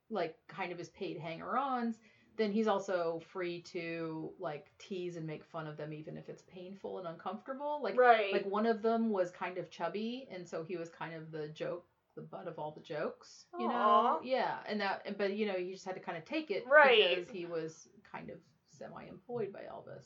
like 0.10 0.36
kind 0.48 0.72
of 0.72 0.78
his 0.78 0.90
paid 0.90 1.18
hanger-ons, 1.18 1.98
then 2.38 2.52
he's 2.52 2.68
also 2.68 3.22
free 3.32 3.62
to 3.62 4.32
like 4.40 4.68
tease 4.78 5.16
and 5.16 5.26
make 5.26 5.44
fun 5.44 5.68
of 5.68 5.78
them 5.78 5.94
even 5.94 6.18
if 6.18 6.30
it's 6.30 6.44
painful 6.44 7.00
and 7.00 7.08
uncomfortable. 7.08 7.80
Like 7.82 7.98
right 7.98 8.32
like 8.34 8.46
one 8.46 8.66
of 8.66 8.82
them 8.82 9.10
was 9.10 9.32
kind 9.32 9.58
of 9.58 9.70
chubby, 9.70 10.28
and 10.32 10.48
so 10.48 10.64
he 10.64 10.78
was 10.78 10.90
kind 10.90 11.16
of 11.16 11.32
the 11.32 11.48
joke, 11.50 11.86
the 12.16 12.22
butt 12.22 12.48
of 12.48 12.58
all 12.60 12.72
the 12.72 12.82
jokes. 12.82 13.46
You 13.60 13.68
know, 13.68 14.20
yeah, 14.24 14.58
and 14.68 14.80
that, 14.82 15.18
but 15.18 15.34
you 15.34 15.46
know, 15.46 15.56
you 15.56 15.74
just 15.74 15.86
had 15.86 15.96
to 15.96 16.02
kind 16.02 16.18
of 16.18 16.26
take 16.26 16.52
it 16.52 16.66
Right. 16.70 17.16
because 17.18 17.32
he 17.32 17.46
was 17.46 17.88
kind 18.12 18.30
of 18.30 18.38
semi-employed 18.78 19.52
by 19.54 19.62
Elvis. 19.62 20.06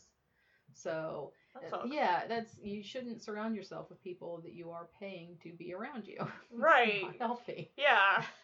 So 0.73 1.33
uh, 1.73 1.79
yeah, 1.87 2.21
that's 2.27 2.57
you 2.61 2.83
shouldn't 2.83 3.21
surround 3.23 3.55
yourself 3.55 3.89
with 3.89 4.01
people 4.03 4.41
that 4.43 4.53
you 4.53 4.69
are 4.69 4.87
paying 4.99 5.37
to 5.43 5.51
be 5.53 5.73
around 5.73 6.07
you. 6.07 6.17
Right. 6.53 7.01
not 7.03 7.15
healthy. 7.17 7.71
yeah 7.77 8.23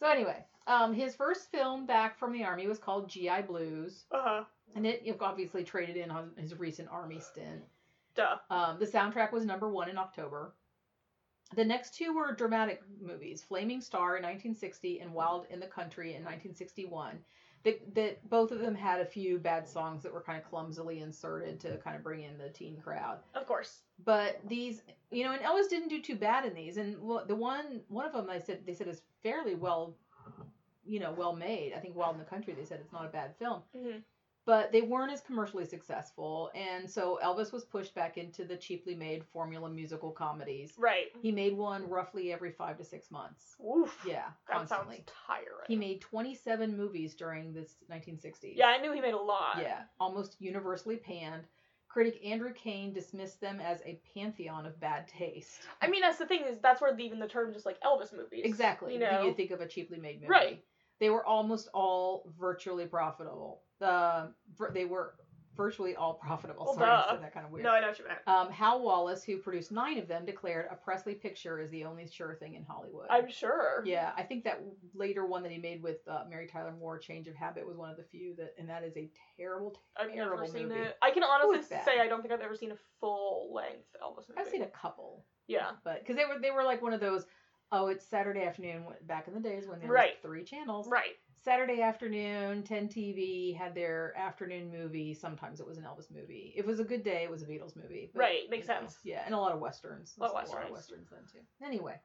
so 0.00 0.06
anyway, 0.06 0.44
um, 0.66 0.92
his 0.92 1.14
first 1.14 1.50
film 1.50 1.86
back 1.86 2.18
from 2.18 2.32
the 2.32 2.44
army 2.44 2.66
was 2.66 2.78
called 2.78 3.08
GI 3.08 3.42
Blues, 3.46 4.04
uh-huh 4.10 4.44
and 4.74 4.86
it 4.86 5.04
obviously 5.20 5.62
traded 5.62 5.96
in 5.96 6.10
on 6.10 6.30
his 6.36 6.58
recent 6.58 6.88
army 6.90 7.20
stint. 7.20 7.62
duh 8.16 8.36
Um, 8.50 8.78
the 8.80 8.86
soundtrack 8.86 9.32
was 9.32 9.44
number 9.44 9.68
one 9.68 9.88
in 9.88 9.98
October. 9.98 10.54
The 11.54 11.64
next 11.64 11.94
two 11.94 12.14
were 12.14 12.32
dramatic 12.32 12.82
movies 13.00 13.42
Flaming 13.42 13.80
Star 13.80 14.16
in 14.16 14.22
1960 14.22 15.00
and 15.00 15.12
Wild 15.12 15.46
in 15.50 15.60
the 15.60 15.66
Country 15.66 16.14
in 16.14 16.22
1961. 16.24 17.18
that 17.64 17.94
that 17.94 18.28
both 18.28 18.50
of 18.52 18.60
them 18.60 18.74
had 18.74 19.00
a 19.00 19.06
few 19.06 19.38
bad 19.38 19.66
songs 19.68 20.02
that 20.02 20.12
were 20.12 20.20
kind 20.22 20.38
of 20.38 20.48
clumsily 20.48 21.00
inserted 21.00 21.60
to 21.60 21.78
kind 21.78 21.96
of 21.96 22.02
bring 22.02 22.22
in 22.22 22.38
the 22.38 22.50
teen 22.50 22.76
crowd. 22.80 23.18
Of 23.34 23.46
course. 23.46 23.82
But 24.04 24.40
these, 24.48 24.82
you 25.10 25.24
know, 25.24 25.32
and 25.32 25.42
Elvis 25.42 25.68
didn't 25.70 25.88
do 25.88 26.00
too 26.02 26.16
bad 26.16 26.44
in 26.44 26.54
these. 26.54 26.76
And 26.76 26.96
the 27.26 27.36
one 27.36 27.80
one 27.88 28.06
of 28.06 28.12
them 28.12 28.28
I 28.30 28.38
said 28.38 28.60
they 28.66 28.74
said 28.74 28.88
is 28.88 29.02
fairly 29.22 29.54
well, 29.54 29.96
you 30.84 31.00
know, 31.00 31.12
well 31.12 31.34
made. 31.34 31.72
I 31.74 31.80
think 31.80 31.96
Wild 31.96 32.14
in 32.14 32.18
the 32.20 32.26
Country 32.26 32.54
they 32.54 32.64
said 32.64 32.80
it's 32.80 32.92
not 32.92 33.06
a 33.06 33.08
bad 33.08 33.34
film. 33.38 33.62
hmm 33.76 33.98
But 34.46 34.72
they 34.72 34.82
weren't 34.82 35.10
as 35.10 35.22
commercially 35.22 35.64
successful, 35.64 36.50
and 36.54 36.88
so 36.90 37.18
Elvis 37.24 37.50
was 37.50 37.64
pushed 37.64 37.94
back 37.94 38.18
into 38.18 38.44
the 38.44 38.56
cheaply 38.56 38.94
made 38.94 39.24
formula 39.24 39.70
musical 39.70 40.10
comedies. 40.10 40.74
Right. 40.76 41.06
He 41.22 41.32
made 41.32 41.56
one 41.56 41.88
roughly 41.88 42.30
every 42.30 42.50
five 42.50 42.76
to 42.76 42.84
six 42.84 43.10
months. 43.10 43.56
Oof. 43.64 43.98
Yeah, 44.06 44.24
That 44.48 44.58
constantly. 44.58 44.96
sounds 44.96 45.08
tiring. 45.26 45.66
He 45.66 45.76
made 45.76 46.02
27 46.02 46.76
movies 46.76 47.14
during 47.14 47.54
this 47.54 47.76
1960s. 47.90 48.52
Yeah, 48.54 48.66
I 48.66 48.78
knew 48.78 48.92
he 48.92 49.00
made 49.00 49.14
a 49.14 49.18
lot. 49.18 49.58
Yeah, 49.60 49.82
almost 49.98 50.36
universally 50.40 50.96
panned. 50.96 51.44
Critic 51.88 52.20
Andrew 52.24 52.52
Caine 52.52 52.92
dismissed 52.92 53.40
them 53.40 53.60
as 53.60 53.80
a 53.86 54.00
pantheon 54.14 54.66
of 54.66 54.78
bad 54.80 55.06
taste. 55.06 55.60
I 55.80 55.86
mean, 55.86 56.02
that's 56.02 56.18
the 56.18 56.26
thing 56.26 56.42
is 56.46 56.58
that's 56.58 56.80
where 56.82 56.94
even 56.98 57.18
the 57.18 57.28
term 57.28 57.52
just 57.54 57.64
like 57.64 57.80
Elvis 57.80 58.12
movies. 58.12 58.42
Exactly. 58.44 58.94
You 58.94 58.98
know. 58.98 59.22
You 59.24 59.32
think 59.32 59.52
of 59.52 59.60
a 59.60 59.66
cheaply 59.68 59.98
made 59.98 60.16
movie? 60.20 60.30
Right. 60.30 60.64
They 61.00 61.08
were 61.10 61.24
almost 61.24 61.68
all 61.72 62.30
virtually 62.38 62.86
profitable. 62.86 63.62
The 63.80 64.32
they 64.72 64.84
were 64.84 65.14
virtually 65.56 65.94
all 65.94 66.14
profitable. 66.14 66.64
Well, 66.64 66.74
Sorry, 66.74 66.90
I 66.90 67.06
said 67.10 67.22
that 67.22 67.32
kind 67.32 67.46
of 67.46 67.52
weird. 67.52 67.62
No, 67.62 67.70
I 67.70 67.80
know 67.80 67.86
what 67.86 67.98
you 68.00 68.04
meant. 68.08 68.18
Um, 68.26 68.50
Hal 68.50 68.82
Wallis, 68.82 69.22
who 69.22 69.36
produced 69.36 69.70
nine 69.70 69.98
of 69.98 70.08
them, 70.08 70.24
declared 70.24 70.66
a 70.68 70.74
Presley 70.74 71.14
picture 71.14 71.60
is 71.60 71.70
the 71.70 71.84
only 71.84 72.08
sure 72.08 72.34
thing 72.34 72.54
in 72.54 72.64
Hollywood. 72.64 73.06
I'm 73.08 73.30
sure. 73.30 73.84
Yeah, 73.86 74.10
I 74.16 74.24
think 74.24 74.42
that 74.44 74.60
later 74.94 75.24
one 75.26 75.44
that 75.44 75.52
he 75.52 75.58
made 75.58 75.80
with 75.80 75.98
uh, 76.08 76.24
Mary 76.28 76.48
Tyler 76.48 76.72
Moore, 76.76 76.98
Change 76.98 77.28
of 77.28 77.36
Habit, 77.36 77.64
was 77.68 77.76
one 77.76 77.88
of 77.88 77.96
the 77.96 78.02
few 78.02 78.34
that, 78.34 78.54
and 78.58 78.68
that 78.68 78.82
is 78.82 78.96
a 78.96 79.08
terrible, 79.36 79.78
I've 79.96 80.08
never 80.08 80.30
terrible 80.30 80.48
seen 80.52 80.68
movie. 80.70 80.80
it. 80.80 80.96
I 81.02 81.12
can 81.12 81.22
honestly 81.22 81.62
say 81.84 82.00
I 82.00 82.08
don't 82.08 82.20
think 82.20 82.34
I've 82.34 82.40
ever 82.40 82.56
seen 82.56 82.72
a 82.72 82.76
full 82.98 83.52
length 83.54 83.86
Elvis 84.02 84.28
movie. 84.28 84.40
I've 84.40 84.48
seen 84.48 84.62
a 84.62 84.66
couple, 84.66 85.24
Yeah. 85.46 85.70
but 85.84 86.00
because 86.00 86.16
they 86.16 86.24
were 86.24 86.40
they 86.40 86.50
were 86.50 86.64
like 86.64 86.82
one 86.82 86.92
of 86.92 87.00
those, 87.00 87.26
oh, 87.70 87.86
it's 87.86 88.04
Saturday 88.04 88.42
afternoon 88.42 88.86
back 89.06 89.28
in 89.28 89.34
the 89.34 89.40
days 89.40 89.68
when 89.68 89.78
there 89.78 89.88
was 89.88 89.94
Right. 89.94 90.14
three 90.20 90.42
channels. 90.42 90.88
Right. 90.88 91.14
Saturday 91.44 91.82
afternoon, 91.82 92.62
10 92.62 92.88
TV 92.88 93.54
had 93.54 93.74
their 93.74 94.14
afternoon 94.16 94.70
movie. 94.72 95.12
Sometimes 95.12 95.60
it 95.60 95.66
was 95.66 95.76
an 95.76 95.84
Elvis 95.84 96.10
movie. 96.10 96.54
If 96.56 96.64
it 96.64 96.66
was 96.66 96.80
a 96.80 96.84
good 96.84 97.04
day, 97.04 97.22
it 97.24 97.30
was 97.30 97.42
a 97.42 97.46
Beatles 97.46 97.76
movie. 97.76 98.10
Right, 98.14 98.48
makes 98.48 98.66
you 98.66 98.72
know, 98.74 98.80
sense. 98.80 98.98
Yeah, 99.04 99.22
and 99.26 99.34
a 99.34 99.38
lot 99.38 99.52
of 99.52 99.60
westerns. 99.60 100.14
A 100.18 100.22
lot 100.22 100.30
of 100.30 100.36
There's 100.36 100.70
westerns. 100.70 100.72
westerns 100.72 101.08
then 101.10 101.20
too. 101.30 101.66
Anyway, 101.66 102.00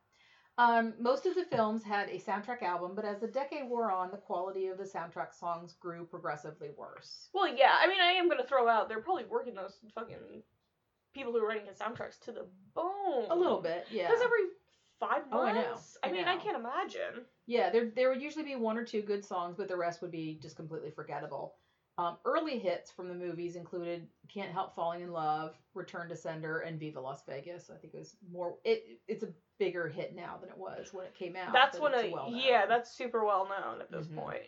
um, 0.57 0.93
most 0.99 1.25
of 1.25 1.35
the 1.35 1.45
films 1.45 1.83
had 1.83 2.09
a 2.09 2.19
soundtrack 2.19 2.63
album, 2.63 2.91
but 2.95 3.05
as 3.05 3.19
the 3.21 3.27
decade 3.27 3.69
wore 3.69 3.89
on, 3.93 4.11
the 4.11 4.17
quality 4.17 4.67
of 4.67 4.77
the 4.77 4.83
soundtrack 4.83 5.33
songs 5.33 5.73
grew 5.79 6.05
progressively 6.05 6.71
worse. 6.75 7.29
Well, 7.33 7.47
yeah. 7.47 7.77
I 7.79 7.87
mean, 7.87 8.01
I 8.01 8.11
am 8.11 8.27
gonna 8.27 8.45
throw 8.45 8.67
out 8.67 8.89
they're 8.89 8.99
probably 8.99 9.23
working 9.23 9.53
those 9.53 9.77
fucking 9.95 10.43
people 11.13 11.31
who 11.31 11.39
are 11.39 11.47
writing 11.47 11.67
his 11.67 11.77
soundtracks 11.77 12.19
to 12.25 12.33
the 12.33 12.45
bone. 12.75 13.27
A 13.29 13.35
little 13.35 13.61
bit, 13.61 13.87
yeah. 13.89 14.07
Because 14.07 14.21
every 14.21 14.39
five 14.99 15.29
months. 15.29 15.33
Oh, 15.33 15.41
I 15.41 15.51
know. 15.53 15.77
I 16.03 16.11
mean, 16.11 16.27
I 16.27 16.37
can't 16.37 16.57
imagine. 16.57 17.25
Yeah, 17.45 17.69
there 17.69 17.91
there 17.95 18.09
would 18.09 18.21
usually 18.21 18.43
be 18.45 18.55
one 18.55 18.77
or 18.77 18.83
two 18.85 19.01
good 19.01 19.23
songs, 19.25 19.55
but 19.57 19.67
the 19.67 19.75
rest 19.77 20.01
would 20.01 20.11
be 20.11 20.37
just 20.41 20.55
completely 20.55 20.91
forgettable. 20.91 21.55
Um, 21.97 22.17
early 22.23 22.57
hits 22.59 22.91
from 22.91 23.09
the 23.09 23.13
movies 23.13 23.55
included 23.57 24.07
"Can't 24.33 24.51
Help 24.51 24.73
Falling 24.75 25.01
in 25.01 25.11
Love," 25.11 25.55
"Return 25.73 26.07
to 26.09 26.15
Sender," 26.15 26.59
and 26.59 26.79
"Viva 26.79 27.01
Las 27.01 27.23
Vegas." 27.27 27.69
I 27.69 27.77
think 27.77 27.93
it 27.93 27.97
was 27.97 28.15
more. 28.31 28.55
It 28.63 28.99
it's 29.07 29.23
a 29.23 29.33
bigger 29.57 29.89
hit 29.89 30.15
now 30.15 30.37
than 30.39 30.49
it 30.49 30.57
was 30.57 30.93
when 30.93 31.05
it 31.05 31.13
came 31.15 31.35
out. 31.35 31.51
that's 31.51 31.77
when 31.79 31.93
a 31.93 32.09
well-known. 32.11 32.39
yeah, 32.41 32.65
that's 32.65 32.91
super 32.91 33.25
well 33.25 33.45
known 33.49 33.81
at 33.81 33.91
this 33.91 34.07
Mhm. 34.07 34.15
point. 34.15 34.43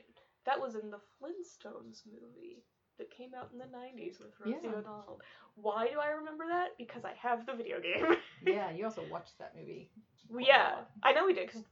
That 0.45 0.61
was 0.61 0.75
in 0.75 0.89
the 0.91 0.99
Flintstones 1.21 2.03
movie 2.05 2.63
that 2.97 3.11
came 3.11 3.33
out 3.33 3.49
in 3.51 3.57
the 3.57 3.65
'90s 3.65 4.19
with 4.19 4.39
Rosie 4.39 4.59
Yeah. 4.63 4.75
O'Donnell. 4.75 5.19
Why 5.55 5.89
do 5.89 5.99
I 5.99 6.07
remember 6.11 6.45
that? 6.47 6.77
Because 6.77 7.03
I 7.03 7.13
have 7.15 7.45
the 7.45 7.53
video 7.53 7.81
game. 7.81 8.15
yeah. 8.45 8.71
You 8.71 8.85
also 8.85 9.03
watched 9.09 9.37
that 9.39 9.55
movie. 9.57 9.89
Well, 10.32 10.43
yeah. 10.45 10.75
I 11.03 11.13
know 11.13 11.25
we 11.25 11.34
did 11.34 11.47
because 11.47 11.63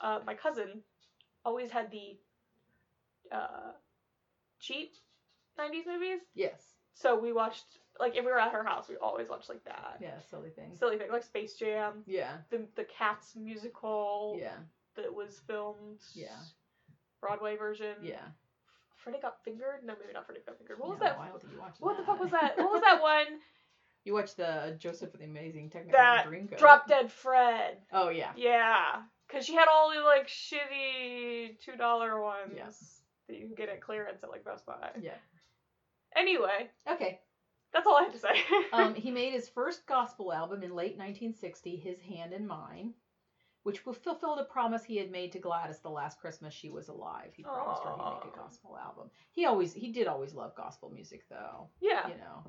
uh, 0.00 0.20
my 0.26 0.34
cousin 0.34 0.82
always 1.44 1.70
had 1.70 1.90
the 1.90 2.16
uh, 3.32 3.72
cheap 4.60 4.92
'90s 5.58 5.86
movies. 5.86 6.20
Yes. 6.34 6.62
So 6.94 7.18
we 7.18 7.32
watched 7.32 7.64
like 8.00 8.16
if 8.16 8.24
we 8.24 8.30
were 8.30 8.38
at 8.38 8.52
her 8.52 8.64
house, 8.64 8.86
we 8.88 8.96
always 8.96 9.28
watched 9.28 9.48
like 9.48 9.64
that. 9.64 9.98
Yeah. 10.00 10.20
Silly 10.30 10.50
things. 10.50 10.78
Silly 10.78 10.96
thing 10.98 11.10
like 11.10 11.24
Space 11.24 11.54
Jam, 11.54 12.02
Yeah. 12.06 12.32
the 12.50 12.66
the 12.76 12.84
Cats 12.84 13.34
musical 13.36 14.36
Yeah. 14.40 14.56
that 14.96 15.12
was 15.14 15.40
filmed. 15.46 16.00
Yeah. 16.14 16.28
Broadway 17.20 17.56
version. 17.56 17.96
Yeah. 18.02 18.20
Freddy 18.96 19.18
got 19.20 19.36
fingered. 19.44 19.80
No, 19.84 19.94
maybe 20.00 20.12
not 20.12 20.26
Freddy 20.26 20.40
got 20.46 20.56
fingered. 20.58 20.78
What 20.78 20.90
was 20.90 20.98
No, 21.00 21.06
that? 21.06 21.18
I 21.18 21.28
don't 21.28 21.42
you 21.52 21.58
watched 21.60 21.80
What 21.80 21.96
the 21.96 22.04
fuck 22.04 22.20
was 22.20 22.30
that? 22.30 22.56
What 22.56 22.70
was 22.72 22.82
that 22.82 23.00
one? 23.12 23.26
You 24.04 24.12
watched 24.14 24.36
the 24.36 24.76
Joseph 24.78 25.14
and 25.14 25.22
the 25.22 25.26
Amazing 25.26 25.70
Technicolor 25.70 25.92
That 25.92 26.26
Dreamcoat. 26.28 26.58
Drop 26.58 26.86
Dead 26.88 27.10
Fred. 27.10 27.78
Oh 27.92 28.10
yeah. 28.10 28.32
Yeah, 28.36 29.02
because 29.26 29.46
she 29.46 29.54
had 29.54 29.66
all 29.72 29.90
the 29.94 30.00
like 30.02 30.28
shitty 30.28 31.58
two 31.64 31.76
dollar 31.76 32.20
ones 32.22 32.52
Yeah. 32.56 32.68
that 33.28 33.38
you 33.38 33.46
can 33.46 33.54
get 33.54 33.68
at 33.70 33.80
clearance 33.80 34.22
at 34.22 34.30
like 34.30 34.44
Best 34.44 34.66
Buy. 34.66 34.90
Yeah. 35.00 35.12
Anyway, 36.16 36.70
Okay. 36.88 37.18
that's 37.72 37.86
all 37.86 37.96
I 37.96 38.04
have 38.04 38.12
to 38.12 38.18
say. 38.18 38.28
Um, 38.72 38.94
he 38.94 39.10
made 39.10 39.32
his 39.32 39.48
first 39.48 39.86
gospel 39.86 40.32
album 40.32 40.62
in 40.62 40.70
late 40.74 40.96
1960, 40.98 41.76
His 41.76 41.98
Hand 42.00 42.32
in 42.32 42.46
Mine, 42.46 42.92
which 43.64 43.78
fulfilled 43.80 44.38
a 44.38 44.44
promise 44.44 44.84
he 44.84 44.96
had 44.96 45.10
made 45.10 45.32
to 45.32 45.38
Gladys 45.38 45.78
the 45.80 45.88
last 45.90 46.20
Christmas 46.20 46.52
she 46.54 46.70
was 46.70 46.88
alive. 46.88 47.32
He 47.36 47.42
promised 47.42 47.82
her 47.82 47.90
he'd 47.90 48.14
make 48.24 48.34
a 48.34 48.36
gospel 48.36 48.76
album. 48.80 49.10
He 49.32 49.46
always 49.46 49.72
he 49.72 49.90
did 49.92 50.06
always 50.06 50.34
love 50.34 50.54
gospel 50.54 50.90
music 50.90 51.22
though, 51.28 51.68
yeah. 51.80 52.06
you 52.08 52.14
know. 52.16 52.44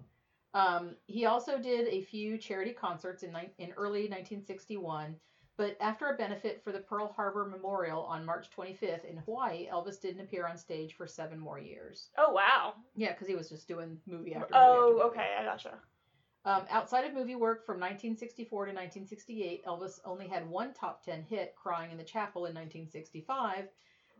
Um, 0.55 0.95
he 1.05 1.25
also 1.25 1.59
did 1.59 1.89
a 1.89 2.01
few 2.01 2.37
charity 2.37 2.71
concerts 2.71 3.23
in 3.23 3.35
in 3.57 3.73
early 3.73 4.03
1961, 4.03 5.13
but 5.57 5.75
after 5.81 6.07
a 6.07 6.17
benefit 6.17 6.63
for 6.63 6.71
the 6.71 6.79
Pearl 6.79 7.11
Harbor 7.13 7.45
Memorial 7.45 8.03
on 8.03 8.25
March 8.25 8.47
25th 8.57 9.03
in 9.03 9.17
Hawaii, 9.17 9.67
Elvis 9.69 9.99
didn't 10.01 10.21
appear 10.21 10.47
on 10.47 10.57
stage 10.57 10.95
for 10.95 11.07
seven 11.07 11.37
more 11.37 11.59
years. 11.59 12.09
Oh 12.17 12.31
wow. 12.31 12.75
Yeah, 12.95 13.11
because 13.11 13.27
he 13.27 13.35
was 13.35 13.49
just 13.49 13.67
doing 13.67 13.97
movie 14.07 14.33
after 14.33 14.53
movie. 14.53 14.65
Oh, 14.65 14.71
after 14.71 14.91
movie. 14.91 15.01
okay, 15.01 15.35
I 15.37 15.43
gotcha. 15.43 15.73
Um, 16.45 16.63
outside 16.69 17.05
of 17.05 17.13
movie 17.13 17.35
work 17.35 17.65
from 17.65 17.79
1964 17.79 18.67
to 18.67 18.71
1968, 18.71 19.65
Elvis 19.65 19.99
only 20.05 20.27
had 20.27 20.47
one 20.47 20.73
top 20.73 21.03
10 21.03 21.23
hit, 21.23 21.53
Crying 21.55 21.91
in 21.91 21.97
the 21.97 22.03
Chapel, 22.03 22.45
in 22.45 22.53
1965, 22.53 23.65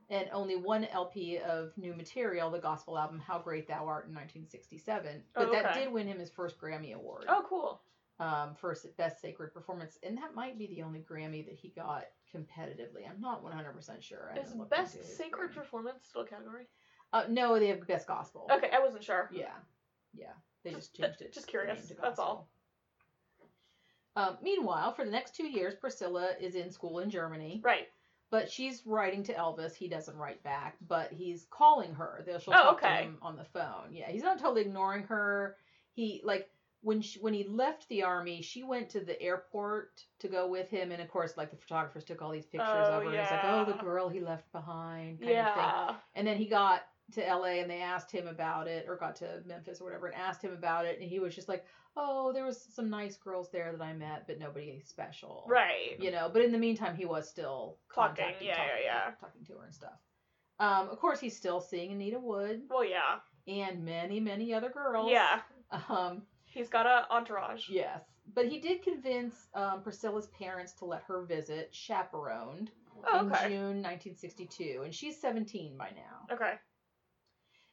and 0.09 0.29
only 0.31 0.55
one 0.55 0.85
LP 0.85 1.37
of 1.39 1.75
new 1.77 1.93
material, 1.93 2.49
the 2.51 2.59
gospel 2.59 2.97
album 2.97 3.19
How 3.19 3.39
Great 3.39 3.67
Thou 3.67 3.85
Art, 3.85 4.05
in 4.07 4.13
1967. 4.13 5.23
But 5.33 5.47
Oh, 5.47 5.51
that 5.51 5.73
did 5.73 5.91
win 5.91 6.07
him 6.07 6.19
his 6.19 6.29
first 6.29 6.59
Grammy 6.59 6.93
Award 6.93 7.25
Oh, 7.27 7.43
cool. 7.47 7.81
um, 8.19 8.53
for 8.55 8.75
Best 8.97 9.19
Sacred 9.21 9.53
Performance, 9.53 9.97
and 10.03 10.17
that 10.17 10.35
might 10.35 10.57
be 10.57 10.67
the 10.67 10.83
only 10.83 10.99
Grammy 10.99 11.45
that 11.45 11.55
he 11.55 11.69
got 11.69 12.05
competitively. 12.33 13.09
I'm 13.09 13.19
not 13.21 13.43
100% 13.43 14.01
sure. 14.01 14.31
I 14.35 14.39
Is 14.39 14.53
best 14.69 15.17
sacred 15.17 15.51
Grammy. 15.51 15.55
performance 15.55 16.05
still 16.07 16.21
a 16.21 16.27
category? 16.27 16.67
Uh, 17.13 17.23
no, 17.29 17.57
they 17.59 17.67
have 17.67 17.85
Best 17.87 18.07
Gospel. 18.07 18.47
Okay, 18.51 18.69
I 18.71 18.79
wasn't 18.79 19.03
sure. 19.03 19.29
Yeah, 19.33 19.53
yeah. 20.13 20.33
They 20.63 20.71
just 20.71 20.95
Just- 20.95 20.95
changed 20.95 21.21
it. 21.21 21.33
just 21.33 21.47
curious, 21.47 21.93
that's 22.01 22.19
all. 22.19 22.47
Um, 24.17 24.37
meanwhile, 24.41 24.93
for 24.93 25.03
the 25.03 25.11
next 25.11 25.35
two 25.35 25.45
years, 25.47 25.75
Priscilla 25.75 26.31
is 26.39 26.55
in 26.55 26.71
school 26.71 26.99
in 26.99 27.09
Germany, 27.09 27.59
Right. 27.63 27.89
But 28.31 28.51
she's 28.51 28.81
writing 28.85 29.23
to 29.23 29.33
Elvis. 29.33 29.75
He 29.75 29.87
doesn't 29.87 30.17
write 30.17 30.43
back, 30.43 30.75
but 30.87 31.11
he's 31.11 31.45
calling 31.49 31.93
her. 31.93 32.23
They'll 32.25 32.39
she'll 32.39 32.53
Oh, 32.53 32.63
talk 32.63 32.81
to 32.81 32.87
okay. 32.87 33.03
him 33.03 33.17
on 33.21 33.35
the 33.35 33.45
phone. 33.45 33.91
Yeah, 33.91 34.09
he's 34.09 34.23
not 34.23 34.39
totally 34.39 34.61
ignoring 34.61 35.03
her. 35.03 35.55
He 35.93 36.21
like 36.23 36.49
when 36.81 37.01
she, 37.01 37.19
when 37.19 37.33
he 37.33 37.43
left 37.45 37.89
the 37.89 38.03
army, 38.03 38.41
she 38.43 38.61
went 38.63 38.89
to 38.91 38.99
the 38.99 39.19
airport 39.21 40.03
to 40.19 40.27
go 40.27 40.47
with 40.47 40.69
him, 40.69 40.91
and 40.91 41.01
of 41.01 41.09
course, 41.09 41.35
like 41.35 41.49
the 41.49 41.57
photographers 41.57 42.03
took 42.03 42.21
all 42.21 42.31
these 42.31 42.45
pictures 42.45 42.69
Oh, 42.69 42.97
of 42.99 43.03
her. 43.03 43.13
It's 43.13 43.31
like, 43.31 43.39
oh, 43.43 43.65
the 43.65 43.73
girl 43.83 44.07
he 44.07 44.19
left 44.19 44.51
behind, 44.51 45.19
kind 45.19 45.31
of 45.31 45.45
thing. 45.53 45.53
Yeah. 45.57 45.95
And 46.13 46.27
then 46.27 46.37
he 46.37 46.45
got 46.45 46.81
to 47.13 47.21
LA 47.21 47.59
and 47.61 47.69
they 47.69 47.81
asked 47.81 48.11
him 48.11 48.27
about 48.27 48.67
it, 48.67 48.85
or 48.87 48.95
got 48.97 49.15
to 49.17 49.41
Memphis 49.45 49.79
or 49.79 49.85
whatever, 49.85 50.07
and 50.07 50.15
asked 50.15 50.41
him 50.43 50.53
about 50.53 50.85
it, 50.85 50.99
and 50.99 51.07
he 51.09 51.19
was 51.19 51.35
just 51.35 51.47
like, 51.47 51.65
"Oh, 51.95 52.33
there 52.33 52.45
was 52.45 52.59
some 52.73 52.89
nice 52.89 53.15
girls 53.17 53.49
there 53.51 53.71
that 53.71 53.81
I 53.83 53.93
met, 53.93 54.25
but 54.27 54.39
nobody 54.39 54.81
special." 54.83 55.45
Right. 55.47 55.99
You 55.99 56.11
know, 56.11 56.29
but 56.33 56.41
in 56.41 56.51
the 56.51 56.57
meantime, 56.57 56.95
he 56.95 57.05
was 57.05 57.29
still 57.29 57.77
Talking, 57.93 58.25
yeah, 58.41 58.55
talking, 58.55 58.69
yeah, 58.83 59.07
yeah. 59.07 59.11
talking 59.19 59.43
to 59.45 59.53
her 59.53 59.65
and 59.65 59.73
stuff. 59.75 59.99
Um, 60.59 60.89
of 60.89 60.99
course, 60.99 61.19
he's 61.19 61.35
still 61.35 61.59
seeing 61.61 61.91
Anita 61.91 62.17
Wood 62.19 62.61
Well, 62.69 62.85
yeah. 62.85 63.19
and 63.47 63.83
many, 63.83 64.19
many 64.19 64.53
other 64.53 64.69
girls. 64.69 65.11
Yeah. 65.11 65.41
Um, 65.89 66.23
He's 66.45 66.69
got 66.69 66.85
a 66.85 67.05
entourage. 67.13 67.67
yes, 67.69 68.01
but 68.33 68.47
he 68.47 68.61
did 68.61 68.81
convince 68.81 69.35
um, 69.53 69.81
Priscilla's 69.83 70.27
parents 70.27 70.71
to 70.75 70.85
let 70.85 71.03
her 71.03 71.23
visit, 71.25 71.73
chaperoned, 71.75 72.71
Oh, 73.05 73.19
in. 73.19 73.25
June 73.49 73.81
1962, 73.83 74.81
and 74.85 74.95
she's 74.95 75.19
17 75.19 75.75
by 75.77 75.89
now. 75.95 76.33
Okay. 76.33 76.53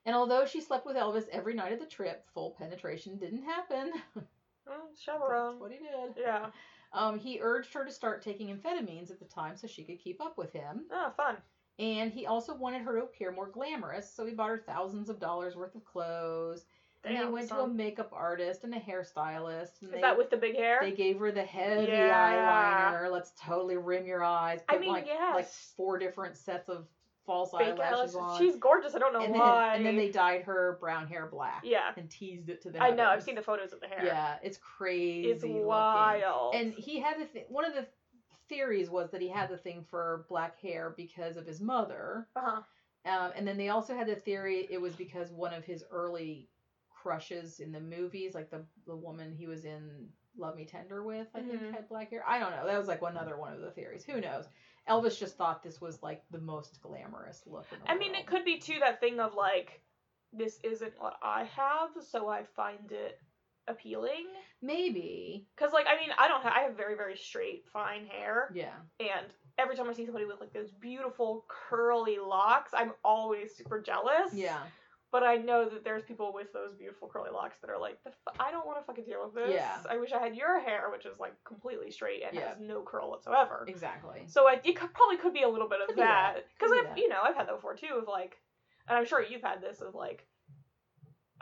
And 0.04 0.16
although 0.16 0.44
she 0.46 0.60
slept 0.60 0.84
with 0.86 0.96
Elvis 0.96 1.28
every 1.30 1.54
night 1.54 1.72
of 1.72 1.78
the 1.80 1.86
trip, 1.86 2.24
full 2.34 2.50
penetration 2.58 3.18
didn't 3.18 3.42
happen. 3.42 3.92
Mm, 4.68 4.94
That's 4.94 5.60
what 5.60 5.72
he 5.72 5.78
did. 5.78 6.14
Yeah. 6.16 6.46
Um, 6.94 7.18
he 7.18 7.40
urged 7.40 7.72
her 7.72 7.86
to 7.86 7.90
start 7.90 8.22
taking 8.22 8.54
amphetamines 8.54 9.10
at 9.10 9.18
the 9.18 9.24
time 9.24 9.56
so 9.56 9.66
she 9.66 9.82
could 9.82 9.98
keep 9.98 10.20
up 10.20 10.36
with 10.36 10.52
him. 10.52 10.84
Oh, 10.92 11.10
fun. 11.16 11.36
And 11.78 12.12
he 12.12 12.26
also 12.26 12.54
wanted 12.54 12.82
her 12.82 12.98
to 12.98 13.04
appear 13.04 13.32
more 13.32 13.48
glamorous, 13.48 14.12
so 14.12 14.26
he 14.26 14.34
bought 14.34 14.50
her 14.50 14.62
thousands 14.66 15.08
of 15.08 15.18
dollars 15.18 15.56
worth 15.56 15.74
of 15.74 15.86
clothes. 15.86 16.66
and 17.02 17.16
they 17.16 17.20
Damn, 17.20 17.32
went 17.32 17.48
to 17.48 17.60
a 17.60 17.66
makeup 17.66 18.10
artist 18.12 18.64
and 18.64 18.74
a 18.74 18.78
hairstylist. 18.78 19.80
And 19.80 19.88
Is 19.88 19.90
they, 19.92 20.00
that 20.02 20.18
with 20.18 20.28
the 20.28 20.36
big 20.36 20.54
hair? 20.54 20.80
they 20.82 20.92
gave 20.92 21.18
her 21.18 21.32
the 21.32 21.42
heavy 21.42 21.86
Yeah. 21.90 22.92
eyeliner. 22.92 23.10
Let's 23.10 23.32
totally 23.42 23.78
rim 23.78 24.04
your 24.04 24.22
eyes. 24.22 24.60
I 24.68 24.76
mean, 24.76 24.92
like, 24.92 25.06
yes. 25.06 25.34
like 25.34 25.48
four 25.48 25.98
different 25.98 26.36
sets 26.36 26.68
of 26.68 26.86
false 27.26 27.50
Fake 27.52 27.68
eyelashes 27.78 28.14
eyelashes. 28.14 28.16
on. 28.16 28.38
She's 28.38 28.56
gorgeous. 28.56 28.94
I 28.94 28.98
don't 28.98 29.12
know 29.12 29.22
and 29.22 29.34
then, 29.34 29.40
and 29.42 29.86
then 29.86 29.96
they 29.96 30.10
dyed 30.10 30.42
her 30.42 30.76
brown 30.80 31.06
hair 31.06 31.26
black 31.30 31.62
Yeah. 31.64 31.92
and 31.96 32.10
teased 32.10 32.48
it 32.48 32.60
to 32.62 32.70
the 32.70 32.82
I 32.82 32.90
know. 32.90 33.06
I've 33.06 33.22
seen 33.22 33.34
the 33.36 33.42
photos 33.42 33.72
of 33.72 33.80
the 33.80 33.86
hair. 33.86 34.04
Yeah, 34.04 34.36
it's 34.42 34.58
crazy. 34.58 35.30
It's 35.30 35.42
looking. 35.42 35.64
wild. 35.66 36.54
And 36.54 36.72
he 36.74 36.98
had 37.00 37.20
the 37.20 37.26
th- 37.26 37.46
one 37.48 37.64
of 37.64 37.74
the 37.74 37.86
theories 38.48 38.90
was 38.90 39.10
that 39.10 39.20
he 39.22 39.28
had 39.28 39.48
the 39.48 39.56
thing 39.56 39.84
for 39.88 40.26
black 40.28 40.58
hair 40.60 40.94
because 40.96 41.36
of 41.36 41.46
his 41.46 41.60
mother. 41.60 42.28
uh-huh. 42.36 42.62
Um, 43.04 43.32
and 43.34 43.46
then 43.48 43.56
they 43.56 43.68
also 43.68 43.96
had 43.96 44.06
the 44.06 44.14
theory 44.14 44.68
it 44.70 44.80
was 44.80 44.94
because 44.94 45.32
one 45.32 45.52
of 45.52 45.64
his 45.64 45.82
early 45.90 46.48
crushes 46.90 47.58
in 47.60 47.72
the 47.72 47.80
movies, 47.80 48.34
like 48.34 48.50
the 48.50 48.64
the 48.86 48.94
woman 48.96 49.32
he 49.32 49.46
was 49.46 49.64
in 49.64 50.08
Love 50.38 50.54
Me 50.56 50.64
Tender 50.64 51.02
with, 51.02 51.26
I 51.34 51.40
think 51.40 51.60
had 51.74 51.88
black 51.88 52.10
hair. 52.10 52.24
I 52.26 52.38
don't 52.38 52.52
know. 52.52 52.64
That 52.66 52.78
was 52.78 52.86
like 52.88 53.02
one 53.02 53.16
other 53.16 53.36
one 53.36 53.52
of 53.52 53.60
the 53.60 53.70
theories. 53.72 54.04
Who 54.04 54.20
knows? 54.20 54.44
Elvis 54.88 55.18
just 55.18 55.36
thought 55.36 55.62
this 55.62 55.80
was 55.80 56.02
like 56.02 56.22
the 56.30 56.40
most 56.40 56.80
glamorous 56.82 57.42
look 57.46 57.66
I 57.86 57.96
mean, 57.96 58.12
world. 58.12 58.20
it 58.22 58.26
could 58.26 58.44
be 58.44 58.58
too 58.58 58.78
that 58.80 59.00
thing 59.00 59.20
of 59.20 59.34
like, 59.34 59.80
this 60.32 60.58
isn't 60.64 60.92
what 60.98 61.16
I 61.22 61.44
have, 61.56 61.90
so 62.08 62.28
I 62.28 62.42
find 62.56 62.90
it 62.90 63.18
appealing. 63.68 64.26
maybe. 64.60 65.46
Cause 65.56 65.72
like, 65.72 65.86
I 65.86 66.00
mean, 66.00 66.10
I 66.18 66.26
don't 66.28 66.42
have. 66.42 66.52
I 66.52 66.60
have 66.62 66.76
very 66.76 66.96
very 66.96 67.16
straight, 67.16 67.64
fine 67.72 68.06
hair, 68.06 68.50
Yeah. 68.54 68.74
and 68.98 69.26
every 69.58 69.76
time 69.76 69.88
I 69.88 69.92
see 69.92 70.04
somebody 70.04 70.24
with 70.24 70.40
like 70.40 70.52
those 70.52 70.70
beautiful 70.72 71.44
curly 71.48 72.16
locks, 72.18 72.72
I'm 72.74 72.92
always 73.04 73.54
super 73.54 73.80
jealous. 73.80 74.32
Yeah. 74.34 74.58
But 75.12 75.22
I 75.22 75.36
know 75.36 75.68
that 75.68 75.84
there's 75.84 76.02
people 76.02 76.32
with 76.32 76.52
those 76.54 76.72
beautiful 76.74 77.06
curly 77.06 77.28
locks 77.30 77.58
that 77.60 77.68
are 77.68 77.78
like, 77.78 78.02
the 78.02 78.10
f- 78.10 78.34
I 78.40 78.50
don't 78.50 78.66
want 78.66 78.78
to 78.80 78.84
fucking 78.86 79.04
deal 79.04 79.22
with 79.22 79.34
this. 79.34 79.52
Yeah. 79.54 79.76
I 79.90 79.98
wish 79.98 80.10
I 80.12 80.18
had 80.18 80.34
your 80.34 80.58
hair, 80.58 80.84
which 80.90 81.04
is 81.04 81.20
like 81.20 81.34
completely 81.44 81.90
straight 81.90 82.22
and 82.26 82.34
Yeah. 82.34 82.48
has 82.48 82.56
no 82.58 82.80
curl 82.82 83.10
whatsoever. 83.10 83.66
Exactly. 83.68 84.22
So 84.26 84.48
I, 84.48 84.54
it 84.64 84.74
could, 84.74 84.94
probably 84.94 85.18
could 85.18 85.34
be 85.34 85.42
a 85.42 85.48
little 85.48 85.68
bit 85.68 85.80
of 85.82 85.88
Could 85.88 85.98
that. 85.98 86.46
Because 86.58 86.72
be 86.72 86.78
I've, 86.78 86.84
that. 86.86 86.98
you 86.98 87.08
know, 87.10 87.18
I've 87.22 87.36
had 87.36 87.46
that 87.46 87.56
before 87.56 87.74
too. 87.76 87.98
Of 88.00 88.08
like, 88.08 88.38
and 88.88 88.96
I'm 88.96 89.04
sure 89.04 89.22
you've 89.22 89.42
had 89.42 89.60
this 89.60 89.82
of 89.82 89.94
like, 89.94 90.26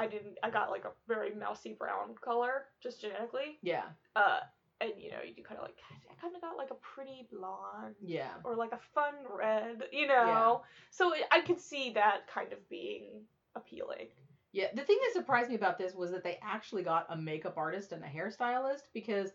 I 0.00 0.08
didn't, 0.08 0.38
I 0.42 0.50
got 0.50 0.70
like 0.70 0.84
a 0.84 0.90
very 1.06 1.32
mousy 1.34 1.74
brown 1.78 2.16
color 2.20 2.64
just 2.82 3.00
genetically. 3.00 3.58
Yeah. 3.62 3.84
Uh, 4.16 4.40
and 4.80 4.92
you 4.98 5.10
know, 5.12 5.18
you 5.24 5.44
kind 5.44 5.58
of 5.58 5.62
like, 5.64 5.76
I 6.10 6.20
kind 6.20 6.34
of 6.34 6.40
got 6.42 6.56
like 6.56 6.70
a 6.70 6.74
pretty 6.74 7.28
blonde 7.30 7.94
Yeah. 8.02 8.30
or 8.42 8.56
like 8.56 8.72
a 8.72 8.80
fun 8.94 9.14
red, 9.32 9.84
you 9.92 10.08
know. 10.08 10.14
Yeah. 10.14 10.56
So 10.90 11.12
I 11.30 11.40
could 11.42 11.60
see 11.60 11.92
that 11.94 12.26
kind 12.34 12.52
of 12.52 12.68
being 12.68 13.26
appealing. 13.60 14.08
Yeah, 14.52 14.66
the 14.74 14.82
thing 14.82 14.98
that 15.04 15.12
surprised 15.14 15.48
me 15.48 15.54
about 15.54 15.78
this 15.78 15.94
was 15.94 16.10
that 16.10 16.24
they 16.24 16.38
actually 16.42 16.82
got 16.82 17.06
a 17.08 17.16
makeup 17.16 17.56
artist 17.56 17.92
and 17.92 18.02
a 18.02 18.06
hairstylist 18.06 18.88
because 18.92 19.30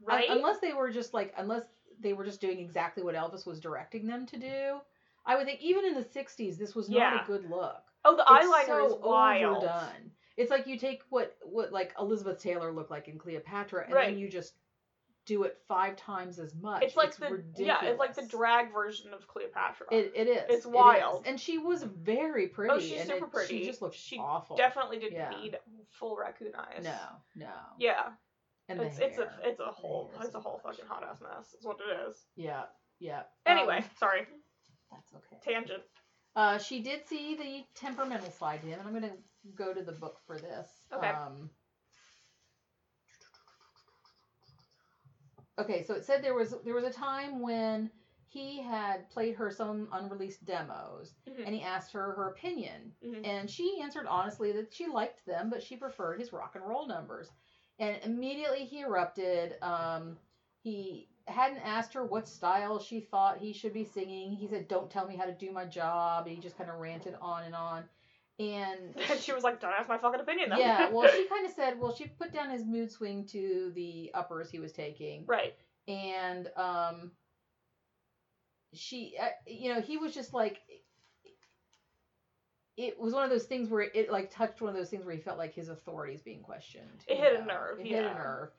Right? 0.00 0.28
unless 0.30 0.60
they 0.60 0.74
were 0.74 0.90
just 0.90 1.12
like 1.14 1.32
unless 1.36 1.64
they 2.00 2.12
were 2.12 2.24
just 2.24 2.40
doing 2.40 2.58
exactly 2.60 3.02
what 3.02 3.14
Elvis 3.16 3.46
was 3.46 3.58
directing 3.60 4.06
them 4.06 4.26
to 4.26 4.38
do, 4.38 4.78
I 5.26 5.36
would 5.36 5.46
think 5.46 5.60
even 5.60 5.84
in 5.84 5.94
the 5.94 6.04
'60s 6.04 6.56
this 6.58 6.74
was 6.74 6.88
not 6.88 6.98
Yeah. 6.98 7.24
a 7.24 7.26
good 7.26 7.48
look. 7.50 7.82
oh, 8.04 8.14
the 8.16 8.24
It's 8.30 8.46
eyeliner 8.46 8.66
so 8.66 8.86
is 8.86 8.94
wild. 9.02 9.64
overdone. 9.64 10.12
It's 10.36 10.50
like 10.52 10.66
you 10.68 10.78
take 10.78 11.02
what 11.10 11.36
what 11.42 11.72
like 11.72 11.92
Elizabeth 11.98 12.38
Taylor 12.40 12.70
looked 12.70 12.92
like 12.92 13.08
in 13.08 13.18
Cleopatra, 13.18 13.84
and 13.86 13.92
Right. 13.94 14.08
then 14.10 14.18
you 14.18 14.28
just 14.28 14.54
do 15.28 15.42
it 15.44 15.58
five 15.68 15.94
times 15.96 16.38
as 16.38 16.54
much. 16.54 16.82
It's 16.82 16.96
like 16.96 17.14
the 17.16 17.26
ridiculous. 17.28 17.58
yeah, 17.60 17.84
it's 17.84 17.98
like 18.00 18.14
the 18.16 18.26
drag 18.26 18.72
version 18.72 19.12
of 19.12 19.28
Cleopatra. 19.28 19.86
It, 19.92 20.12
it 20.16 20.26
is. 20.26 20.42
It's 20.48 20.50
It 20.50 20.58
is. 20.60 20.66
wild. 20.66 21.24
and 21.26 21.38
she 21.38 21.58
was 21.58 21.82
very 21.84 22.48
pretty. 22.48 22.72
Oh, 22.74 22.80
she's 22.80 23.02
super 23.04 23.26
it- 23.26 23.32
pretty. 23.32 23.58
She 23.60 23.66
just 23.66 23.82
looked 23.82 23.94
She 23.94 24.16
awful. 24.18 24.56
Definitely 24.56 24.98
didn't 24.98 25.12
Yeah. 25.18 25.30
need 25.40 25.58
full 25.90 26.16
raccoon 26.16 26.52
eyes. 26.56 26.82
No, 26.82 26.96
no. 27.36 27.52
Yeah, 27.78 28.04
And 28.68 28.80
it's 28.80 28.98
it's 28.98 29.18
a 29.18 29.30
it's 29.44 29.60
a 29.60 29.66
whole 29.66 30.10
it's 30.20 30.34
a 30.34 30.40
whole 30.40 30.58
fucking 30.64 30.86
hot 30.88 31.04
ass 31.08 31.20
mess. 31.20 31.54
Is 31.58 31.64
what 31.64 31.76
it 31.78 32.08
is. 32.08 32.16
Yeah, 32.34 32.62
yeah. 32.98 33.22
Anyway, 33.46 33.76
Um, 33.78 33.84
sorry, 34.00 34.26
that's 34.90 35.12
okay. 35.14 35.52
tangent. 35.52 35.82
Uh, 36.34 36.56
she 36.58 36.80
did 36.80 37.06
see 37.06 37.34
the 37.36 37.64
temperamental 37.78 38.30
side 38.30 38.62
to 38.62 38.68
him, 38.68 38.78
and 38.80 38.88
I'm 38.88 38.94
gonna 38.94 39.16
go 39.54 39.74
to 39.74 39.82
the 39.82 39.92
book 39.92 40.18
for 40.26 40.38
this. 40.38 40.68
Okay. 40.92 41.08
Um, 41.08 41.50
okay, 45.58 45.82
so 45.82 45.94
it 45.94 46.04
said 46.04 46.22
there 46.22 46.34
was 46.34 46.54
there 46.64 46.74
was 46.74 46.84
a 46.84 46.90
time 46.90 47.40
when 47.40 47.90
he 48.28 48.60
had 48.60 49.08
played 49.10 49.34
her 49.34 49.50
some 49.50 49.88
unreleased 49.92 50.44
demos, 50.44 51.14
Mhm. 51.26 51.44
and 51.46 51.54
he 51.54 51.62
asked 51.62 51.92
her 51.92 52.12
her 52.12 52.28
opinion, 52.28 52.94
Mhm. 53.02 53.24
and 53.24 53.50
she 53.50 53.80
answered 53.80 54.06
honestly 54.06 54.52
that 54.52 54.72
she 54.72 54.86
liked 54.86 55.24
them, 55.24 55.48
but 55.50 55.62
she 55.62 55.76
preferred 55.76 56.18
his 56.18 56.32
rock 56.32 56.54
and 56.54 56.66
roll 56.66 56.86
numbers. 56.86 57.32
And 57.78 57.96
immediately 58.04 58.64
he 58.64 58.80
erupted. 58.80 59.56
Um, 59.62 60.18
he 60.62 61.08
hadn't 61.26 61.58
asked 61.58 61.92
her 61.94 62.04
what 62.04 62.26
style 62.26 62.78
she 62.78 63.00
thought 63.00 63.38
he 63.38 63.52
should 63.52 63.72
be 63.72 63.84
singing. 63.84 64.32
He 64.32 64.46
said, 64.48 64.68
"Don't 64.68 64.90
tell 64.90 65.06
me 65.06 65.16
how 65.16 65.24
to 65.26 65.32
do 65.32 65.50
my 65.50 65.64
job." 65.64 66.26
And 66.26 66.34
he 66.34 66.40
just 66.40 66.56
kind 66.56 66.70
of 66.70 66.76
ranted 66.78 67.14
on 67.20 67.44
and 67.44 67.54
on. 67.54 67.88
And 68.38 68.94
And 69.10 69.20
she 69.20 69.32
was 69.32 69.42
like, 69.42 69.60
"Don't 69.60 69.72
ask 69.72 69.88
my 69.88 69.98
fucking 69.98 70.20
opinion." 70.20 70.50
Then. 70.50 70.60
yeah, 70.60 70.90
well, 70.90 71.08
she 71.08 71.26
kind 71.30 71.46
of 71.46 71.52
said, 71.52 71.78
well, 71.78 71.94
she 71.94 72.06
put 72.06 72.32
down 72.32 72.50
his 72.50 72.64
mood 72.64 72.90
swing 72.90 73.26
to 73.26 73.72
the 73.74 74.10
uppers 74.14 74.50
he 74.50 74.60
was 74.60 74.72
taking, 74.72 75.24
right. 75.26 75.54
and 75.88 76.48
um, 76.56 77.10
she, 78.72 79.14
uh, 79.20 79.28
you 79.46 79.74
know, 79.74 79.80
he 79.80 79.96
was 79.96 80.14
just 80.14 80.34
like, 80.34 80.60
it 82.76 82.98
was 82.98 83.12
one 83.12 83.24
of 83.24 83.30
those 83.30 83.44
things 83.44 83.68
where 83.68 83.82
it, 83.82 84.10
like 84.10 84.30
touched 84.30 84.60
one 84.60 84.70
of 84.70 84.76
those 84.76 84.90
things 84.90 85.04
where 85.04 85.14
he 85.14 85.20
felt 85.20 85.38
like 85.38 85.54
his 85.54 85.68
authority 85.68 86.14
is 86.14 86.22
being 86.22 86.42
questioned. 86.42 87.04
It 87.08 87.18
hit 87.18 87.40
a 87.40 87.44
nerve, 87.44 87.80
It 87.80 87.86
hit 87.86 88.04
a 88.04 88.14
nerve. 88.14 88.50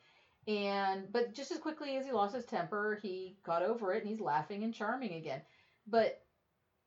And 0.48 1.12
but 1.12 1.34
just 1.34 1.52
as 1.52 1.60
quickly 1.60 1.96
as 1.96 2.06
he 2.06 2.12
lost 2.12 2.36
his 2.36 2.46
temper, 2.46 3.00
he 3.02 3.38
got 3.46 3.62
over 3.62 3.94
it 3.94 4.02
and 4.02 4.10
he's 4.10 4.20
laughing 4.20 4.64
and 4.64 4.74
charming 4.74 5.14
again. 5.14 5.42
But 5.88 6.22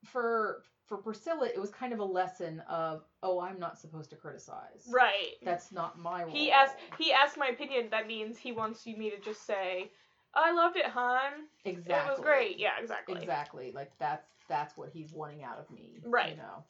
for 0.05 0.65
for 0.87 0.97
Priscilla, 0.99 1.47
it 1.47 1.61
was 1.61 1.71
kind 1.71 1.93
of 1.93 2.01
a 2.01 2.05
lesson 2.05 2.61
of, 2.69 3.03
oh, 3.23 3.41
I'm 3.41 3.59
not 3.59 3.79
supposed 3.79 4.11
to 4.11 4.17
criticize. 4.17 4.87
Right. 4.91 5.37
That's 5.43 5.73
not 5.73 5.99
my 5.99 6.25
role. 6.25 6.33
He 6.33 6.51
asked 6.51 6.77
he 6.99 7.13
asked 7.13 7.37
my 7.39 7.49
opinion. 7.49 7.89
That 7.91 8.07
means 8.07 8.37
he 8.39 8.53
wants 8.53 8.87
you 8.87 8.97
me 8.97 9.11
to 9.11 9.19
just 9.21 9.47
say, 9.47 9.91
"I 10.35 10.53
loved 10.53 10.77
it, 10.77 10.87
hon. 10.87 11.33
exactly. 11.65 11.95
It 11.95 12.11
was 12.11 12.21
great." 12.21 12.59
Yeah, 12.59 12.73
exactly. 12.81 13.17
Exactly. 13.21 13.73
Like 13.75 13.93
that's 13.99 14.29
that's 14.49 14.77
what 14.77 14.91
he's 14.93 15.13
wanting 15.13 15.45
out 15.45 15.59
of 15.59 15.71
me. 15.71 16.01
Right. 16.05 16.31
You 16.31 16.37
know. 16.37 16.65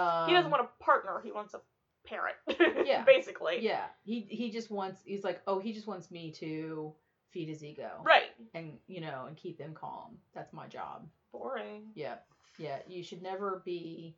Um, 0.00 0.28
He 0.28 0.34
doesn't 0.34 0.50
want 0.50 0.64
a 0.64 0.84
partner. 0.84 1.20
He 1.24 1.32
wants 1.32 1.54
a 1.54 1.60
parent. 2.06 2.36
Yeah. 2.86 3.04
Basically. 3.04 3.58
Yeah. 3.60 3.84
He 4.04 4.26
he 4.28 4.50
just 4.50 4.70
wants. 4.70 5.00
He's 5.04 5.24
like, 5.24 5.40
oh, 5.46 5.58
he 5.58 5.72
just 5.72 5.86
wants 5.86 6.10
me 6.10 6.32
to 6.32 6.92
feed 7.30 7.48
his 7.48 7.62
ego. 7.62 7.90
Right. 8.02 8.30
And 8.54 8.78
you 8.86 9.00
know, 9.00 9.24
and 9.26 9.36
keep 9.36 9.58
him 9.60 9.74
calm. 9.74 10.18
That's 10.34 10.52
my 10.52 10.66
job. 10.66 11.06
Boring. 11.32 11.82
Yeah. 11.94 12.16
Yeah. 12.58 12.78
You 12.86 13.02
should 13.02 13.22
never 13.22 13.62
be 13.64 14.16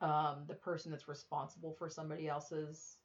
um 0.00 0.44
the 0.48 0.54
person 0.54 0.90
that's 0.90 1.08
responsible 1.08 1.74
for 1.78 1.88
somebody 1.88 2.28
else's 2.28 2.96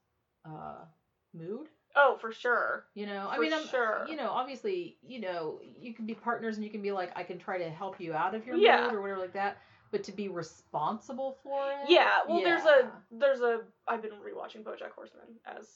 uh 0.45 0.85
mood. 1.33 1.67
Oh, 1.95 2.17
for 2.19 2.31
sure. 2.31 2.85
You 2.93 3.07
know, 3.07 3.27
I 3.29 3.39
mean, 3.39 3.51
I'm, 3.53 3.65
sure. 3.67 4.05
you 4.07 4.15
know, 4.15 4.29
obviously, 4.29 4.97
you 5.01 5.19
know, 5.19 5.59
you 5.79 5.93
can 5.95 6.05
be 6.05 6.13
partners 6.13 6.55
and 6.55 6.63
you 6.63 6.69
can 6.69 6.83
be 6.83 6.91
like, 6.91 7.11
I 7.15 7.23
can 7.23 7.39
try 7.39 7.57
to 7.57 7.69
help 7.71 7.99
you 7.99 8.13
out 8.13 8.35
of 8.35 8.45
your 8.45 8.55
Yeah. 8.55 8.83
mood 8.83 8.93
or 8.93 9.01
whatever 9.01 9.19
like 9.21 9.33
that. 9.33 9.57
But 9.89 10.03
to 10.03 10.11
be 10.11 10.27
responsible 10.27 11.37
for 11.43 11.71
it, 11.71 11.89
Yeah. 11.89 12.19
Well, 12.27 12.43
there's 12.43 12.65
a 12.65 12.91
there's 13.11 13.41
a 13.41 13.61
I've 13.87 14.01
been 14.01 14.11
rewatching 14.11 14.63
BoJack 14.63 14.91
Horseman 14.93 15.39
as 15.45 15.67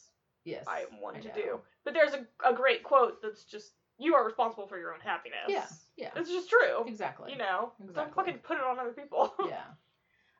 yes, 0.43 0.65
I 0.67 0.85
want 1.01 1.17
I 1.17 1.21
to 1.21 1.31
do, 1.33 1.59
but 1.85 1.93
there's 1.93 2.13
a 2.13 2.25
a 2.47 2.53
great 2.53 2.83
quote 2.83 3.21
that's 3.21 3.45
just 3.45 3.71
you 4.01 4.15
are 4.15 4.25
responsible 4.25 4.67
for 4.67 4.77
your 4.79 4.93
own 4.93 4.99
happiness. 5.01 5.37
Yeah, 5.47 5.65
yeah, 5.97 6.09
It's 6.15 6.29
just 6.29 6.49
true. 6.49 6.83
exactly. 6.87 7.31
You 7.31 7.37
know, 7.37 7.71
Exactly. 7.79 7.93
don't 8.03 8.15
fucking 8.15 8.37
put 8.39 8.57
it 8.57 8.63
on 8.63 8.79
other 8.79 8.91
people. 8.91 9.33
yeah. 9.47 9.63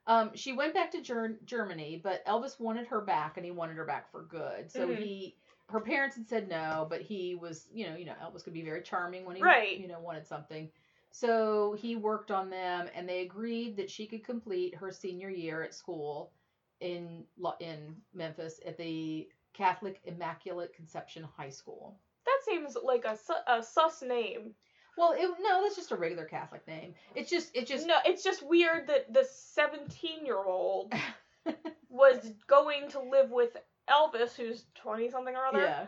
Um, 0.08 0.32
she 0.36 0.54
went 0.54 0.74
back 0.74 0.92
to 0.92 1.02
Ger- 1.02 1.38
Germany, 1.46 2.02
but 2.04 2.26
Elvis 2.26 2.60
wanted 2.60 2.88
her 2.88 3.02
back, 3.02 3.38
and 3.38 3.46
he 3.46 3.52
wanted 3.52 3.78
her 3.78 3.86
back 3.86 4.12
for 4.12 4.24
good. 4.24 4.72
So 4.72 4.88
Mhm. 4.88 4.98
he, 4.98 5.38
her 5.70 5.80
parents 5.80 6.16
had 6.16 6.28
said 6.28 6.50
no, 6.50 6.88
but 6.90 7.02
he 7.02 7.36
was, 7.36 7.68
you 7.72 7.88
know, 7.88 7.96
you 7.96 8.06
know, 8.06 8.16
Elvis 8.22 8.44
could 8.44 8.54
be 8.54 8.64
very 8.64 8.82
charming 8.82 9.26
when 9.26 9.36
he, 9.36 9.44
Right. 9.44 9.78
you 9.78 9.88
know, 9.88 10.00
wanted 10.00 10.26
something. 10.26 10.72
So 11.12 11.74
he 11.74 11.96
worked 11.96 12.32
on 12.32 12.50
them, 12.50 12.90
and 12.96 13.08
they 13.08 13.22
agreed 13.22 13.78
that 13.78 13.92
she 13.92 14.08
could 14.08 14.24
complete 14.24 14.76
her 14.76 14.92
senior 14.92 15.30
year 15.30 15.62
at 15.62 15.76
school 15.76 16.32
in 16.80 17.26
in 17.60 18.02
Memphis 18.14 18.60
at 18.66 18.78
the 18.78 19.30
Catholic 19.54 20.00
Immaculate 20.06 20.74
Conception 20.74 21.24
High 21.24 21.50
School. 21.50 22.00
That 22.26 22.40
seems 22.46 22.78
like 22.84 23.06
a, 23.06 23.18
su- 23.18 23.34
a 23.48 23.64
sus 23.64 24.02
name. 24.02 24.54
Well, 24.98 25.14
it, 25.18 25.30
no, 25.42 25.62
that's 25.64 25.76
just 25.76 25.92
a 25.92 25.96
regular 25.96 26.26
Catholic 26.26 26.68
name. 26.68 26.94
It's 27.16 27.30
just, 27.30 27.56
it 27.56 27.66
just, 27.68 27.88
no, 27.88 27.96
it's 28.06 28.24
just 28.24 28.44
weird 28.48 28.88
that 28.88 29.14
the 29.14 29.26
17 29.26 30.26
year 30.26 30.38
old 30.44 30.94
was 31.90 32.34
going 32.48 32.90
to 32.90 33.00
live 33.00 33.32
with 33.32 33.58
Elvis, 33.90 34.36
who's 34.36 34.66
20 34.76 35.10
something 35.10 35.36
or 35.36 35.46
other, 35.46 35.62
yeah, 35.64 35.86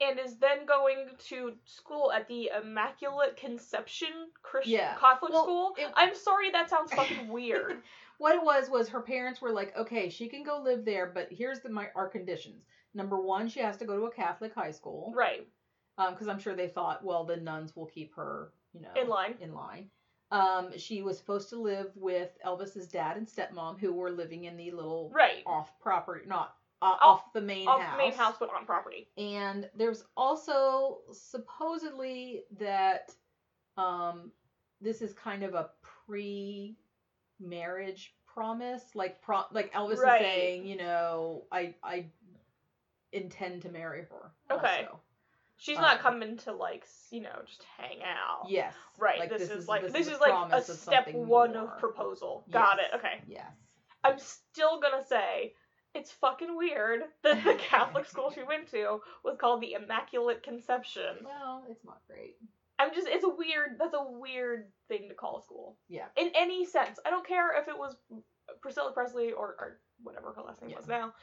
and 0.00 0.18
is 0.18 0.36
then 0.36 0.64
going 0.66 1.08
to 1.28 1.52
school 1.64 2.12
at 2.12 2.26
the 2.28 2.50
Immaculate 2.62 3.36
Conception 3.36 4.08
Christian 4.42 4.72
Yeah. 4.74 4.94
Catholic 4.98 5.32
Well, 5.32 5.42
school. 5.42 5.74
it- 5.78 5.92
I'm 5.94 6.14
sorry, 6.14 6.50
that 6.52 6.70
sounds 6.70 6.92
fucking 6.92 7.28
weird. 7.32 7.78
What 8.18 8.34
it 8.34 8.42
was 8.42 8.70
was 8.70 8.88
her 8.88 9.00
parents 9.02 9.42
were 9.42 9.52
like, 9.52 9.76
okay, 9.76 10.08
she 10.08 10.28
can 10.28 10.42
go 10.42 10.58
live 10.62 10.84
there, 10.86 11.06
but 11.12 11.28
here's 11.30 11.60
the 11.60 11.68
my 11.68 11.88
our 11.94 12.08
conditions. 12.08 12.64
Number 12.94 13.20
one, 13.20 13.46
she 13.48 13.60
has 13.60 13.76
to 13.78 13.84
go 13.84 13.98
to 13.98 14.06
a 14.06 14.10
Catholic 14.10 14.54
high 14.54 14.70
school, 14.70 15.12
right. 15.14 15.46
Because 15.96 16.28
I'm 16.28 16.38
sure 16.38 16.54
they 16.54 16.68
thought, 16.68 17.04
well, 17.04 17.24
the 17.24 17.36
nuns 17.36 17.74
will 17.74 17.86
keep 17.86 18.14
her, 18.16 18.52
you 18.72 18.80
know, 18.82 18.88
In 19.00 19.08
line. 19.08 19.34
In 19.40 19.54
line. 19.54 19.88
Um, 20.30 20.76
she 20.76 21.02
was 21.02 21.16
supposed 21.18 21.48
to 21.50 21.56
live 21.56 21.90
with 21.94 22.30
Elvis's 22.44 22.88
dad 22.88 23.16
and 23.16 23.26
stepmom, 23.26 23.78
who 23.78 23.92
were 23.92 24.10
living 24.10 24.44
in 24.44 24.56
the 24.56 24.70
little 24.72 25.10
Right. 25.14 25.42
off 25.46 25.78
property, 25.80 26.26
not 26.26 26.56
uh, 26.82 26.86
Off- 26.86 26.98
off 27.00 27.32
the 27.32 27.40
main 27.40 27.66
Off 27.68 27.80
house. 27.80 27.96
main 27.98 28.12
house, 28.12 28.34
but 28.38 28.50
on 28.52 28.66
property. 28.66 29.08
And 29.16 29.70
there's 29.74 30.04
also 30.16 30.98
supposedly 31.12 32.42
that 32.58 33.14
um, 33.78 34.30
this 34.80 35.00
is 35.00 35.12
kind 35.14 35.42
of 35.44 35.54
a 35.54 35.70
pre-marriage 37.40 38.14
promise, 38.26 38.82
like 38.94 39.22
pro- 39.22 39.44
like 39.52 39.72
Elvis 39.72 39.98
Right. 39.98 40.20
is 40.20 40.26
saying, 40.26 40.66
you 40.66 40.76
know, 40.76 41.44
I 41.50 41.74
I 41.82 42.06
intend 43.12 43.62
to 43.62 43.68
marry 43.70 44.02
her. 44.10 44.32
Okay. 44.50 44.82
also. 44.84 45.00
She's 45.58 45.78
not 45.78 45.96
Um, 45.96 46.02
coming 46.02 46.36
to 46.38 46.52
like, 46.52 46.86
you 47.10 47.22
know, 47.22 47.34
just 47.46 47.64
hang 47.78 47.98
out. 48.02 48.50
Yes. 48.50 48.74
Right. 48.98 49.18
Like, 49.18 49.30
this, 49.30 49.50
is, 49.50 49.66
like 49.66 49.82
this 49.82 49.92
this, 49.92 50.06
is 50.08 50.14
is, 50.14 50.20
like 50.20 50.52
a 50.52 50.62
step 50.62 51.12
one 51.14 51.54
more. 51.54 51.62
of 51.64 51.78
proposal. 51.78 52.44
Got 52.50 52.78
it. 52.78 52.86
Okay. 52.96 53.22
Yes. 53.26 53.46
I'm 54.04 54.18
still 54.18 54.80
gonna 54.80 55.04
say 55.04 55.54
it's 55.94 56.12
fucking 56.12 56.56
weird 56.56 57.00
that 57.22 57.42
the 57.42 57.54
Catholic 57.58 58.04
school 58.06 58.30
she 58.30 58.42
went 58.42 58.70
to 58.72 59.00
was 59.24 59.36
called 59.40 59.62
the 59.62 59.72
Immaculate 59.72 60.42
Conception. 60.42 61.16
Well, 61.24 61.64
it's 61.70 61.84
not 61.84 62.00
great. 62.06 62.36
I'm 62.78 62.92
just 62.94 63.08
it's 63.08 63.24
a 63.24 63.28
weird 63.28 63.76
that's 63.78 63.94
a 63.94 64.04
weird 64.10 64.70
thing 64.88 65.08
to 65.08 65.14
call 65.14 65.38
a 65.38 65.42
school. 65.42 65.78
Yeah. 65.88 66.04
In 66.18 66.30
any 66.36 66.66
sense. 66.66 66.98
I 67.06 67.10
don't 67.10 67.26
care 67.26 67.58
if 67.58 67.66
it 67.68 67.78
was 67.78 67.96
Priscilla 68.60 68.92
Presley 68.92 69.32
or, 69.32 69.56
or 69.58 69.80
whatever 70.02 70.32
her 70.36 70.42
last 70.42 70.60
name 70.60 70.70
Yeah. 70.70 70.76
was 70.76 70.86
now. 70.86 71.14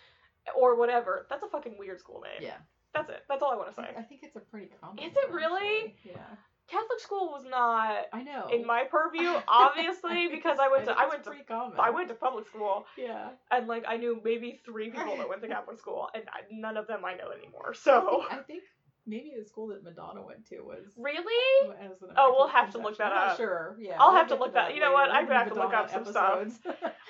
Or 0.58 0.76
whatever. 0.76 1.28
That's 1.30 1.44
a 1.44 1.48
fucking 1.48 1.76
weird 1.78 2.00
school 2.00 2.22
name. 2.22 2.42
Yeah. 2.50 2.58
That's 2.94 3.10
it. 3.10 3.24
That's 3.28 3.42
all 3.42 3.52
I 3.52 3.56
want 3.56 3.70
to 3.70 3.76
say. 3.76 3.88
I 3.98 4.02
think 4.04 4.22
it's 4.24 4.36
a 4.36 4.40
pretty 4.40 4.70
common. 4.82 5.00
Is 5.04 5.14
it 5.16 5.30
one, 5.30 5.36
really? 5.38 5.90
actually. 5.94 6.12
Yeah. 6.12 6.36
Catholic 6.70 7.00
school 7.00 7.28
was 7.30 7.44
not 7.50 8.06
I 8.14 8.24
know. 8.24 8.48
in 8.52 8.66
my 8.66 8.84
purview, 8.90 9.30
obviously, 9.48 10.30
because 10.32 10.58
I 10.62 10.70
went 10.70 10.86
to 10.86 10.92
I 10.98 11.04
it's 11.06 11.12
went 11.12 11.24
to 11.26 11.44
common. 11.46 11.78
I 11.80 11.90
went 11.90 12.08
to 12.08 12.16
public 12.16 12.48
school 12.48 12.86
Yeah. 12.98 13.30
and 13.52 13.68
like 13.68 13.84
I 13.88 13.98
knew 13.98 14.22
maybe 14.24 14.62
three 14.66 14.90
people 14.90 15.18
that 15.18 15.28
went 15.28 15.42
to 15.42 15.48
Catholic 15.56 15.78
school 15.78 16.08
and 16.16 16.24
I, 16.30 16.42
none 16.52 16.78
of 16.78 16.88
them 16.88 17.04
I 17.04 17.16
know 17.16 17.32
anymore. 17.38 17.72
I 17.72 17.76
So 17.76 18.24
think, 18.30 18.32
I 18.34 18.44
think 18.44 18.64
maybe 19.06 19.32
the 19.38 19.44
school 19.46 19.68
that 19.68 19.84
Madonna 19.84 20.22
went 20.26 20.46
to 20.48 20.60
was. 20.62 20.86
really, 20.98 21.68
oh, 21.70 21.74
as 21.80 22.02
an 22.02 22.10
Oh, 22.16 22.36
we'll 22.38 22.48
have 22.48 22.72
to 22.72 22.78
look 22.78 22.98
that 22.98 23.12
I'm 23.12 23.16
not 23.16 23.28
up. 23.32 23.38
Sure. 23.38 23.76
Yeah. 23.80 23.98
I'll 24.00 24.10
we'll 24.12 24.18
have 24.18 24.28
to 24.30 24.36
look 24.36 24.54
that- 24.54 24.70
that 24.70 24.76
you 24.76 24.82
know 24.82 24.94
what? 24.94 25.10
I'm 25.12 25.26
gonna 25.26 25.40
have 25.40 25.50
to 25.50 25.56
look 25.56 25.74
up 25.74 25.90
some 25.90 26.06
stuff. 26.06 26.48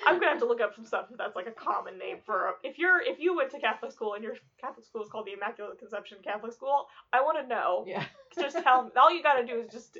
I'm 0.06 0.14
gonna 0.18 0.30
have 0.30 0.38
to 0.40 0.46
look 0.46 0.60
up 0.60 0.74
some 0.74 0.84
stuff 0.84 1.06
if 1.10 1.18
that's 1.18 1.36
like 1.36 1.46
a 1.46 1.52
common 1.52 1.98
name 1.98 2.18
for 2.24 2.46
a, 2.48 2.52
if 2.62 2.78
you're 2.78 3.00
if 3.00 3.18
you 3.20 3.36
went 3.36 3.50
to 3.52 3.60
Catholic 3.60 3.92
school 3.92 4.14
and 4.14 4.24
your 4.24 4.34
Catholic 4.60 4.84
school 4.86 5.02
is 5.02 5.08
called 5.08 5.26
the 5.26 5.32
Immaculate 5.32 5.78
Conception 5.78 6.18
Catholic 6.24 6.52
School, 6.52 6.86
I 7.12 7.20
want 7.22 7.38
to 7.40 7.46
know. 7.46 7.84
yeah. 7.86 8.04
Just 8.38 8.56
tell. 8.62 8.90
All 9.00 9.12
you 9.14 9.22
gotta 9.22 9.46
do 9.46 9.60
is 9.60 9.70
just 9.70 9.98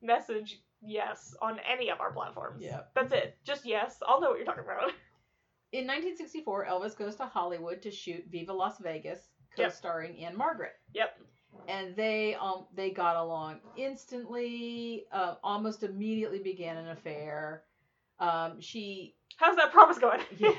message 0.00 0.60
yes 0.80 1.34
on 1.42 1.58
any 1.70 1.90
of 1.90 2.00
our 2.00 2.12
platforms. 2.12 2.62
Yeah. 2.62 2.80
That's 2.94 3.12
it. 3.12 3.36
Just 3.44 3.64
yes. 3.66 3.96
I'll 4.06 4.20
know 4.20 4.30
what 4.30 4.36
you're 4.38 4.46
talking 4.46 4.64
about. 4.64 4.92
In 5.72 5.86
1964, 5.86 6.66
Elvis 6.66 6.96
goes 6.96 7.16
to 7.16 7.24
Hollywood 7.24 7.80
to 7.82 7.90
shoot 7.90 8.24
Viva 8.30 8.52
Las 8.52 8.78
Vegas, 8.78 9.20
Yep. 9.56 9.70
co-starring 9.70 10.24
Ann-Margret. 10.24 10.72
Yep. 10.94 11.18
And 11.68 11.94
they 11.96 12.34
um 12.34 12.64
they 12.74 12.90
got 12.90 13.16
along 13.16 13.60
instantly. 13.76 15.04
Uh, 15.12 15.34
almost 15.44 15.82
immediately 15.82 16.38
began 16.38 16.76
an 16.76 16.88
affair. 16.88 17.62
Um, 18.18 18.60
she 18.60 19.14
How's 19.36 19.56
that 19.56 19.72
promise 19.72 19.98
going? 19.98 20.20
yeah. 20.38 20.52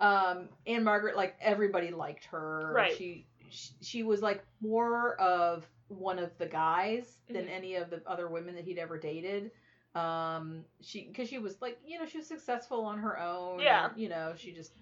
um, 0.00 0.48
Ann-Margret, 0.66 1.16
like 1.16 1.36
everybody 1.40 1.90
liked 1.90 2.26
her. 2.26 2.72
Right. 2.74 2.96
She, 2.96 3.26
she 3.50 3.72
she 3.82 4.02
was 4.02 4.20
like 4.22 4.44
more 4.60 5.14
of 5.20 5.66
one 5.88 6.18
of 6.18 6.36
the 6.38 6.46
guys 6.46 7.18
than 7.28 7.44
Mhm. 7.44 7.50
any 7.56 7.74
of 7.76 7.90
the 7.90 8.02
other 8.06 8.28
women 8.28 8.54
that 8.56 8.64
he'd 8.64 8.78
ever 8.78 8.98
dated. 8.98 9.50
Um, 9.94 10.64
she 10.80 11.06
because 11.06 11.28
she 11.28 11.38
was 11.38 11.60
like 11.62 11.78
you 11.86 11.98
know 12.00 12.06
she 12.06 12.18
was 12.18 12.26
successful 12.26 12.84
on 12.84 12.98
her 12.98 13.18
own. 13.20 13.60
Yeah. 13.60 13.90
and, 13.90 14.00
you 14.00 14.08
know 14.08 14.32
she 14.36 14.52
just 14.52 14.72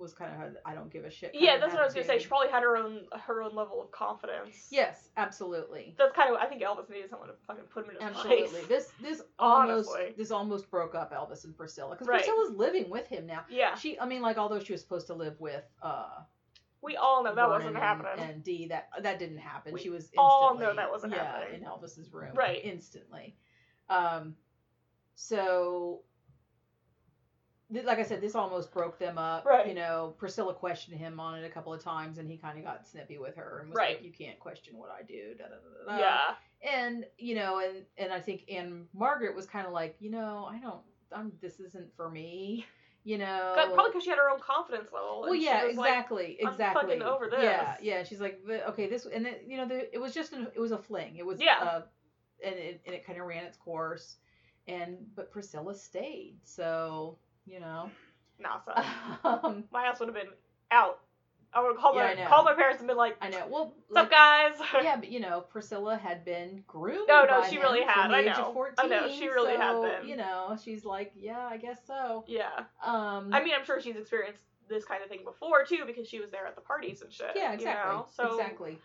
was 0.00 0.12
kind 0.14 0.32
of 0.42 0.56
I 0.64 0.74
don't 0.74 0.90
give 0.92 1.04
a 1.04 1.10
shit. 1.10 1.32
yeah, 1.34 1.58
that's 1.58 1.72
what 1.72 1.82
I 1.82 1.84
was 1.84 1.94
gonna 1.94 2.06
say. 2.06 2.18
She 2.18 2.26
probably 2.26 2.48
had 2.48 2.62
her 2.62 2.76
own 2.76 3.02
her 3.12 3.42
own 3.42 3.54
level 3.54 3.80
of 3.82 3.90
confidence. 3.92 4.66
Yes, 4.70 5.10
absolutely. 5.16 5.94
That's 5.98 6.14
kind 6.16 6.30
of 6.34 6.40
I 6.40 6.46
think 6.46 6.62
Elvis 6.62 6.88
needed 6.90 7.10
someone 7.10 7.28
to 7.28 7.34
fucking 7.46 7.64
put 7.64 7.84
him 7.86 7.96
in 8.00 8.06
his 8.08 8.16
Absolutely. 8.16 8.48
place. 8.48 8.66
This 8.68 8.92
this 9.02 9.22
almost 9.38 9.90
this 10.16 10.30
almost 10.30 10.70
broke 10.70 10.94
up 10.94 11.12
Elvis 11.12 11.44
and 11.44 11.56
Priscilla 11.56 11.90
because 11.90 12.08
Right. 12.08 12.24
Priscilla's 12.24 12.56
living 12.56 12.88
with 12.90 13.06
him 13.06 13.26
now. 13.26 13.44
Yeah, 13.50 13.74
She 13.76 13.98
I 14.00 14.06
mean 14.06 14.22
like 14.22 14.38
although 14.38 14.60
she 14.60 14.72
was 14.72 14.80
supposed 14.80 15.06
to 15.08 15.14
live 15.14 15.38
with 15.40 15.64
uh 15.82 16.20
we 16.82 16.96
all 16.96 17.22
know 17.22 17.34
that 17.34 17.48
wasn't 17.48 17.76
happening. 17.76 18.24
And 18.24 18.42
D, 18.42 18.68
that 18.68 18.88
that 19.02 19.18
didn't 19.18 19.36
happen. 19.38 19.74
We 19.74 19.80
she 19.80 19.90
was 19.90 20.10
all 20.16 20.56
know 20.58 20.74
that 20.74 20.90
wasn't 20.90 21.12
yeah, 21.12 21.24
happening. 21.24 21.60
in 21.60 21.66
Elvis's 21.66 22.10
room, 22.10 22.32
Right. 22.34 22.64
Instantly. 22.64 23.36
Um, 23.90 24.34
so, 25.14 26.00
like 27.70 27.98
I 27.98 28.02
said, 28.02 28.20
this 28.20 28.34
almost 28.34 28.72
broke 28.72 28.98
them 28.98 29.16
up. 29.18 29.44
Right. 29.44 29.66
You 29.66 29.74
know, 29.74 30.14
Priscilla 30.18 30.54
questioned 30.54 30.96
him 30.98 31.20
on 31.20 31.38
it 31.38 31.44
a 31.44 31.48
couple 31.48 31.72
of 31.72 31.82
times, 31.82 32.18
and 32.18 32.28
he 32.30 32.36
kind 32.36 32.58
of 32.58 32.64
got 32.64 32.86
snippy 32.86 33.18
with 33.18 33.36
her 33.36 33.60
and 33.60 33.70
was 33.70 33.76
Right. 33.76 33.96
like, 33.96 34.04
"You 34.04 34.12
can't 34.12 34.38
question 34.38 34.76
what 34.76 34.90
I 34.90 35.02
do." 35.02 35.34
Da, 35.38 35.44
da, 35.44 35.96
da, 35.96 35.98
yeah, 35.98 36.34
And 36.72 37.06
you 37.18 37.34
know, 37.34 37.60
and 37.60 37.84
and 37.96 38.12
I 38.12 38.20
think 38.20 38.50
Ann-Margret 38.50 39.34
was 39.34 39.46
kind 39.46 39.66
of 39.66 39.72
like, 39.72 39.96
you 40.00 40.10
know, 40.10 40.48
I 40.50 40.58
don't, 40.58 40.80
I'm, 41.12 41.32
this 41.40 41.60
isn't 41.60 41.94
for 41.96 42.10
me. 42.10 42.66
You 43.02 43.16
know, 43.16 43.52
probably 43.54 43.84
because 43.92 44.04
she 44.04 44.10
had 44.10 44.18
her 44.18 44.28
own 44.28 44.40
confidence 44.40 44.90
level. 44.92 45.22
well, 45.22 45.34
yeah, 45.34 45.64
was 45.64 45.74
like, 45.76 45.88
exactly, 45.88 46.38
"I'm 46.44 46.52
exactly. 46.52 46.82
fucking 46.82 47.02
over 47.02 47.30
Yeah, 47.32 47.38
this." 47.38 47.40
yeah. 47.40 47.76
yeah. 47.96 48.02
She's 48.04 48.20
like, 48.20 48.42
okay, 48.68 48.90
this, 48.90 49.06
and 49.06 49.24
then 49.24 49.36
you 49.46 49.56
know, 49.56 49.66
the, 49.66 49.92
it 49.94 49.98
was 49.98 50.12
just, 50.12 50.34
an, 50.34 50.48
it 50.54 50.60
was 50.60 50.70
a 50.72 50.76
fling. 50.76 51.16
It 51.16 51.24
was, 51.24 51.40
Yeah. 51.40 51.60
uh, 51.62 51.82
and 52.44 52.54
it 52.56 52.82
and 52.84 52.94
it 52.94 53.06
kind 53.06 53.18
of 53.18 53.26
ran 53.26 53.44
its 53.44 53.56
course, 53.56 54.16
and 54.68 54.98
but 55.16 55.30
Priscilla 55.30 55.74
stayed, 55.74 56.36
so 56.44 57.16
you 57.46 57.60
know, 57.60 57.90
Nah, 58.38 58.58
son. 58.64 58.84
um, 59.24 59.64
my 59.70 59.84
ass 59.84 60.00
would 60.00 60.08
have 60.08 60.14
been 60.14 60.32
out. 60.70 61.00
I 61.52 61.60
would 61.60 61.72
have 61.72 61.78
called 61.78 61.96
Yeah, 61.96 62.14
my 62.14 62.26
called 62.26 62.44
my 62.44 62.54
parents 62.54 62.80
and 62.80 62.86
been 62.86 62.96
like, 62.96 63.16
I 63.20 63.28
know. 63.28 63.44
Well, 63.50 63.74
"What's 63.88 64.04
up, 64.04 64.10
guys?" 64.10 64.52
yeah, 64.82 64.96
but 64.96 65.10
you 65.10 65.18
know, 65.18 65.40
Priscilla 65.40 65.96
had 65.96 66.24
been 66.24 66.62
groomed. 66.68 67.08
No, 67.08 67.24
no, 67.24 67.44
she 67.50 67.58
really 67.58 67.82
had. 67.82 68.02
From 68.02 68.12
the 68.12 68.16
I 68.18 68.20
age 68.20 68.26
know. 68.26 68.48
Of 68.48 68.54
14, 68.54 68.74
I 68.78 68.86
know, 68.86 69.08
she 69.08 69.26
really 69.26 69.56
had 69.56 69.82
been. 69.82 70.08
You 70.08 70.16
know, 70.16 70.56
she's 70.62 70.84
like, 70.84 71.12
yeah, 71.16 71.40
I 71.40 71.56
guess 71.56 71.78
so. 71.86 72.24
yeah. 72.28 72.50
Um, 72.84 73.30
I 73.32 73.42
mean, 73.42 73.52
I'm 73.58 73.64
sure 73.64 73.80
she's 73.80 73.96
experienced 73.96 74.42
this 74.68 74.84
kind 74.84 75.02
of 75.02 75.08
thing 75.08 75.24
before 75.24 75.64
too, 75.64 75.82
because 75.86 76.06
she 76.06 76.20
was 76.20 76.30
there 76.30 76.46
at 76.46 76.54
the 76.54 76.60
parties 76.60 77.02
and 77.02 77.12
shit. 77.12 77.32
Yeah, 77.34 77.52
exactly. 77.52 77.90
You 77.90 77.98
know? 77.98 78.06
So 78.14 78.38
Exactly. 78.38 78.78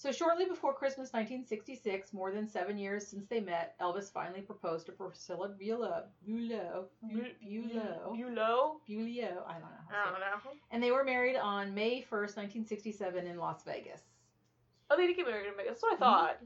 So 0.00 0.12
shortly 0.12 0.44
before 0.44 0.72
Christmas 0.74 1.12
1966, 1.12 2.12
more 2.12 2.30
than 2.30 2.46
seven 2.46 2.78
years 2.78 3.04
since 3.04 3.26
they 3.26 3.40
met, 3.40 3.74
Elvis 3.80 4.12
finally 4.12 4.40
proposed 4.40 4.86
to 4.86 4.92
Priscilla 4.92 5.48
Bulow. 5.48 6.04
Bulow. 6.24 6.84
Bu- 7.02 7.24
Bulow. 7.42 8.14
Bulow. 8.14 8.80
Bulow. 8.86 9.44
I 9.48 9.52
don't 9.54 9.62
know. 9.62 9.88
I 9.90 10.10
don't 10.10 10.20
know. 10.20 10.52
And 10.70 10.80
they 10.80 10.92
were 10.92 11.02
married 11.02 11.34
on 11.34 11.74
May 11.74 12.00
1st, 12.02 12.36
1967 12.36 13.26
in 13.26 13.38
Las 13.38 13.64
Vegas. 13.64 14.02
Oh, 14.88 14.96
they 14.96 15.08
did 15.08 15.16
get 15.16 15.26
married 15.26 15.48
in 15.48 15.56
Vegas. 15.56 15.80
That's 15.80 15.82
what 15.82 15.92
I 15.94 15.96
Mhm. 15.96 15.98
thought. 15.98 16.38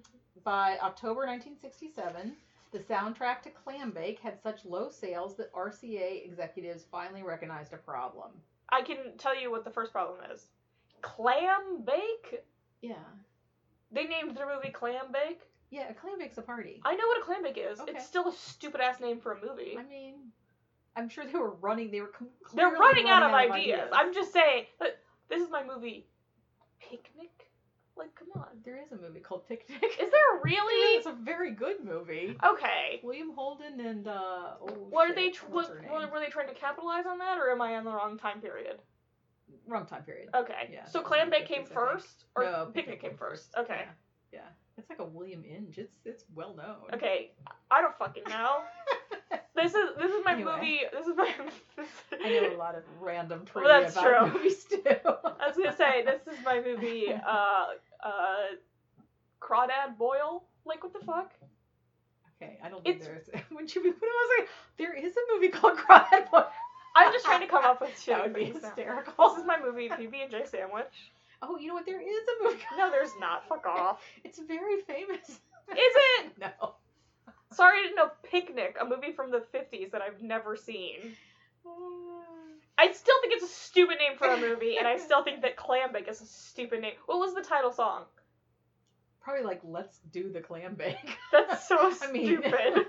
By 0.45 0.79
October 0.79 1.27
1967, 1.27 2.35
the 2.71 2.79
soundtrack 2.79 3.43
to 3.43 3.51
Clambake 3.51 4.19
had 4.21 4.41
such 4.41 4.65
low 4.65 4.89
sales 4.89 5.37
that 5.37 5.53
RCA 5.53 6.25
executives 6.25 6.85
finally 6.91 7.23
recognized 7.23 7.75
a 7.75 7.77
problem. 7.77 8.31
I 8.71 8.81
can 8.81 9.19
tell 9.19 9.37
you 9.39 9.51
what 9.51 9.65
the 9.65 9.71
first 9.71 9.93
problem 9.93 10.25
is. 10.31 10.49
Clam 11.03 11.83
bake. 11.83 12.45
Yeah. 12.81 13.05
They 13.93 14.05
named 14.05 14.37
their 14.37 14.47
movie 14.55 14.71
Clam 14.71 15.13
Bake. 15.13 15.41
Yeah, 15.71 15.89
a 15.89 15.95
Clambake's 15.95 16.37
a 16.37 16.43
party. 16.43 16.81
I 16.85 16.95
know 16.97 17.07
what 17.07 17.19
a 17.23 17.25
clam 17.25 17.43
bake 17.43 17.57
is. 17.57 17.81
Okay. 17.81 17.93
It's 17.93 18.05
still 18.05 18.29
a 18.29 18.33
stupid 18.33 18.83
ass 18.83 19.01
name 19.01 19.21
for 19.21 19.33
a 19.33 19.41
movie. 19.41 19.75
I 19.79 19.83
mean, 19.83 20.17
I'm 20.95 21.09
sure 21.09 21.25
they 21.25 21.39
were 21.39 21.55
running. 21.63 21.91
They 21.91 22.03
were. 22.03 22.09
Com- 22.09 22.29
They're 22.55 22.69
clearly 22.77 23.05
running 23.05 23.09
out 23.09 23.23
of 23.23 23.33
ideas. 23.33 23.89
I'm 23.91 24.09
I'm 24.09 24.15
just 24.15 24.35
saying 24.35 24.67
that 24.81 24.99
this 25.31 25.43
is 25.43 25.51
my 25.51 25.65
movie. 25.65 26.07
Picnic. 26.79 27.31
Like, 27.97 28.15
come 28.15 28.29
on. 28.37 28.49
There 28.67 28.79
is 28.85 28.93
a 28.93 28.97
movie 28.97 29.21
called 29.21 29.49
Picnic. 29.49 29.83
Is 29.83 30.11
there 30.11 30.41
really? 30.45 30.97
It's 30.99 31.07
a 31.07 31.13
very 31.13 31.53
good 31.53 31.83
movie. 31.83 32.37
Okay. 32.45 33.01
William 33.03 33.33
Holden 33.35 33.81
and 33.81 34.09
uh. 34.09 34.55
Oh, 34.61 34.67
What 34.91 35.11
are 35.11 35.15
they? 35.15 35.31
Tr- 35.31 35.47
what, 35.47 35.71
were, 36.13 36.21
they 36.21 36.29
trying 36.29 36.49
to 36.49 36.55
capitalize 36.55 37.07
on 37.07 37.19
that, 37.19 37.39
or 37.39 37.51
am 37.51 37.63
I 37.63 37.77
on 37.77 37.85
the 37.85 37.93
wrong 37.93 38.19
time 38.19 38.43
period? 38.43 38.79
Wrong 39.67 39.87
time 39.87 40.03
period. 40.03 40.29
Okay. 40.35 40.71
Yeah, 40.73 40.85
so 40.87 41.01
Clam 41.03 41.31
Bake 41.31 41.47
came 41.47 41.63
50s, 41.63 41.65
I 41.65 41.67
think. 41.67 41.75
first, 41.75 42.25
or 42.37 42.45
no, 42.45 42.71
Picnic 42.75 43.01
came 43.01 43.17
first? 43.17 43.55
Okay. 43.59 43.83
Yeah. 44.33 44.41
yeah. 44.41 44.49
It's 44.79 44.89
like 44.89 45.01
a 45.01 45.05
William 45.05 45.45
Inge. 45.45 45.79
It's 45.79 45.97
it's 46.05 46.25
well 46.35 46.55
known. 46.57 46.77
Okay. 46.95 47.33
I 47.71 47.81
don't 47.83 47.97
fucking 47.99 48.23
know. 48.29 48.61
this 49.55 49.75
is 49.75 49.91
this 49.99 50.11
is 50.11 50.25
my 50.25 50.33
Anyway. 50.33 50.53
movie. 50.57 50.81
This 50.93 51.07
is 51.07 51.17
my. 51.17 51.31
This, 51.77 51.89
I 52.25 52.29
know 52.29 52.55
a 52.55 52.59
lot 52.59 52.75
of 52.75 52.83
random 53.01 53.45
trivia 53.51 53.71
Well, 53.71 53.81
that's 53.83 53.97
about 53.97 54.31
true. 54.31 54.33
movies 54.39 54.65
too. 54.65 54.79
I 55.05 55.47
was 55.49 55.57
gonna 55.57 55.77
say 55.77 56.05
this 56.05 56.23
is 56.33 56.43
my 56.45 56.61
movie. 56.61 57.13
Uh, 57.13 57.65
uh, 58.05 58.11
Crawdad 59.41 59.97
Boil. 59.99 60.45
Like, 60.65 60.83
what 60.85 60.93
the 60.93 61.05
fuck? 61.05 61.33
Okay, 62.41 62.59
I 62.63 62.69
don't 62.69 62.83
think 62.85 62.97
It's- 63.01 63.07
there's. 63.07 63.43
When 63.51 63.67
you 63.69 63.83
what 63.83 64.01
was 64.01 64.31
like, 64.39 64.49
there 64.79 64.95
is 64.95 65.13
a 65.17 65.35
movie 65.35 65.49
called 65.49 65.77
Crawdad 65.79 66.31
Boy. 66.31 66.45
I'm 66.95 67.13
just 67.13 67.25
trying 67.25 67.41
to 67.41 67.47
come 67.47 67.65
up 67.65 67.81
with 67.81 67.99
shit. 68.03 68.15
That 68.17 68.25
would 68.25 68.35
be 68.35 68.47
now. 68.47 68.61
hysterical. 68.61 69.29
This 69.31 69.39
is 69.39 69.47
my 69.47 69.59
movie, 69.61 69.89
PB 69.89 70.23
and 70.23 70.31
J 70.31 70.43
sandwich. 70.45 71.13
Oh, 71.43 71.59
you 71.59 71.69
know 71.69 71.75
what? 71.75 71.87
There 71.87 72.01
is 72.01 72.25
a 72.41 72.45
movie. 72.45 72.61
No, 72.79 72.91
there's 72.91 73.11
not. 73.21 73.49
Fuck 73.49 73.67
off. 73.67 74.01
It's 74.25 74.39
very 74.39 74.81
famous. 74.83 75.29
Is 75.29 75.39
it? 75.71 76.33
no. 76.41 76.75
Sorry, 77.53 77.81
I 77.81 77.83
didn't 77.83 77.97
know 77.97 78.11
Picnic, 78.23 78.77
a 78.81 78.85
movie 78.85 79.13
from 79.13 79.31
the 79.31 79.43
50s 79.55 79.91
that 79.91 80.01
I've 80.01 80.23
never 80.23 80.57
seen. 80.57 81.15
I 82.79 82.91
still 82.93 83.15
think 83.21 83.35
it's 83.35 83.45
a 83.45 83.55
stupid 83.55 83.99
name 83.99 84.17
for 84.17 84.27
a 84.29 84.37
movie, 84.41 84.79
and 84.79 84.89
I 84.89 84.97
still 84.97 85.23
think 85.23 85.43
that 85.43 85.57
Clambake 85.57 86.09
is 86.09 86.21
a 86.21 86.27
stupid 86.27 86.81
name. 86.81 86.95
What 87.07 87.19
was 87.19 87.35
the 87.35 87.43
title 87.43 87.71
song? 87.71 88.05
Probably 89.23 89.45
like 89.45 89.61
let's 89.65 89.99
do 90.13 90.31
the 90.33 90.41
clam 90.41 90.75
bake. 90.75 90.97
That's 91.33 91.69
so 91.69 91.77
I 92.03 92.11
mean- 92.13 92.27
stupid. 92.41 92.53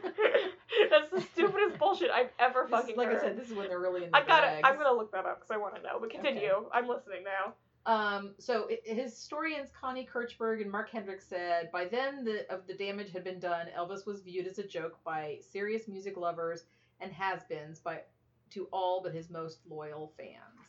That's 0.90 1.12
the 1.12 1.22
stupidest 1.34 1.78
bullshit 1.80 2.10
I've 2.12 2.30
ever 2.40 2.68
This 2.70 2.80
is- 2.80 2.82
fucking 2.82 2.98
like 2.98 3.08
heard. 3.08 3.18
I 3.18 3.22
said, 3.22 3.38
this 3.38 3.50
is 3.50 3.56
when 3.56 3.68
they're 3.68 3.80
really 3.80 4.04
in 4.06 4.12
the 4.12 4.18
I 4.18 4.26
gotta. 4.26 4.48
bags. 4.48 4.62
I'm 4.64 4.76
gonna 4.78 4.94
look 4.98 5.12
that 5.12 5.26
up 5.26 5.40
because 5.40 5.52
I 5.52 5.58
want 5.58 5.76
to 5.76 5.82
know. 5.82 5.98
But 6.00 6.10
continue. 6.10 6.66
I'm 6.74 6.88
listening 6.88 7.24
now. 7.24 7.54
Um, 7.86 8.32
so 8.40 8.70
historians 8.86 9.70
Connie 9.80 10.08
Kirchberg 10.12 10.62
and 10.62 10.72
Marc 10.72 10.90
Hendrickx 10.92 11.24
said 11.30 11.70
by 11.72 11.86
then 11.86 12.24
the 12.24 12.50
of 12.50 12.66
the 12.66 12.74
damage 12.74 13.12
had 13.12 13.24
been 13.26 13.40
done. 13.40 13.68
Elvis 13.78 14.06
was 14.08 14.22
viewed 14.22 14.48
as 14.48 14.58
a 14.58 14.64
joke 14.64 14.98
by 15.04 15.38
serious 15.52 15.88
music 15.88 16.16
lovers 16.18 16.64
and 17.02 17.12
has-beens 17.12 17.80
by 17.80 18.00
to 18.52 18.68
all 18.72 19.02
but 19.04 19.14
his 19.14 19.30
most 19.30 19.60
loyal 19.70 20.14
fans. 20.18 20.63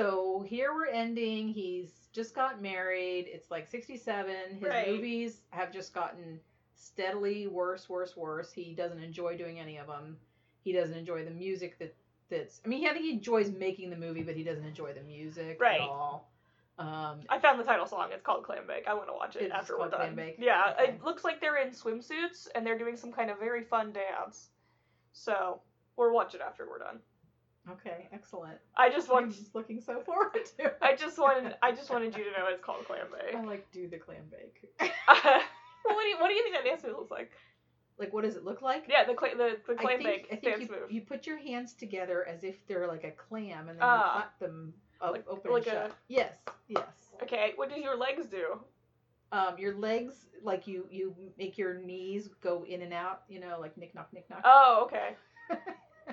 So 0.00 0.44
here 0.46 0.72
we're 0.72 0.86
ending. 0.86 1.48
He's 1.48 2.06
just 2.12 2.32
got 2.32 2.62
married. 2.62 3.26
It's 3.28 3.50
like 3.50 3.66
67. 3.66 4.34
His 4.60 4.62
Right. 4.62 4.86
movies 4.88 5.42
have 5.50 5.72
just 5.72 5.92
gotten 5.92 6.40
steadily 6.74 7.48
worse, 7.48 7.88
worse, 7.88 8.16
worse. 8.16 8.52
He 8.52 8.72
doesn't 8.72 9.02
enjoy 9.02 9.36
doing 9.36 9.58
any 9.58 9.78
of 9.78 9.88
them. 9.88 10.16
He 10.62 10.72
doesn't 10.72 10.96
enjoy 10.96 11.24
the 11.24 11.32
music 11.32 11.76
that 11.80 11.92
that's. 12.28 12.60
I 12.64 12.68
mean, 12.68 12.86
I 12.86 12.92
think 12.92 13.04
he 13.04 13.10
enjoys 13.10 13.50
making 13.50 13.90
the 13.90 13.96
movie, 13.96 14.22
but 14.22 14.36
he 14.36 14.44
doesn't 14.44 14.64
enjoy 14.64 14.92
the 14.92 15.02
music 15.02 15.60
Right. 15.60 15.80
at 15.80 15.88
all. 15.88 16.30
Um, 16.78 17.22
I 17.28 17.40
found 17.40 17.58
the 17.58 17.64
title 17.64 17.84
song. 17.86 18.10
It's 18.12 18.22
called 18.22 18.44
Clambake. 18.46 18.86
I 18.86 18.94
want 18.94 19.08
to 19.08 19.12
watch 19.12 19.34
it 19.34 19.50
after 19.50 19.76
we're 19.76 19.90
done. 19.90 20.16
Yeah, 20.38 20.76
Okay. 20.78 20.92
it 20.92 21.02
looks 21.02 21.24
like 21.24 21.40
they're 21.40 21.56
in 21.56 21.70
swimsuits 21.70 22.46
and 22.54 22.64
they're 22.64 22.78
doing 22.78 22.96
some 22.96 23.12
kind 23.12 23.28
of 23.28 23.40
very 23.40 23.64
fun 23.64 23.92
dance. 23.92 24.50
So 25.12 25.60
we'll 25.96 26.12
watch 26.12 26.36
it 26.36 26.40
after 26.40 26.68
we're 26.68 26.78
done. 26.78 27.00
Okay, 27.70 28.08
excellent. 28.12 28.58
I 28.76 28.88
just 28.90 29.10
I'm 29.10 29.30
just 29.30 29.54
looking 29.54 29.80
so 29.80 30.00
forward 30.00 30.32
to. 30.58 30.64
it. 30.64 30.78
I 30.80 30.94
just 30.96 31.18
wanted. 31.18 31.54
I 31.62 31.72
just 31.72 31.90
wanted 31.94 32.16
you 32.16 32.24
to 32.24 32.30
know 32.30 32.46
it's 32.48 32.62
called 32.64 32.84
clam 32.86 33.06
bake. 33.12 33.34
I 33.34 33.42
like 33.44 33.70
do 33.72 33.88
the 33.88 33.98
clam 33.98 34.22
bake. 34.30 34.70
well, 35.08 35.42
what 35.84 36.02
do 36.02 36.08
you 36.08 36.16
What 36.18 36.28
do 36.28 36.34
you 36.34 36.42
think 36.42 36.54
that 36.56 36.64
dance 36.64 36.82
move 36.84 36.96
looks 36.96 37.10
like? 37.10 37.30
like, 37.98 38.14
what 38.14 38.24
does 38.24 38.36
it 38.36 38.44
look 38.44 38.62
like? 38.62 38.84
Yeah, 38.88 39.04
the 39.04 39.12
cla- 39.12 39.36
the 39.36 39.58
the 39.66 39.74
I 39.78 39.84
Clambake 39.84 40.02
think, 40.02 40.26
I 40.32 40.36
think 40.36 40.42
dance 40.42 40.60
you, 40.62 40.68
move. 40.68 40.90
you 40.90 41.00
put 41.02 41.26
your 41.26 41.36
hands 41.36 41.74
together 41.74 42.26
as 42.26 42.44
if 42.44 42.66
they're 42.66 42.86
like 42.86 43.04
a 43.04 43.10
clam, 43.10 43.68
and 43.68 43.78
then 43.78 43.82
Ah. 43.82 44.06
you 44.06 44.12
clap 44.12 44.38
them 44.38 44.72
up, 45.02 45.12
Like- 45.12 45.28
open 45.28 45.52
like 45.52 45.66
and 45.66 45.76
a- 45.76 45.80
shut. 45.88 45.92
Yes, 46.08 46.32
yes. 46.68 46.86
Okay, 47.22 47.52
what 47.56 47.68
does 47.68 47.78
your 47.78 47.98
legs 47.98 48.26
do? 48.26 48.58
Um, 49.32 49.58
your 49.58 49.74
legs, 49.74 50.14
like 50.42 50.66
you, 50.66 50.86
you 50.90 51.14
make 51.38 51.58
your 51.58 51.74
knees 51.74 52.28
go 52.42 52.64
in 52.66 52.80
and 52.80 52.94
out. 52.94 53.20
You 53.28 53.38
know, 53.40 53.58
like 53.60 53.76
knick 53.76 53.94
knock, 53.94 54.10
knick 54.14 54.28
knock. 54.30 54.40
Oh, 54.44 54.84
okay. 54.86 55.10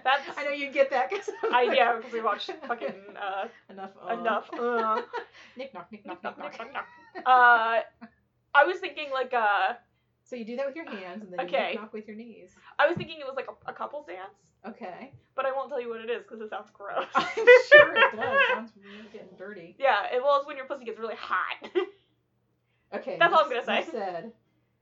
That's 0.03 0.23
I 0.37 0.43
know 0.43 0.51
you 0.51 0.71
get 0.71 0.89
that 0.91 1.09
because 1.09 1.29
I 1.51 1.63
yeah, 1.73 1.95
because 1.97 2.11
we 2.13 2.21
watched 2.21 2.51
fucking 2.67 2.93
uh, 3.19 3.47
enough. 3.69 3.91
uh, 4.09 4.13
enough. 4.13 4.49
Uh, 4.59 5.01
Knick 5.55 5.73
knock, 5.73 5.91
knick 5.91 6.05
knock, 6.05 6.23
knock, 6.23 6.37
knick 6.37 6.47
knock, 6.47 6.57
knock. 6.59 6.73
knock, 6.73 7.25
knock. 7.25 7.25
uh, 7.25 8.09
I 8.55 8.63
was 8.65 8.77
thinking 8.79 9.07
like 9.11 9.33
uh, 9.33 9.73
So 10.23 10.35
you 10.35 10.45
do 10.45 10.55
that 10.57 10.65
with 10.67 10.75
your 10.75 10.85
hands, 10.89 11.23
and 11.23 11.31
then 11.33 11.39
you 11.39 11.45
Okay. 11.47 11.69
knick 11.71 11.81
knock 11.81 11.93
with 11.93 12.07
your 12.07 12.15
knees. 12.17 12.51
I 12.79 12.87
was 12.87 12.95
thinking 12.97 13.17
it 13.19 13.25
was 13.25 13.35
like 13.35 13.47
a, 13.49 13.71
a 13.71 13.73
couple's 13.73 14.05
dance, 14.05 14.37
Okay. 14.67 15.11
but 15.35 15.45
I 15.45 15.51
won't 15.51 15.69
tell 15.69 15.81
you 15.81 15.89
what 15.89 16.01
it 16.01 16.09
is 16.09 16.23
because 16.23 16.41
it 16.41 16.49
sounds 16.49 16.69
gross. 16.73 17.05
I'm 17.15 17.25
sure 17.69 17.93
it 17.95 18.15
does. 18.15 18.41
It 18.41 18.47
Sounds 18.53 18.71
really 18.83 19.09
getting 19.11 19.35
dirty. 19.37 19.75
Yeah, 19.79 20.13
it, 20.13 20.21
well, 20.23 20.37
it's 20.37 20.47
when 20.47 20.57
your 20.57 20.65
pussy 20.65 20.85
gets 20.85 20.99
really 20.99 21.15
hot. 21.17 21.69
Okay. 22.95 23.17
That's 23.19 23.33
all 23.33 23.41
I'm 23.41 23.49
gonna 23.49 23.63
enough 23.63 23.85
say. 23.85 23.91
Said. 23.91 24.31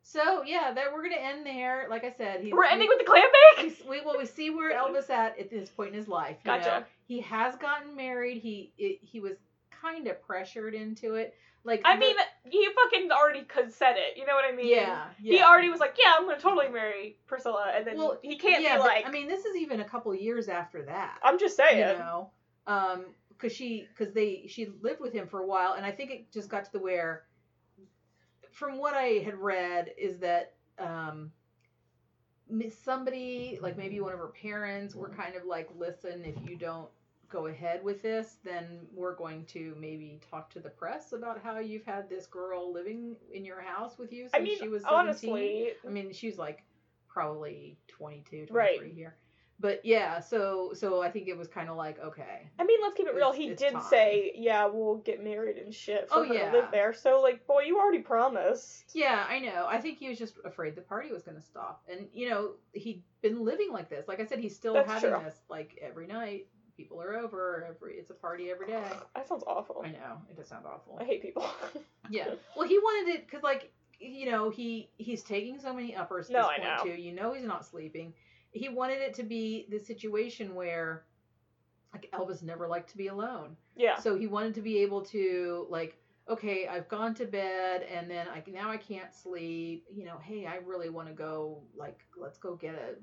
So 0.07 0.43
yeah, 0.45 0.71
that 0.71 0.93
we're 0.93 1.01
gonna 1.01 1.15
end 1.19 1.45
there. 1.47 1.87
Like 1.89 2.03
I 2.03 2.11
said, 2.11 2.41
he's, 2.41 2.53
We're 2.53 2.63
ending 2.65 2.87
we, 2.87 2.95
with 2.95 2.99
the 2.99 3.05
clam 3.11 3.23
bake. 3.57 3.83
we, 3.89 3.99
we 3.99 4.05
well 4.05 4.15
we 4.19 4.27
see 4.27 4.51
where 4.51 4.71
Elvis 4.77 5.09
at 5.09 5.39
at 5.39 5.49
this 5.49 5.69
point 5.71 5.89
in 5.89 5.95
his 5.95 6.07
life. 6.07 6.37
You 6.45 6.51
Gotcha. 6.51 6.69
Know? 6.69 6.83
He 7.07 7.21
has 7.21 7.55
gotten 7.55 7.95
married. 7.95 8.37
He 8.37 8.71
it, 8.77 8.99
he 9.01 9.19
was 9.19 9.33
kind 9.81 10.07
of 10.07 10.21
pressured 10.21 10.75
into 10.75 11.15
it. 11.15 11.33
Like 11.63 11.81
I 11.85 11.95
the- 11.95 12.01
mean, 12.01 12.15
he 12.47 12.67
fucking 12.83 13.09
already 13.11 13.41
could 13.45 13.73
said 13.73 13.95
it. 13.97 14.15
You 14.15 14.27
know 14.27 14.35
what 14.35 14.45
I 14.45 14.55
mean? 14.55 14.67
yeah, 14.69 15.05
He 15.17 15.41
already 15.41 15.69
was 15.69 15.79
like, 15.79 15.95
yeah, 15.99 16.13
I'm 16.15 16.25
gonna 16.27 16.39
totally 16.39 16.69
marry 16.69 17.17
Priscilla, 17.25 17.71
and 17.75 17.87
then 17.87 17.97
Well, 17.97 18.19
he 18.21 18.35
can't 18.37 18.61
yeah, 18.61 18.75
be 18.75 18.81
but, 18.81 18.87
like, 18.87 19.07
I 19.07 19.09
mean, 19.11 19.27
this 19.27 19.45
is 19.45 19.55
even 19.55 19.79
a 19.79 19.85
couple 19.85 20.13
years 20.13 20.49
after 20.49 20.83
that. 20.83 21.17
I'm 21.23 21.39
just 21.39 21.57
saying. 21.57 21.79
you 21.79 21.97
know 21.97 22.29
um 22.67 23.05
because 23.29 23.51
she 23.51 23.87
because 23.95 24.13
they 24.13 24.45
she 24.47 24.67
lived 24.81 24.99
with 25.01 25.13
him 25.13 25.27
for 25.27 25.39
a 25.41 25.45
while 25.45 25.73
and 25.73 25.85
i 25.85 25.91
think 25.91 26.09
it 26.09 26.31
just 26.31 26.49
got 26.49 26.65
to 26.65 26.71
the 26.71 26.79
where 26.79 27.23
from 28.55 28.79
what 28.79 28.93
i 28.93 29.21
had 29.23 29.35
read 29.35 29.91
is 29.97 30.17
that 30.17 30.53
um 30.79 31.29
somebody 32.69 33.59
like 33.61 33.77
maybe 33.77 33.99
one 33.99 34.13
of 34.13 34.19
her 34.19 34.31
parents 34.41 34.95
were 34.95 35.09
kind 35.09 35.35
of 35.35 35.45
like 35.45 35.69
listen 35.77 36.23
if 36.23 36.49
you 36.49 36.55
don't 36.55 36.89
go 37.29 37.47
ahead 37.47 37.83
with 37.83 38.01
this 38.01 38.37
then 38.43 38.87
we're 38.93 39.15
going 39.15 39.43
to 39.45 39.75
maybe 39.79 40.21
talk 40.29 40.49
to 40.49 40.59
the 40.59 40.69
press 40.69 41.11
about 41.11 41.41
how 41.43 41.59
you've 41.59 41.83
had 41.83 42.09
this 42.09 42.27
girl 42.27 42.71
living 42.71 43.15
in 43.33 43.43
your 43.43 43.59
house 43.59 43.97
with 43.97 44.13
you 44.13 44.23
since 44.23 44.35
I 44.35 44.39
mean, 44.39 44.57
she 44.57 44.69
was 44.69 44.83
17 44.83 44.99
honestly, 44.99 45.71
I 45.85 45.89
mean, 45.89 46.13
she's 46.13 46.37
like 46.37 46.63
probably 47.09 47.77
22, 47.87 48.45
23 48.45 48.51
Right. 48.51 48.93
here. 48.93 49.15
But 49.57 49.85
yeah, 49.85 50.19
so 50.19 50.71
so 50.73 51.01
I 51.01 51.09
think 51.09 51.29
it 51.29 51.37
was 51.37 51.47
kind 51.47 51.69
of 51.69 51.77
like 51.77 51.97
okay. 52.03 52.49
I 52.59 52.63
mean, 52.65 52.77
let's 52.81 52.95
keep 52.97 53.07
it 53.07 53.15
real. 53.15 53.31
He 53.31 53.53
did 53.55 53.71
time. 53.73 53.83
say, 53.89 54.33
"Yeah, 54.35 54.65
we'll 54.65 54.97
get 54.97 55.23
married 55.23 55.55
and 55.57 55.73
shit 55.73 56.09
for 56.09 56.17
Oh, 56.17 56.27
her 56.27 56.33
yeah. 56.33 56.51
to 56.51 56.57
live 56.57 56.71
there." 56.71 56.93
So, 56.93 57.21
like, 57.21 57.47
boy, 57.47 57.61
you 57.65 57.79
already 57.79 57.99
promised. 57.99 58.91
Yeah, 58.93 59.25
I 59.29 59.39
know. 59.39 59.65
I 59.67 59.79
think 59.79 59.97
he 59.97 60.09
was 60.09 60.19
just 60.19 60.35
afraid 60.43 60.75
the 60.75 60.81
party 60.81 61.11
was 61.11 61.23
going 61.23 61.37
to 61.37 61.41
stop. 61.43 61.83
And 61.89 62.07
you 62.13 62.29
know, 62.29 62.51
he'd 62.73 63.01
been 63.21 63.45
living 63.45 63.69
like 63.71 63.89
this. 63.89 64.07
Like 64.09 64.19
I 64.19 64.25
said, 64.25 64.39
he's 64.39 64.55
still 64.55 64.73
That's 64.73 64.91
having 64.91 65.11
true. 65.11 65.21
this 65.23 65.39
like 65.49 65.79
every 65.81 66.07
night. 66.07 66.47
People 66.75 67.01
are 67.01 67.15
over. 67.15 67.65
Every 67.69 67.93
it's 67.93 68.09
a 68.09 68.13
party 68.13 68.51
every 68.51 68.67
day. 68.67 68.83
That 69.15 69.29
sounds 69.29 69.45
awful. 69.47 69.81
I 69.85 69.91
know. 69.91 70.17
It 70.29 70.35
does 70.35 70.49
sound 70.49 70.65
awful. 70.65 70.97
I 70.99 71.05
hate 71.05 71.21
people. 71.21 71.45
Yeah. 72.11 72.27
Well, 72.55 72.67
he 72.67 72.77
wanted 72.77 73.15
it 73.15 73.25
because, 73.25 73.41
like, 73.41 73.71
you 73.99 74.29
know, 74.29 74.49
he 74.51 74.89
he's 74.97 75.23
taking 75.23 75.57
so 75.59 75.73
many 75.73 75.95
uppers 75.95 76.27
at 76.29 76.33
No, 76.33 76.39
this 76.41 76.47
I 76.49 76.59
point 76.59 76.85
know. 76.89 76.95
too. 76.95 77.01
You 77.01 77.13
know, 77.13 77.33
he's 77.33 77.45
not 77.45 77.65
sleeping. 77.65 78.13
He 78.55 78.69
wanted 78.69 78.99
it 79.01 79.13
to 79.15 79.23
be 79.23 79.67
the 79.69 79.79
situation 79.79 80.55
where, 80.55 81.05
like, 81.93 82.09
Elvis 82.13 82.41
never 82.41 82.67
liked 82.67 82.89
to 82.91 82.97
be 82.97 83.07
alone. 83.07 83.57
yeah. 83.75 83.97
So 83.99 84.15
he 84.15 84.27
wanted 84.27 84.53
to 84.55 84.61
be 84.61 84.77
able 84.79 85.01
to, 85.07 85.67
like, 85.69 85.97
okay, 86.29 86.67
I've 86.67 86.87
gone 86.87 87.13
to 87.15 87.25
bed 87.25 87.83
and 87.83 88.09
then 88.09 88.27
I 88.27 88.43
now 88.47 88.71
I 88.71 88.77
can't 88.77 89.13
sleep. 89.13 89.85
You 89.93 90.05
know, 90.05 90.17
hey, 90.23 90.45
I 90.47 90.55
really 90.55 90.89
want 90.89 91.07
to 91.07 91.13
go. 91.13 91.63
Like, 91.75 91.99
let's 92.17 92.37
go 92.37 92.55
get 92.55 92.75
a 92.75 92.95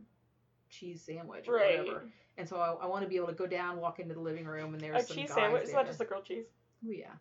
cheese 0.70 1.02
sandwich 1.02 1.48
or 1.48 1.52
Right. 1.52 1.78
whatever. 1.78 2.08
And 2.38 2.48
so 2.48 2.56
I, 2.56 2.84
I 2.84 2.86
want 2.86 3.02
to 3.02 3.08
be 3.08 3.16
able 3.16 3.28
to 3.28 3.34
go 3.34 3.46
down, 3.46 3.78
walk 3.78 4.00
into 4.00 4.14
the 4.14 4.20
living 4.20 4.46
room, 4.46 4.74
and 4.74 4.82
A 4.82 4.86
there's 4.86 5.06
some 5.06 5.16
cheese 5.18 5.28
guys 5.28 5.36
sandwich. 5.36 5.62
It's 5.64 5.74
not 5.74 5.86
just 5.86 6.00
a 6.00 6.04
grilled 6.04 6.24
cheese. 6.24 6.46
Oh, 6.84 6.90
yeah. 6.90 7.12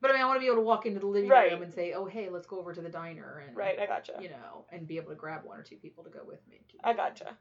But 0.00 0.10
I 0.10 0.14
mean, 0.14 0.22
I 0.22 0.26
want 0.26 0.36
to 0.36 0.40
be 0.40 0.46
able 0.46 0.56
to 0.56 0.62
walk 0.62 0.86
into 0.86 0.98
the 0.98 1.06
living 1.06 1.28
Right. 1.30 1.52
room 1.52 1.62
and 1.62 1.72
say, 1.72 1.92
"Oh, 1.92 2.06
hey, 2.06 2.30
let's 2.30 2.46
go 2.46 2.58
over 2.58 2.72
to 2.72 2.80
the 2.80 2.88
diner," 2.88 3.44
and 3.46 3.54
Right. 3.56 3.78
I 3.78 3.86
gotcha. 3.86 4.18
you 4.20 4.30
know, 4.30 4.64
and 4.72 4.86
be 4.86 4.96
able 4.96 5.10
to 5.10 5.14
grab 5.16 5.44
one 5.44 5.58
or 5.58 5.62
two 5.62 5.76
people 5.76 6.02
to 6.04 6.10
go 6.10 6.24
with 6.24 6.46
me. 6.48 6.64
I 6.82 6.94
gotcha. 6.94 7.36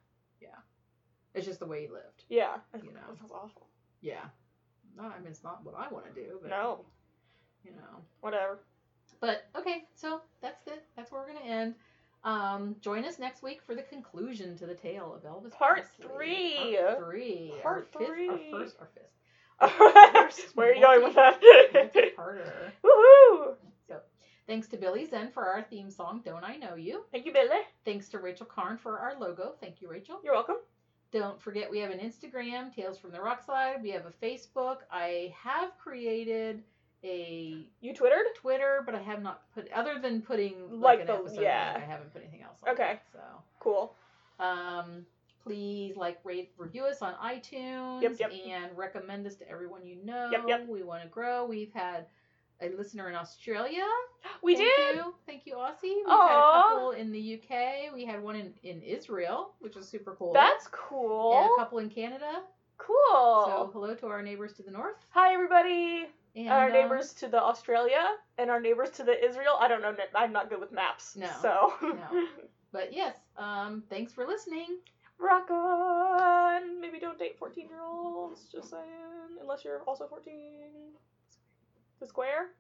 It's 1.36 1.46
just 1.46 1.60
the 1.60 1.66
way 1.68 1.82
he 1.82 1.88
lived. 1.88 2.24
Yeah. 2.28 2.56
You 2.76 2.92
know. 2.92 3.00
That 3.08 3.18
sounds 3.20 3.32
awful. 3.32 3.68
Yeah. 4.02 4.24
No, 4.98 5.04
I 5.04 5.20
mean, 5.20 5.28
it's 5.30 5.44
not 5.44 5.64
what 5.64 5.76
I 5.78 5.88
want 5.94 6.06
to 6.08 6.12
do, 6.20 6.40
but 6.42 6.50
No. 6.50 6.86
you 7.64 7.72
know. 7.72 8.02
Whatever. 8.22 8.60
But 9.22 9.46
okay, 9.56 9.84
so 9.96 10.22
that's 10.42 10.66
it. 10.68 10.84
That's 10.96 11.12
where 11.12 11.22
we're 11.22 11.34
gonna 11.34 11.46
end. 11.46 11.76
Um, 12.24 12.76
join 12.82 13.06
us 13.06 13.20
next 13.20 13.44
week 13.44 13.62
for 13.66 13.76
the 13.76 13.84
conclusion 13.84 14.58
to 14.58 14.66
the 14.66 14.74
tale 14.74 15.14
of 15.14 15.24
Elvis. 15.24 15.52
Part 15.52 15.86
Presley. 16.00 16.08
three. 16.16 16.78
Part 16.78 16.98
three. 17.00 17.54
Part 17.62 17.78
our 17.78 17.84
fifth, 18.00 18.10
Our 18.10 18.16
three. 18.16 18.52
first. 18.52 18.76
Our 18.80 18.90
fifth. 18.96 20.52
Where 20.56 20.72
are 20.72 20.74
you 20.76 20.82
going 20.82 21.04
with 21.04 21.16
that? 21.16 21.40
Woohoo! 22.84 23.56
Thanks 24.50 24.68
to 24.70 24.78
Billy 24.78 25.06
Zen 25.06 25.30
for 25.30 25.46
our 25.46 25.62
theme 25.62 25.92
song, 25.92 26.22
"Don't 26.26 26.44
I 26.44 26.56
Know 26.56 26.74
You." 26.74 27.06
Thank 27.12 27.28
you, 27.28 27.32
Billy. 27.32 27.60
Thanks 27.86 28.10
to 28.10 28.18
Rachel 28.18 28.48
Karn 28.48 28.78
for 28.80 28.98
our 28.98 29.14
logo. 29.20 29.54
Thank 29.62 29.80
you, 29.80 29.88
Rachel. 29.88 30.20
You're 30.24 30.34
welcome. 30.34 30.56
Don't 31.12 31.40
forget 31.40 31.70
we 31.70 31.78
have 31.78 31.92
an 31.92 32.00
Instagram, 32.00 32.74
Tales 32.74 32.98
from 32.98 33.12
the 33.12 33.22
Rock 33.22 33.44
Side. 33.44 33.80
We 33.84 33.92
have 33.92 34.08
a 34.08 34.12
Facebook. 34.26 34.80
I 34.92 35.36
have 35.38 35.78
created 35.78 36.64
a 37.04 37.64
You 37.80 37.94
twittered? 37.94 38.26
Twitter, 38.34 38.82
but 38.88 38.96
I 38.96 39.02
have 39.04 39.22
not 39.22 39.44
put 39.54 39.72
other 39.72 40.00
than 40.00 40.20
putting 40.24 40.82
Like 40.82 40.98
like, 41.00 41.08
the- 41.08 41.14
an 41.14 41.20
episode. 41.22 41.42
yeah. 41.44 41.74
link, 41.76 41.84
I 41.84 41.88
haven't 41.88 42.12
put 42.12 42.24
anything 42.24 42.42
else. 42.42 42.58
On 42.64 42.70
Okay. 42.74 42.94
it, 42.94 43.02
so, 43.14 43.20
Cool. 43.60 43.96
um, 44.40 45.06
please 45.44 45.96
like, 45.96 46.20
rate, 46.26 46.52
review 46.58 46.86
us 46.86 47.04
on 47.04 47.14
iTunes, 47.16 48.02
Yep, 48.02 48.20
yep. 48.20 48.32
and 48.48 48.76
recommend 48.76 49.28
us 49.28 49.36
to 49.36 49.48
everyone 49.48 49.86
you 49.86 49.98
know. 49.98 50.30
Yep, 50.32 50.44
yep. 50.48 50.68
We 50.68 50.82
want 50.82 51.04
to 51.04 51.08
grow. 51.10 51.46
We've 51.46 51.72
had 51.72 52.08
a 52.62 52.70
listener 52.70 53.10
in 53.10 53.16
Australia. 53.16 53.86
We 54.42 54.56
Thank 54.56 54.70
did. 54.78 54.96
You. 54.96 55.14
Thank 55.26 55.46
you, 55.46 55.56
Aussie. 55.56 55.82
We 55.84 56.04
had 56.08 56.40
a 56.40 56.64
couple 56.64 56.92
in 56.92 57.12
the 57.12 57.42
UK. 57.42 57.94
We 57.94 58.06
had 58.06 58.24
one 58.24 58.38
in, 58.38 58.54
in 58.64 58.82
Israel, 58.82 59.52
which 59.60 59.76
was 59.76 59.88
super 59.88 60.16
cool. 60.18 60.32
That's 60.32 60.66
and 60.66 60.74
cool. 60.74 61.50
a 61.58 61.60
couple 61.60 61.80
in 61.80 61.90
Canada. 61.90 62.44
Cool. 62.78 63.44
So 63.46 63.70
hello 63.74 63.96
to 63.96 64.08
our 64.08 64.22
neighbors 64.22 64.54
to 64.54 64.64
the 64.64 64.72
north. 64.72 64.96
Hi 65.10 65.34
everybody. 65.34 66.08
And 66.36 66.50
our 66.50 66.68
um, 66.68 66.74
neighbors 66.74 67.12
to 67.16 67.28
the 67.28 67.42
Australia 67.42 68.02
and 68.38 68.50
our 68.50 68.62
neighbors 68.62 68.92
to 68.92 69.04
the 69.04 69.26
Israel. 69.26 69.58
I 69.60 69.68
don't 69.68 69.82
know. 69.82 69.94
I'm 70.16 70.32
not 70.32 70.50
good 70.50 70.62
with 70.62 70.72
maps. 70.72 71.18
No. 71.18 71.30
So. 71.42 71.74
No. 71.82 72.28
But 72.72 72.94
yes, 72.94 73.16
um, 73.36 73.82
thanks 73.90 74.14
for 74.14 74.28
listening. 74.28 74.78
Rock 75.18 75.50
on. 75.50 76.80
Maybe 76.80 77.00
don't 77.00 77.18
date 77.18 77.36
14 77.40 77.68
year 77.68 77.82
olds. 77.82 78.46
Just 78.52 78.70
saying. 78.70 78.84
Unless 79.42 79.66
you're 79.66 79.82
also 79.88 80.08
14. 80.08 80.36
The 82.00 82.08
square. 82.08 82.52